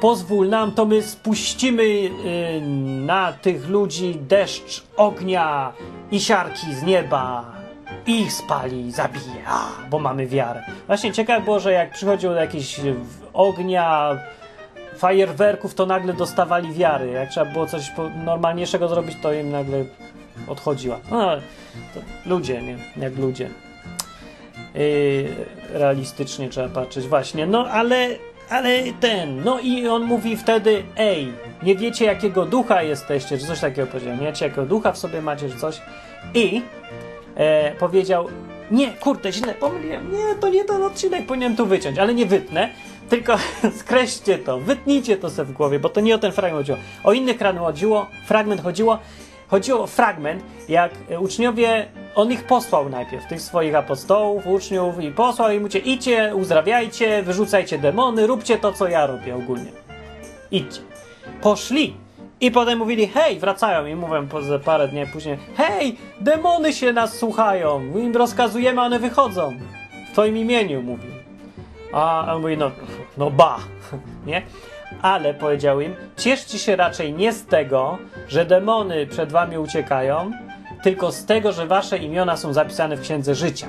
pozwól 0.00 0.48
nam, 0.48 0.72
to 0.72 0.84
my 0.84 1.02
spuścimy 1.02 1.82
y, 1.82 2.10
na 3.06 3.32
tych 3.32 3.68
ludzi 3.68 4.14
deszcz 4.20 4.82
ognia 4.96 5.72
i 6.10 6.20
siarki 6.20 6.74
z 6.74 6.82
nieba 6.82 7.54
ich 8.06 8.32
spali, 8.32 8.92
zabije, 8.92 9.44
a, 9.46 9.68
bo 9.90 9.98
mamy 9.98 10.26
wiarę. 10.26 10.62
Właśnie 10.86 11.12
ciekawe 11.12 11.44
było, 11.44 11.60
że 11.60 11.72
jak 11.72 11.92
przychodziło 11.92 12.34
do 12.34 12.40
jakichś 12.40 12.80
ognia, 13.32 14.16
fajerwerków, 14.96 15.74
to 15.74 15.86
nagle 15.86 16.12
dostawali 16.12 16.72
wiary. 16.72 17.10
Jak 17.10 17.28
trzeba 17.28 17.52
było 17.52 17.66
coś 17.66 17.92
normalniejszego 18.24 18.88
zrobić, 18.88 19.16
to 19.22 19.32
im 19.32 19.50
nagle 19.50 19.84
odchodziła. 20.48 21.00
No, 21.10 21.30
ludzie, 22.26 22.62
nie? 22.62 22.76
Jak 22.96 23.16
ludzie. 23.16 23.50
Yy, 24.74 25.28
realistycznie 25.72 26.48
trzeba 26.48 26.68
patrzeć, 26.68 27.06
właśnie. 27.06 27.46
No 27.46 27.66
ale, 27.66 28.08
ale 28.50 28.82
ten, 29.00 29.44
no 29.44 29.60
i 29.60 29.88
on 29.88 30.02
mówi 30.02 30.36
wtedy, 30.36 30.82
ej, 30.96 31.32
nie 31.62 31.76
wiecie 31.76 32.04
jakiego 32.04 32.46
ducha 32.46 32.82
jesteście, 32.82 33.38
czy 33.38 33.46
coś 33.46 33.60
takiego 33.60 33.86
powiedział, 33.86 34.16
nie 34.16 34.26
wiecie 34.26 34.44
jakiego 34.44 34.66
ducha 34.66 34.92
w 34.92 34.98
sobie 34.98 35.22
macie, 35.22 35.48
czy 35.48 35.56
coś. 35.56 35.80
I 36.34 36.62
e, 37.36 37.72
powiedział, 37.72 38.28
nie, 38.70 38.92
kurde, 38.92 39.32
źle, 39.32 39.54
pomyliłem, 39.54 40.12
nie, 40.12 40.34
to 40.40 40.48
nie 40.48 40.64
ten 40.64 40.82
odcinek, 40.82 41.26
powinienem 41.26 41.56
tu 41.56 41.66
wyciąć, 41.66 41.98
ale 41.98 42.14
nie 42.14 42.26
wytnę, 42.26 42.68
tylko 43.08 43.36
skreślcie 43.80 44.38
to, 44.38 44.58
wytnijcie 44.58 45.16
to 45.16 45.30
sobie 45.30 45.46
w 45.46 45.52
głowie, 45.52 45.78
bo 45.78 45.88
to 45.88 46.00
nie 46.00 46.14
o 46.14 46.18
ten 46.18 46.32
fragment 46.32 46.60
chodziło. 46.60 46.78
O 47.04 47.12
inny 47.12 47.34
fragment 47.34 47.66
chodziło, 47.66 48.06
fragment 48.26 48.62
chodziło, 48.62 48.98
chodziło 49.48 49.82
o 49.82 49.86
fragment, 49.86 50.44
jak 50.68 50.92
uczniowie, 51.18 51.86
on 52.14 52.32
ich 52.32 52.44
posłał 52.44 52.88
najpierw, 52.88 53.28
tych 53.28 53.40
swoich 53.40 53.74
apostołów, 53.74 54.46
uczniów 54.46 55.00
i 55.00 55.10
posłał 55.10 55.50
i 55.50 55.58
mówicie, 55.58 55.78
idźcie, 55.78 56.32
uzdrawiajcie, 56.34 57.22
wyrzucajcie 57.22 57.78
demony, 57.78 58.26
róbcie 58.26 58.58
to, 58.58 58.72
co 58.72 58.88
ja 58.88 59.06
robię 59.06 59.36
ogólnie. 59.36 59.72
Idźcie. 60.50 60.80
Poszli. 61.40 62.03
I 62.40 62.50
potem 62.50 62.78
mówili, 62.78 63.06
hej, 63.06 63.38
wracają 63.38 63.86
i 63.86 63.94
mówią 63.94 64.26
po 64.28 64.38
parę 64.64 64.88
dni 64.88 65.06
później, 65.06 65.38
hej, 65.56 65.96
demony 66.20 66.72
się 66.72 66.92
nas 66.92 67.18
słuchają, 67.18 67.78
my 67.78 68.00
im 68.00 68.16
rozkazujemy, 68.16 68.80
one 68.80 68.98
wychodzą. 68.98 69.54
W 70.08 70.12
twoim 70.12 70.36
imieniu, 70.36 70.82
mówi. 70.82 71.08
A 71.92 72.34
on 72.34 72.42
mówi, 72.42 72.56
no, 72.56 72.70
no 73.18 73.30
ba, 73.30 73.58
nie? 74.26 74.42
Ale 75.02 75.34
powiedział 75.34 75.80
im, 75.80 75.94
cieszcie 76.16 76.58
się 76.58 76.76
raczej 76.76 77.12
nie 77.12 77.32
z 77.32 77.46
tego, 77.46 77.98
że 78.28 78.44
demony 78.44 79.06
przed 79.06 79.32
wami 79.32 79.58
uciekają, 79.58 80.30
tylko 80.82 81.12
z 81.12 81.24
tego, 81.24 81.52
że 81.52 81.66
wasze 81.66 81.98
imiona 81.98 82.36
są 82.36 82.52
zapisane 82.52 82.96
w 82.96 83.00
Księdze 83.00 83.34
Życia. 83.34 83.66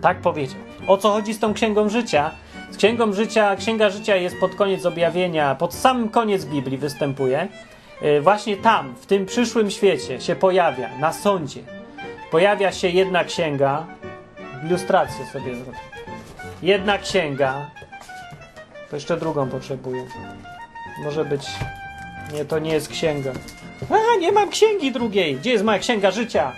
Tak 0.00 0.20
powiedział. 0.20 0.60
O 0.86 0.96
co 0.96 1.10
chodzi 1.10 1.34
z 1.34 1.38
tą 1.38 1.54
Księgą 1.54 1.88
Życia? 1.88 2.30
Z 2.70 2.76
Księgą 2.76 3.12
Życia, 3.12 3.56
Księga 3.56 3.90
Życia 3.90 4.16
jest 4.16 4.40
pod 4.40 4.54
koniec 4.54 4.86
objawienia, 4.86 5.54
pod 5.54 5.74
samym 5.74 6.08
koniec 6.08 6.44
Biblii 6.44 6.78
występuje. 6.78 7.48
Yy, 8.02 8.20
Właśnie 8.20 8.56
tam, 8.56 8.94
w 8.94 9.06
tym 9.06 9.26
przyszłym 9.26 9.70
świecie 9.70 10.20
się 10.20 10.36
pojawia, 10.36 10.88
na 10.98 11.12
sądzie. 11.12 11.60
Pojawia 12.30 12.72
się 12.72 12.88
jedna 12.88 13.24
księga, 13.24 13.86
ilustrację 14.66 15.26
sobie 15.26 15.54
zrobię. 15.54 15.78
Jedna 16.62 16.98
księga, 16.98 17.70
to 18.90 18.96
jeszcze 18.96 19.16
drugą 19.16 19.48
potrzebuję. 19.48 20.04
Może 21.04 21.24
być. 21.24 21.46
Nie, 22.32 22.44
to 22.44 22.58
nie 22.58 22.72
jest 22.72 22.88
księga. 22.88 23.32
A, 23.90 24.20
nie 24.20 24.32
mam 24.32 24.50
księgi 24.50 24.92
drugiej. 24.92 25.36
Gdzie 25.36 25.50
jest 25.50 25.64
moja 25.64 25.78
księga 25.78 26.10
życia? 26.10 26.52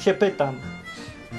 Się 0.00 0.14
pytam. 0.14 0.60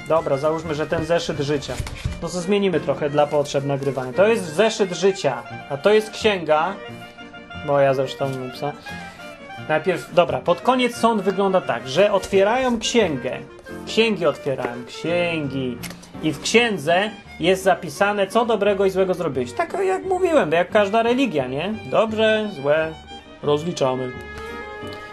Dobra, 0.08 0.36
załóżmy, 0.36 0.74
że 0.74 0.86
ten 0.86 1.04
zeszyt 1.04 1.38
życia. 1.40 1.74
No 2.22 2.28
to 2.28 2.40
zmienimy 2.40 2.80
trochę 2.80 3.10
dla 3.10 3.26
potrzeb 3.26 3.64
nagrywania. 3.64 4.12
To 4.12 4.28
jest 4.28 4.44
zeszyt 4.44 4.92
życia, 4.92 5.42
a 5.70 5.76
to 5.76 5.90
jest 5.90 6.10
księga. 6.10 6.74
Moja 7.66 7.94
zresztą 7.94 8.28
napisana. 8.28 8.72
Najpierw, 9.70 10.14
dobra, 10.14 10.38
pod 10.38 10.60
koniec 10.60 10.96
sąd 10.96 11.22
wygląda 11.22 11.60
tak, 11.60 11.88
że 11.88 12.12
otwierają 12.12 12.78
księgę. 12.78 13.38
Księgi 13.86 14.26
otwierają, 14.26 14.84
księgi. 14.86 15.78
I 16.22 16.32
w 16.32 16.40
księdze 16.40 17.10
jest 17.40 17.62
zapisane, 17.62 18.26
co 18.26 18.44
dobrego 18.44 18.84
i 18.84 18.90
złego 18.90 19.14
zrobiłeś. 19.14 19.52
Tak 19.52 19.76
jak 19.84 20.04
mówiłem, 20.04 20.52
jak 20.52 20.70
każda 20.70 21.02
religia, 21.02 21.46
nie? 21.46 21.74
Dobrze, 21.90 22.50
złe, 22.52 22.92
rozliczamy. 23.42 24.12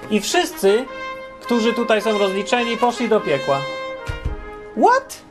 I 0.09 0.21
wszyscy, 0.21 0.85
którzy 1.41 1.73
tutaj 1.73 2.01
są 2.01 2.17
rozliczeni, 2.17 2.77
poszli 2.77 3.09
do 3.09 3.19
piekła. 3.19 3.61
What? 4.77 5.21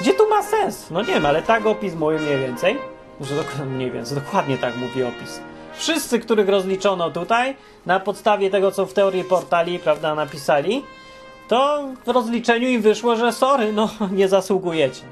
Gdzie 0.00 0.14
tu 0.14 0.28
ma 0.28 0.42
sens? 0.42 0.90
No 0.90 1.00
nie 1.00 1.14
wiem, 1.14 1.26
ale 1.26 1.42
tak 1.42 1.66
opis 1.66 1.94
mówi 1.94 2.16
mniej 2.16 2.38
więcej. 2.38 2.78
Może 3.20 3.34
dokładnie 3.34 3.74
mniej 3.76 3.90
więcej, 3.90 4.18
dokładnie 4.18 4.58
tak 4.58 4.76
mówi 4.76 5.02
opis. 5.02 5.40
Wszyscy, 5.80 6.18
których 6.18 6.48
rozliczono 6.48 7.10
tutaj, 7.10 7.56
na 7.86 8.00
podstawie 8.00 8.50
tego, 8.50 8.72
co 8.72 8.86
w 8.86 8.92
teorii 8.92 9.24
portali, 9.24 9.78
prawda, 9.78 10.14
napisali, 10.14 10.82
to 11.48 11.88
w 12.06 12.08
rozliczeniu 12.08 12.68
im 12.68 12.82
wyszło, 12.82 13.16
że 13.16 13.32
sorry, 13.32 13.72
no 13.72 13.90
nie 14.12 14.28
zasługujecie. 14.28 15.02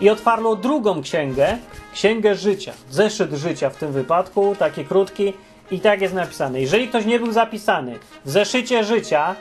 I 0.00 0.10
otwarło 0.10 0.56
drugą 0.56 1.02
księgę, 1.02 1.58
księgę 1.92 2.34
życia, 2.34 2.72
zeszyt 2.90 3.32
życia 3.32 3.70
w 3.70 3.76
tym 3.76 3.92
wypadku, 3.92 4.56
taki 4.58 4.84
krótki, 4.84 5.32
i 5.70 5.80
tak 5.80 6.00
jest 6.00 6.14
napisane. 6.14 6.60
Jeżeli 6.60 6.88
ktoś 6.88 7.04
nie 7.04 7.18
był 7.18 7.32
zapisany 7.32 7.98
w 8.24 8.30
zeszycie 8.30 8.84
życia, 8.84 9.34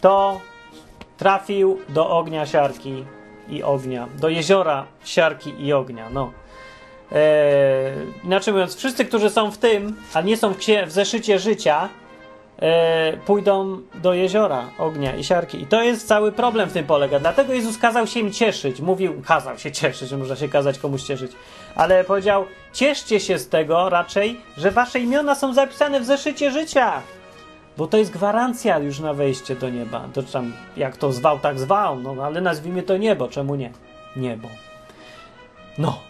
to 0.00 0.40
trafił 1.16 1.78
do 1.88 2.10
ognia 2.10 2.46
siarki 2.46 3.04
i 3.48 3.62
ognia, 3.62 4.08
do 4.20 4.28
jeziora 4.28 4.86
siarki 5.04 5.54
i 5.58 5.72
ognia. 5.72 6.10
No. 6.10 6.32
Eee, 7.12 7.92
inaczej 8.24 8.54
mówiąc, 8.54 8.76
wszyscy, 8.76 9.04
którzy 9.04 9.30
są 9.30 9.50
w 9.50 9.58
tym, 9.58 9.96
a 10.14 10.20
nie 10.20 10.36
są 10.36 10.54
w, 10.54 10.58
w 10.86 10.90
zeszycie 10.90 11.38
życia, 11.38 11.88
e, 12.58 13.16
pójdą 13.26 13.80
do 13.94 14.14
jeziora 14.14 14.70
ognia 14.78 15.16
i 15.16 15.24
siarki. 15.24 15.62
I 15.62 15.66
to 15.66 15.82
jest 15.82 16.08
cały 16.08 16.32
problem 16.32 16.70
w 16.70 16.72
tym 16.72 16.86
polega. 16.86 17.20
Dlatego 17.20 17.52
Jezus 17.52 17.78
kazał 17.78 18.06
się 18.06 18.20
im 18.20 18.32
cieszyć. 18.32 18.80
Mówił, 18.80 19.22
kazał 19.26 19.58
się 19.58 19.72
cieszyć, 19.72 20.12
można 20.12 20.36
się 20.36 20.48
kazać 20.48 20.78
komuś 20.78 21.02
cieszyć. 21.02 21.32
Ale 21.74 22.04
powiedział, 22.04 22.44
cieszcie 22.72 23.20
się 23.20 23.38
z 23.38 23.48
tego 23.48 23.88
raczej, 23.88 24.40
że 24.56 24.70
wasze 24.70 25.00
imiona 25.00 25.34
są 25.34 25.54
zapisane 25.54 26.00
w 26.00 26.04
zeszycie 26.04 26.50
życia. 26.50 27.02
Bo 27.76 27.86
to 27.86 27.96
jest 27.96 28.10
gwarancja 28.10 28.78
już 28.78 28.98
na 28.98 29.14
wejście 29.14 29.56
do 29.56 29.70
nieba. 29.70 30.08
To 30.12 30.22
tam, 30.22 30.52
jak 30.76 30.96
to 30.96 31.12
zwał, 31.12 31.38
tak 31.38 31.58
zwał. 31.58 32.00
No 32.00 32.24
ale 32.24 32.40
nazwijmy 32.40 32.82
to 32.82 32.96
niebo. 32.96 33.28
Czemu 33.28 33.54
nie? 33.54 33.72
Niebo. 34.16 34.48
No. 35.78 36.09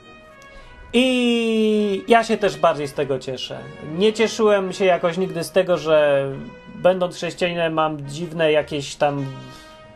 I 0.92 2.04
ja 2.08 2.24
się 2.24 2.36
też 2.36 2.56
bardziej 2.56 2.88
z 2.88 2.92
tego 2.92 3.18
cieszę. 3.18 3.58
Nie 3.98 4.12
cieszyłem 4.12 4.72
się 4.72 4.84
jakoś 4.84 5.18
nigdy 5.18 5.44
z 5.44 5.50
tego, 5.50 5.78
że 5.78 6.26
będąc 6.74 7.16
chrześcijaninem 7.16 7.72
mam 7.72 8.08
dziwne 8.08 8.52
jakieś 8.52 8.94
tam, 8.96 9.26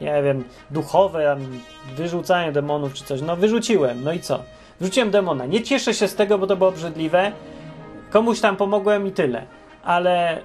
nie 0.01 0.23
wiem, 0.23 0.45
duchowe 0.71 1.37
wyrzucanie 1.97 2.53
demonów 2.53 2.95
czy 2.95 3.05
coś. 3.05 3.21
No 3.21 3.37
wyrzuciłem, 3.37 4.05
no 4.05 4.13
i 4.13 4.21
co? 4.21 4.43
Wyrzuciłem 4.81 5.11
demona. 5.11 5.47
Nie 5.47 5.63
cieszę 5.63 5.95
się 5.95 6.09
z 6.09 6.15
tego, 6.15 6.39
bo 6.39 6.47
to 6.47 6.57
było 6.57 6.71
obrzydliwe. 6.71 7.33
Komuś 8.11 8.41
tam 8.41 8.57
pomogłem 8.57 9.07
i 9.07 9.13
tyle. 9.13 9.47
Ale 9.85 10.43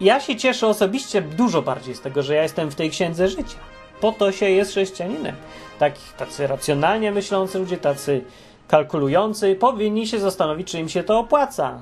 ja 0.00 0.20
się 0.20 0.36
cieszę 0.36 0.66
osobiście 0.66 1.22
dużo 1.22 1.62
bardziej 1.62 1.94
z 1.94 2.00
tego, 2.00 2.22
że 2.22 2.34
ja 2.34 2.42
jestem 2.42 2.70
w 2.70 2.74
tej 2.74 2.90
księdze 2.90 3.28
życia. 3.28 3.58
Po 4.00 4.12
to 4.12 4.32
się 4.32 4.50
jest 4.50 4.70
chrześcijaninem. 4.70 5.34
Tak, 5.78 5.94
tacy 6.18 6.46
racjonalnie 6.46 7.12
myślący 7.12 7.58
ludzie, 7.58 7.76
tacy 7.76 8.24
kalkulujący, 8.68 9.54
powinni 9.54 10.06
się 10.06 10.18
zastanowić, 10.20 10.70
czy 10.70 10.80
im 10.80 10.88
się 10.88 11.02
to 11.02 11.18
opłaca. 11.18 11.78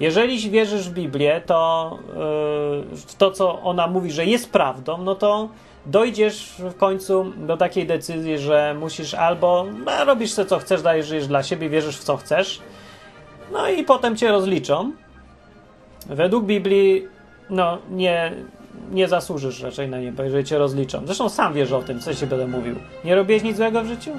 Jeżeli 0.00 0.50
wierzysz 0.50 0.88
w 0.88 0.92
Biblię, 0.92 1.42
to 1.46 1.98
yy, 2.90 2.96
w 2.96 3.14
to, 3.18 3.30
co 3.30 3.62
ona 3.62 3.86
mówi, 3.86 4.10
że 4.10 4.26
jest 4.26 4.52
prawdą, 4.52 4.98
no 4.98 5.14
to 5.14 5.48
dojdziesz 5.86 6.54
w 6.58 6.76
końcu 6.76 7.32
do 7.36 7.56
takiej 7.56 7.86
decyzji, 7.86 8.38
że 8.38 8.76
musisz 8.80 9.14
albo 9.14 9.66
no, 9.84 10.04
robisz 10.04 10.32
sobie 10.32 10.48
co 10.48 10.58
chcesz, 10.58 10.82
dajesz, 10.82 11.06
żyjesz 11.06 11.26
dla 11.26 11.42
siebie, 11.42 11.68
wierzysz 11.68 11.98
w 11.98 12.04
co 12.04 12.16
chcesz, 12.16 12.60
no 13.52 13.68
i 13.68 13.84
potem 13.84 14.16
cię 14.16 14.28
rozliczą. 14.28 14.92
Według 16.06 16.44
Biblii, 16.44 17.08
no 17.50 17.78
nie, 17.90 18.32
nie 18.90 19.08
zasłużysz 19.08 19.62
raczej 19.62 19.88
na 19.88 19.98
niebo, 19.98 20.22
jeżeli 20.22 20.44
cię 20.44 20.58
rozliczą. 20.58 21.02
Zresztą 21.04 21.28
sam 21.28 21.54
wiesz 21.54 21.72
o 21.72 21.82
tym, 21.82 22.00
co 22.00 22.14
ci 22.14 22.26
będę 22.26 22.46
mówił. 22.46 22.76
Nie 23.04 23.14
robiłeś 23.14 23.42
nic 23.42 23.56
złego 23.56 23.82
w 23.82 23.86
życiu? 23.86 24.10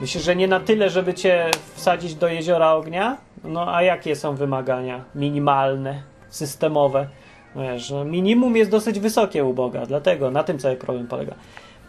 Myślisz, 0.00 0.24
że 0.24 0.36
nie 0.36 0.48
na 0.48 0.60
tyle, 0.60 0.90
żeby 0.90 1.14
cię 1.14 1.50
wsadzić 1.74 2.14
do 2.14 2.28
jeziora 2.28 2.72
ognia? 2.72 3.16
No 3.44 3.74
a 3.74 3.82
jakie 3.82 4.16
są 4.16 4.34
wymagania? 4.34 5.04
Minimalne, 5.14 6.02
systemowe. 6.28 7.08
No 7.54 7.62
Wiesz, 7.62 7.90
no, 7.90 8.04
minimum 8.04 8.56
jest 8.56 8.70
dosyć 8.70 9.00
wysokie 9.00 9.44
u 9.44 9.54
Boga, 9.54 9.86
dlatego 9.86 10.30
na 10.30 10.44
tym 10.44 10.58
cały 10.58 10.76
problem 10.76 11.06
polega. 11.06 11.34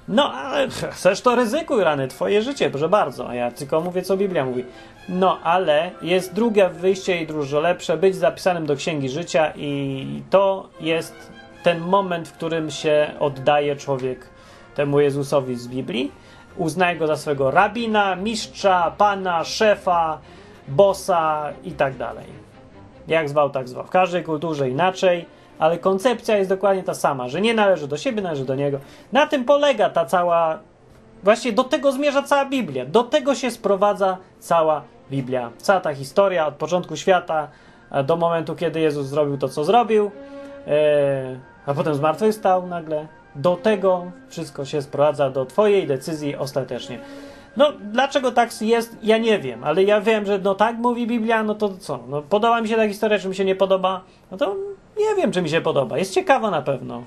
No, 0.08 0.34
ale 0.34 0.68
chcesz 0.92 1.22
to 1.22 1.36
ryzykuj, 1.36 1.84
rany, 1.84 2.08
twoje 2.08 2.42
życie, 2.42 2.70
proszę 2.70 2.90
bardzo. 2.90 3.30
A 3.30 3.36
ja 3.36 3.52
tylko 3.52 3.82
mówię, 3.82 4.02
co 4.02 4.18
Biblia 4.18 4.46
mówi. 4.46 4.66
No, 5.10 5.40
ale 5.44 5.92
jest 6.02 6.34
drugie 6.34 6.70
wyjście 6.70 7.22
i 7.22 7.28
dużo 7.28 7.60
lepsze, 7.60 7.98
być 7.98 8.16
zapisanym 8.16 8.66
do 8.66 8.76
Księgi 8.76 9.10
Życia 9.10 9.54
i 9.56 10.22
to 10.30 10.70
jest 10.82 11.32
ten 11.64 11.80
moment, 11.80 12.28
w 12.28 12.34
którym 12.34 12.72
się 12.72 13.12
oddaje 13.20 13.76
człowiek 13.76 14.26
temu 14.76 15.00
Jezusowi 15.00 15.56
z 15.56 15.68
Biblii. 15.68 16.12
Uznaje 16.60 16.98
go 16.98 17.08
za 17.08 17.18
swego 17.18 17.52
rabina, 17.52 18.16
mistrza, 18.16 18.92
pana, 18.98 19.44
szefa, 19.44 20.18
bossa 20.68 21.54
i 21.64 21.72
tak 21.72 21.98
dalej. 21.98 22.26
Jak 23.08 23.30
zwał, 23.30 23.50
tak 23.50 23.68
zwał. 23.68 23.84
W 23.84 23.90
każdej 23.90 24.24
kulturze 24.24 24.70
inaczej, 24.70 25.26
ale 25.60 25.78
koncepcja 25.78 26.38
jest 26.38 26.50
dokładnie 26.50 26.84
ta 26.84 26.94
sama, 26.94 27.28
że 27.28 27.42
nie 27.42 27.54
należy 27.54 27.88
do 27.88 27.98
siebie, 27.98 28.22
należy 28.22 28.46
do 28.46 28.56
niego. 28.56 28.80
Na 29.12 29.28
tym 29.28 29.46
polega 29.46 29.90
ta 29.90 30.06
cała. 30.06 30.60
Właśnie 31.24 31.54
do 31.54 31.64
tego 31.64 31.92
zmierza 31.92 32.24
cała 32.24 32.46
Biblia. 32.46 32.86
Do 32.86 33.04
tego 33.04 33.36
się 33.36 33.52
sprowadza 33.52 34.18
cała 34.40 34.82
Biblia. 35.12 35.50
Cała 35.58 35.80
ta 35.80 35.94
historia 35.94 36.48
od 36.48 36.56
początku 36.56 36.96
świata 36.96 37.48
do 38.04 38.16
momentu, 38.16 38.56
kiedy 38.56 38.80
Jezus 38.80 39.08
zrobił 39.08 39.38
to, 39.38 39.50
co 39.50 39.64
zrobił, 39.64 40.12
a 41.66 41.74
potem 41.74 41.96
zmartwychwstał 41.96 42.68
nagle. 42.68 43.08
Do 43.42 43.56
tego 43.56 44.12
wszystko 44.30 44.66
się 44.66 44.82
sprowadza, 44.82 45.30
do 45.30 45.46
twojej 45.46 45.88
decyzji 45.88 46.36
ostatecznie. 46.36 47.00
No, 47.58 47.74
dlaczego 47.92 48.32
tak 48.32 48.62
jest, 48.62 48.98
ja 49.04 49.18
nie 49.18 49.40
wiem, 49.40 49.64
ale 49.64 49.84
ja 49.84 50.02
wiem, 50.02 50.26
że 50.26 50.40
no 50.40 50.56
tak 50.56 50.78
mówi 50.78 51.08
Biblia, 51.08 51.44
no 51.44 51.56
to 51.56 51.70
co? 51.78 52.00
No, 52.08 52.22
podoba 52.22 52.62
mi 52.62 52.68
się 52.68 52.76
ta 52.76 52.88
historia, 52.88 53.20
czy 53.20 53.28
mi 53.28 53.36
się 53.36 53.46
nie 53.46 53.56
podoba? 53.56 54.02
No 54.32 54.38
to 54.38 54.56
nie 55.00 55.16
wiem, 55.16 55.32
czy 55.32 55.42
mi 55.42 55.50
się 55.50 55.62
podoba. 55.62 55.98
Jest 55.98 56.14
ciekawa 56.14 56.52
na 56.52 56.62
pewno. 56.62 57.04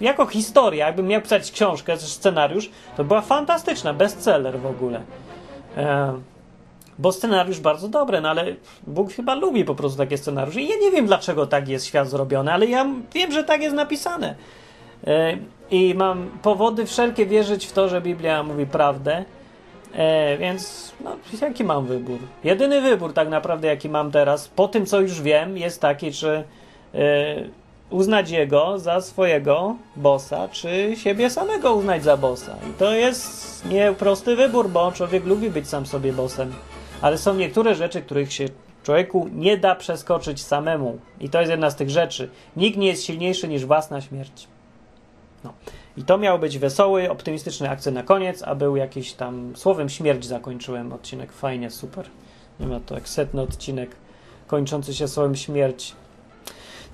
Jako 0.00 0.26
historia, 0.26 0.86
jakbym 0.86 1.06
miał 1.06 1.22
pisać 1.22 1.50
książkę, 1.50 1.96
scenariusz, 1.96 2.70
to 2.96 3.04
była 3.04 3.20
fantastyczna, 3.20 3.94
bestseller 3.94 4.58
w 4.60 4.66
ogóle. 4.66 5.02
E, 5.76 6.14
bo 6.98 7.12
scenariusz 7.12 7.60
bardzo 7.60 7.88
dobry, 7.88 8.20
no 8.20 8.28
ale 8.28 8.44
Bóg 8.86 9.12
chyba 9.12 9.34
lubi 9.34 9.64
po 9.64 9.74
prostu 9.74 9.98
takie 9.98 10.18
scenariusze. 10.18 10.60
I 10.60 10.68
ja 10.68 10.76
nie 10.76 10.90
wiem, 10.90 11.06
dlaczego 11.06 11.46
tak 11.46 11.68
jest 11.68 11.86
świat 11.86 12.08
zrobiony, 12.08 12.52
ale 12.52 12.66
ja 12.66 12.86
wiem, 13.14 13.32
że 13.32 13.44
tak 13.44 13.62
jest 13.62 13.76
napisane. 13.76 14.34
E, 15.06 15.36
I 15.70 15.94
mam 15.94 16.30
powody 16.42 16.86
wszelkie 16.86 17.26
wierzyć 17.26 17.66
w 17.66 17.72
to, 17.72 17.88
że 17.88 18.00
Biblia 18.00 18.42
mówi 18.42 18.66
prawdę. 18.66 19.24
E, 19.94 20.38
więc 20.38 20.92
no, 21.00 21.16
jaki 21.42 21.64
mam 21.64 21.86
wybór? 21.86 22.18
Jedyny 22.44 22.80
wybór 22.80 23.12
tak 23.12 23.28
naprawdę, 23.28 23.68
jaki 23.68 23.88
mam 23.88 24.10
teraz, 24.10 24.48
po 24.48 24.68
tym 24.68 24.86
co 24.86 25.00
już 25.00 25.22
wiem, 25.22 25.58
jest 25.58 25.80
taki, 25.80 26.12
czy 26.12 26.44
e, 26.94 27.04
uznać 27.90 28.30
jego 28.30 28.78
za 28.78 29.00
swojego 29.00 29.76
bossa, 29.96 30.48
czy 30.48 30.92
siebie 30.96 31.30
samego 31.30 31.74
uznać 31.74 32.04
za 32.04 32.16
bossa. 32.16 32.56
I 32.70 32.78
to 32.78 32.94
jest 32.94 33.64
nie 33.66 33.92
prosty 33.98 34.36
wybór, 34.36 34.68
bo 34.68 34.92
człowiek 34.92 35.24
lubi 35.24 35.50
być 35.50 35.68
sam 35.68 35.86
sobie 35.86 36.12
bossem. 36.12 36.52
Ale 37.02 37.18
są 37.18 37.34
niektóre 37.34 37.74
rzeczy, 37.74 38.02
których 38.02 38.32
się 38.32 38.44
człowieku 38.82 39.28
nie 39.32 39.56
da 39.56 39.74
przeskoczyć 39.74 40.42
samemu. 40.42 40.98
I 41.20 41.28
to 41.28 41.40
jest 41.40 41.50
jedna 41.50 41.70
z 41.70 41.76
tych 41.76 41.90
rzeczy. 41.90 42.28
Nikt 42.56 42.78
nie 42.78 42.86
jest 42.86 43.04
silniejszy 43.04 43.48
niż 43.48 43.64
własna 43.64 44.00
śmierć. 44.00 44.48
No. 45.46 45.52
I 45.96 46.02
to 46.02 46.18
miał 46.18 46.38
być 46.38 46.58
wesoły, 46.58 47.10
optymistyczny 47.10 47.70
akcent 47.70 47.94
na 47.94 48.02
koniec, 48.02 48.42
a 48.42 48.54
był 48.54 48.76
jakiś 48.76 49.12
tam 49.12 49.52
słowem 49.56 49.88
śmierć 49.88 50.24
zakończyłem 50.24 50.92
odcinek. 50.92 51.32
Fajnie, 51.32 51.70
super. 51.70 52.06
Nie 52.60 52.66
ma 52.66 52.80
to 52.80 52.94
jak 52.94 53.08
setny 53.08 53.42
odcinek 53.42 53.90
kończący 54.46 54.94
się 54.94 55.08
słowem 55.08 55.36
śmierć. 55.36 55.94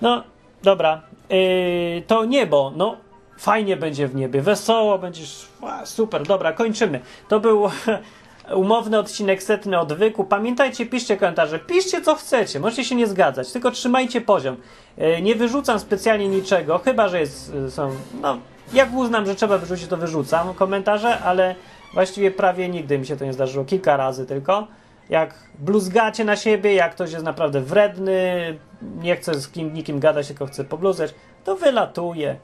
No, 0.03 0.23
dobra. 0.63 1.03
Yy, 1.31 2.03
to 2.07 2.25
niebo, 2.25 2.73
no 2.77 2.97
fajnie 3.39 3.77
będzie 3.77 4.09
w 4.09 4.15
niebie, 4.15 4.43
wesoło 4.43 4.99
będziesz, 4.99 5.49
super, 5.85 6.23
dobra, 6.27 6.53
kończymy. 6.53 7.01
To 7.29 7.41
był 7.41 7.63
umowny 8.55 8.99
odcinek 8.99 9.43
setny 9.43 9.79
odwyku. 9.79 10.25
Pamiętajcie, 10.25 10.87
piszcie 10.87 11.17
komentarze, 11.17 11.59
piszcie 11.59 12.03
co 12.03 12.15
chcecie, 12.15 12.61
możecie 12.61 12.85
się 12.85 12.95
nie 12.95 13.07
zgadzać, 13.07 13.53
tylko 13.53 13.71
trzymajcie 13.71 14.21
poziom. 14.21 14.57
Yy, 14.97 15.23
nie 15.23 15.35
wyrzucam 15.35 15.79
specjalnie 15.79 16.29
niczego, 16.29 16.79
chyba 16.79 17.09
że 17.09 17.21
jest, 17.21 17.55
yy, 17.55 17.71
są, 17.71 17.91
no 18.23 18.39
jak 18.73 18.95
uznam, 18.95 19.27
że 19.27 19.35
trzeba 19.35 19.59
wyrzucić, 19.59 19.87
to 19.87 19.97
wyrzucam 19.97 20.55
komentarze, 20.55 21.19
ale 21.19 21.55
właściwie 21.95 22.31
prawie 22.31 22.69
nigdy 22.69 22.99
mi 22.99 23.07
się 23.07 23.17
to 23.17 23.25
nie 23.25 23.33
zdarzyło, 23.33 23.65
kilka 23.65 23.97
razy 23.97 24.27
tylko. 24.27 24.67
Jak 25.11 25.35
bluzgacie 25.59 26.25
na 26.25 26.37
siebie, 26.37 26.75
jak 26.75 26.93
ktoś 26.93 27.13
jest 27.13 27.25
naprawdę 27.25 27.61
wredny, 27.61 28.59
nie 28.83 29.17
chce 29.17 29.35
z 29.35 29.49
kim, 29.49 29.75
nikim 29.75 30.01
gadać, 30.01 30.27
tylko 30.27 30.47
chce 30.47 30.65
pobluzać, 30.65 31.15
to 31.45 31.57
wylatuje 31.57 32.37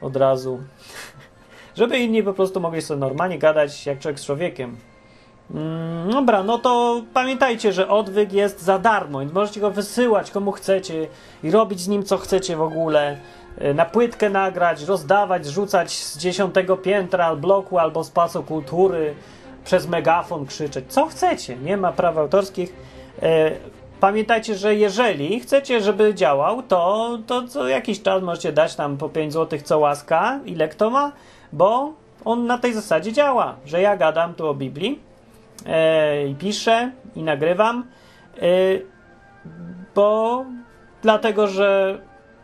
od 0.00 0.16
razu. 0.16 0.60
Żeby 1.76 1.98
inni 1.98 2.22
po 2.22 2.32
prostu 2.32 2.60
mogli 2.60 2.82
sobie 2.82 3.00
normalnie 3.00 3.38
gadać 3.38 3.86
jak 3.86 3.98
człowiek 3.98 4.20
z 4.20 4.26
człowiekiem. 4.26 4.76
Mm, 5.54 6.10
dobra, 6.10 6.42
no 6.42 6.58
to 6.58 7.02
pamiętajcie, 7.14 7.72
że 7.72 7.88
odwyk 7.88 8.32
jest 8.32 8.62
za 8.62 8.78
darmo, 8.78 9.20
więc 9.20 9.32
możecie 9.32 9.60
go 9.60 9.70
wysyłać 9.70 10.30
komu 10.30 10.52
chcecie 10.52 11.08
i 11.42 11.50
robić 11.50 11.80
z 11.80 11.88
nim 11.88 12.04
co 12.04 12.18
chcecie 12.18 12.56
w 12.56 12.62
ogóle. 12.62 13.16
Y, 13.62 13.74
na 13.74 13.84
płytkę 13.84 14.30
nagrać, 14.30 14.82
rozdawać, 14.82 15.46
rzucać 15.46 15.90
z 15.90 16.18
dziesiątego 16.18 16.76
piętra 16.76 17.36
bloku 17.36 17.78
albo 17.78 18.04
z 18.04 18.10
pasu 18.10 18.42
kultury, 18.42 19.14
przez 19.64 19.88
megafon 19.88 20.46
krzyczeć, 20.46 20.84
co 20.88 21.06
chcecie, 21.06 21.56
nie 21.56 21.76
ma 21.76 21.92
praw 21.92 22.18
autorskich. 22.18 22.72
Y, 23.22 23.22
pamiętajcie, 24.00 24.54
że 24.54 24.74
jeżeli 24.74 25.40
chcecie, 25.40 25.80
żeby 25.80 26.14
działał, 26.14 26.62
to, 26.62 27.18
to 27.26 27.48
co 27.48 27.68
jakiś 27.68 28.02
czas 28.02 28.22
możecie 28.22 28.52
dać 28.52 28.76
tam 28.76 28.96
po 28.96 29.08
5 29.08 29.32
zł 29.32 29.58
co 29.64 29.78
łaska, 29.78 30.40
ile 30.44 30.68
kto 30.68 30.90
ma, 30.90 31.12
bo 31.52 31.92
on 32.24 32.46
na 32.46 32.58
tej 32.58 32.74
zasadzie 32.74 33.12
działa, 33.12 33.54
że 33.66 33.80
ja 33.80 33.96
gadam 33.96 34.34
tu 34.34 34.48
o 34.48 34.54
Biblii 34.54 35.06
i 36.28 36.34
piszę 36.34 36.92
i 37.16 37.22
nagrywam, 37.22 37.84
e, 38.36 38.40
bo 39.94 40.44
dlatego, 41.02 41.46
że 41.46 41.98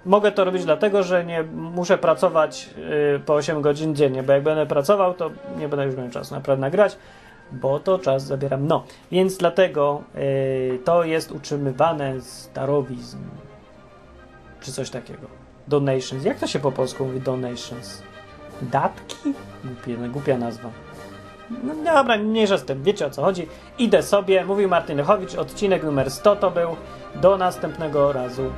mogę 0.04 0.32
to 0.32 0.44
robić 0.44 0.64
dlatego, 0.64 1.02
że 1.02 1.24
nie 1.24 1.42
muszę 1.52 1.98
pracować 1.98 2.70
y, 3.16 3.20
po 3.20 3.34
8 3.34 3.62
godzin 3.62 3.94
dziennie, 3.94 4.22
bo 4.22 4.32
jak 4.32 4.42
będę 4.42 4.66
pracował, 4.66 5.14
to 5.14 5.30
nie 5.58 5.68
będę 5.68 5.86
już 5.86 5.96
miał 5.96 6.10
czasu 6.10 6.34
naprawdę 6.34 6.60
nagrać, 6.60 6.98
bo 7.52 7.80
to 7.80 7.98
czas 7.98 8.22
zabieram. 8.22 8.66
No, 8.66 8.84
więc 9.10 9.36
dlatego 9.36 10.02
y, 10.16 10.78
to 10.84 11.04
jest 11.04 11.32
utrzymywane 11.32 12.20
z 12.20 12.50
darowizn, 12.54 13.18
czy 14.60 14.72
coś 14.72 14.90
takiego. 14.90 15.26
Donations. 15.68 16.24
Jak 16.24 16.38
to 16.38 16.46
się 16.46 16.58
po 16.58 16.72
polsku 16.72 17.04
mówi 17.04 17.20
donations? 17.20 18.02
Datki? 18.62 19.34
Głupia, 19.64 20.08
głupia 20.08 20.38
nazwa. 20.38 20.70
No 21.64 21.74
dobra, 21.74 22.18
mniejsza 22.18 22.58
z 22.58 22.64
tym, 22.64 22.82
wiecie 22.82 23.06
o 23.06 23.10
co 23.10 23.22
chodzi. 23.22 23.46
Idę 23.78 24.02
sobie, 24.02 24.44
mówił 24.44 24.68
Martin 24.68 24.96
Lechowicz, 24.96 25.34
odcinek 25.34 25.84
numer 25.84 26.10
100 26.10 26.36
to 26.36 26.50
był. 26.50 26.76
Do 27.14 27.36
następnego 27.36 28.12
razu. 28.12 28.52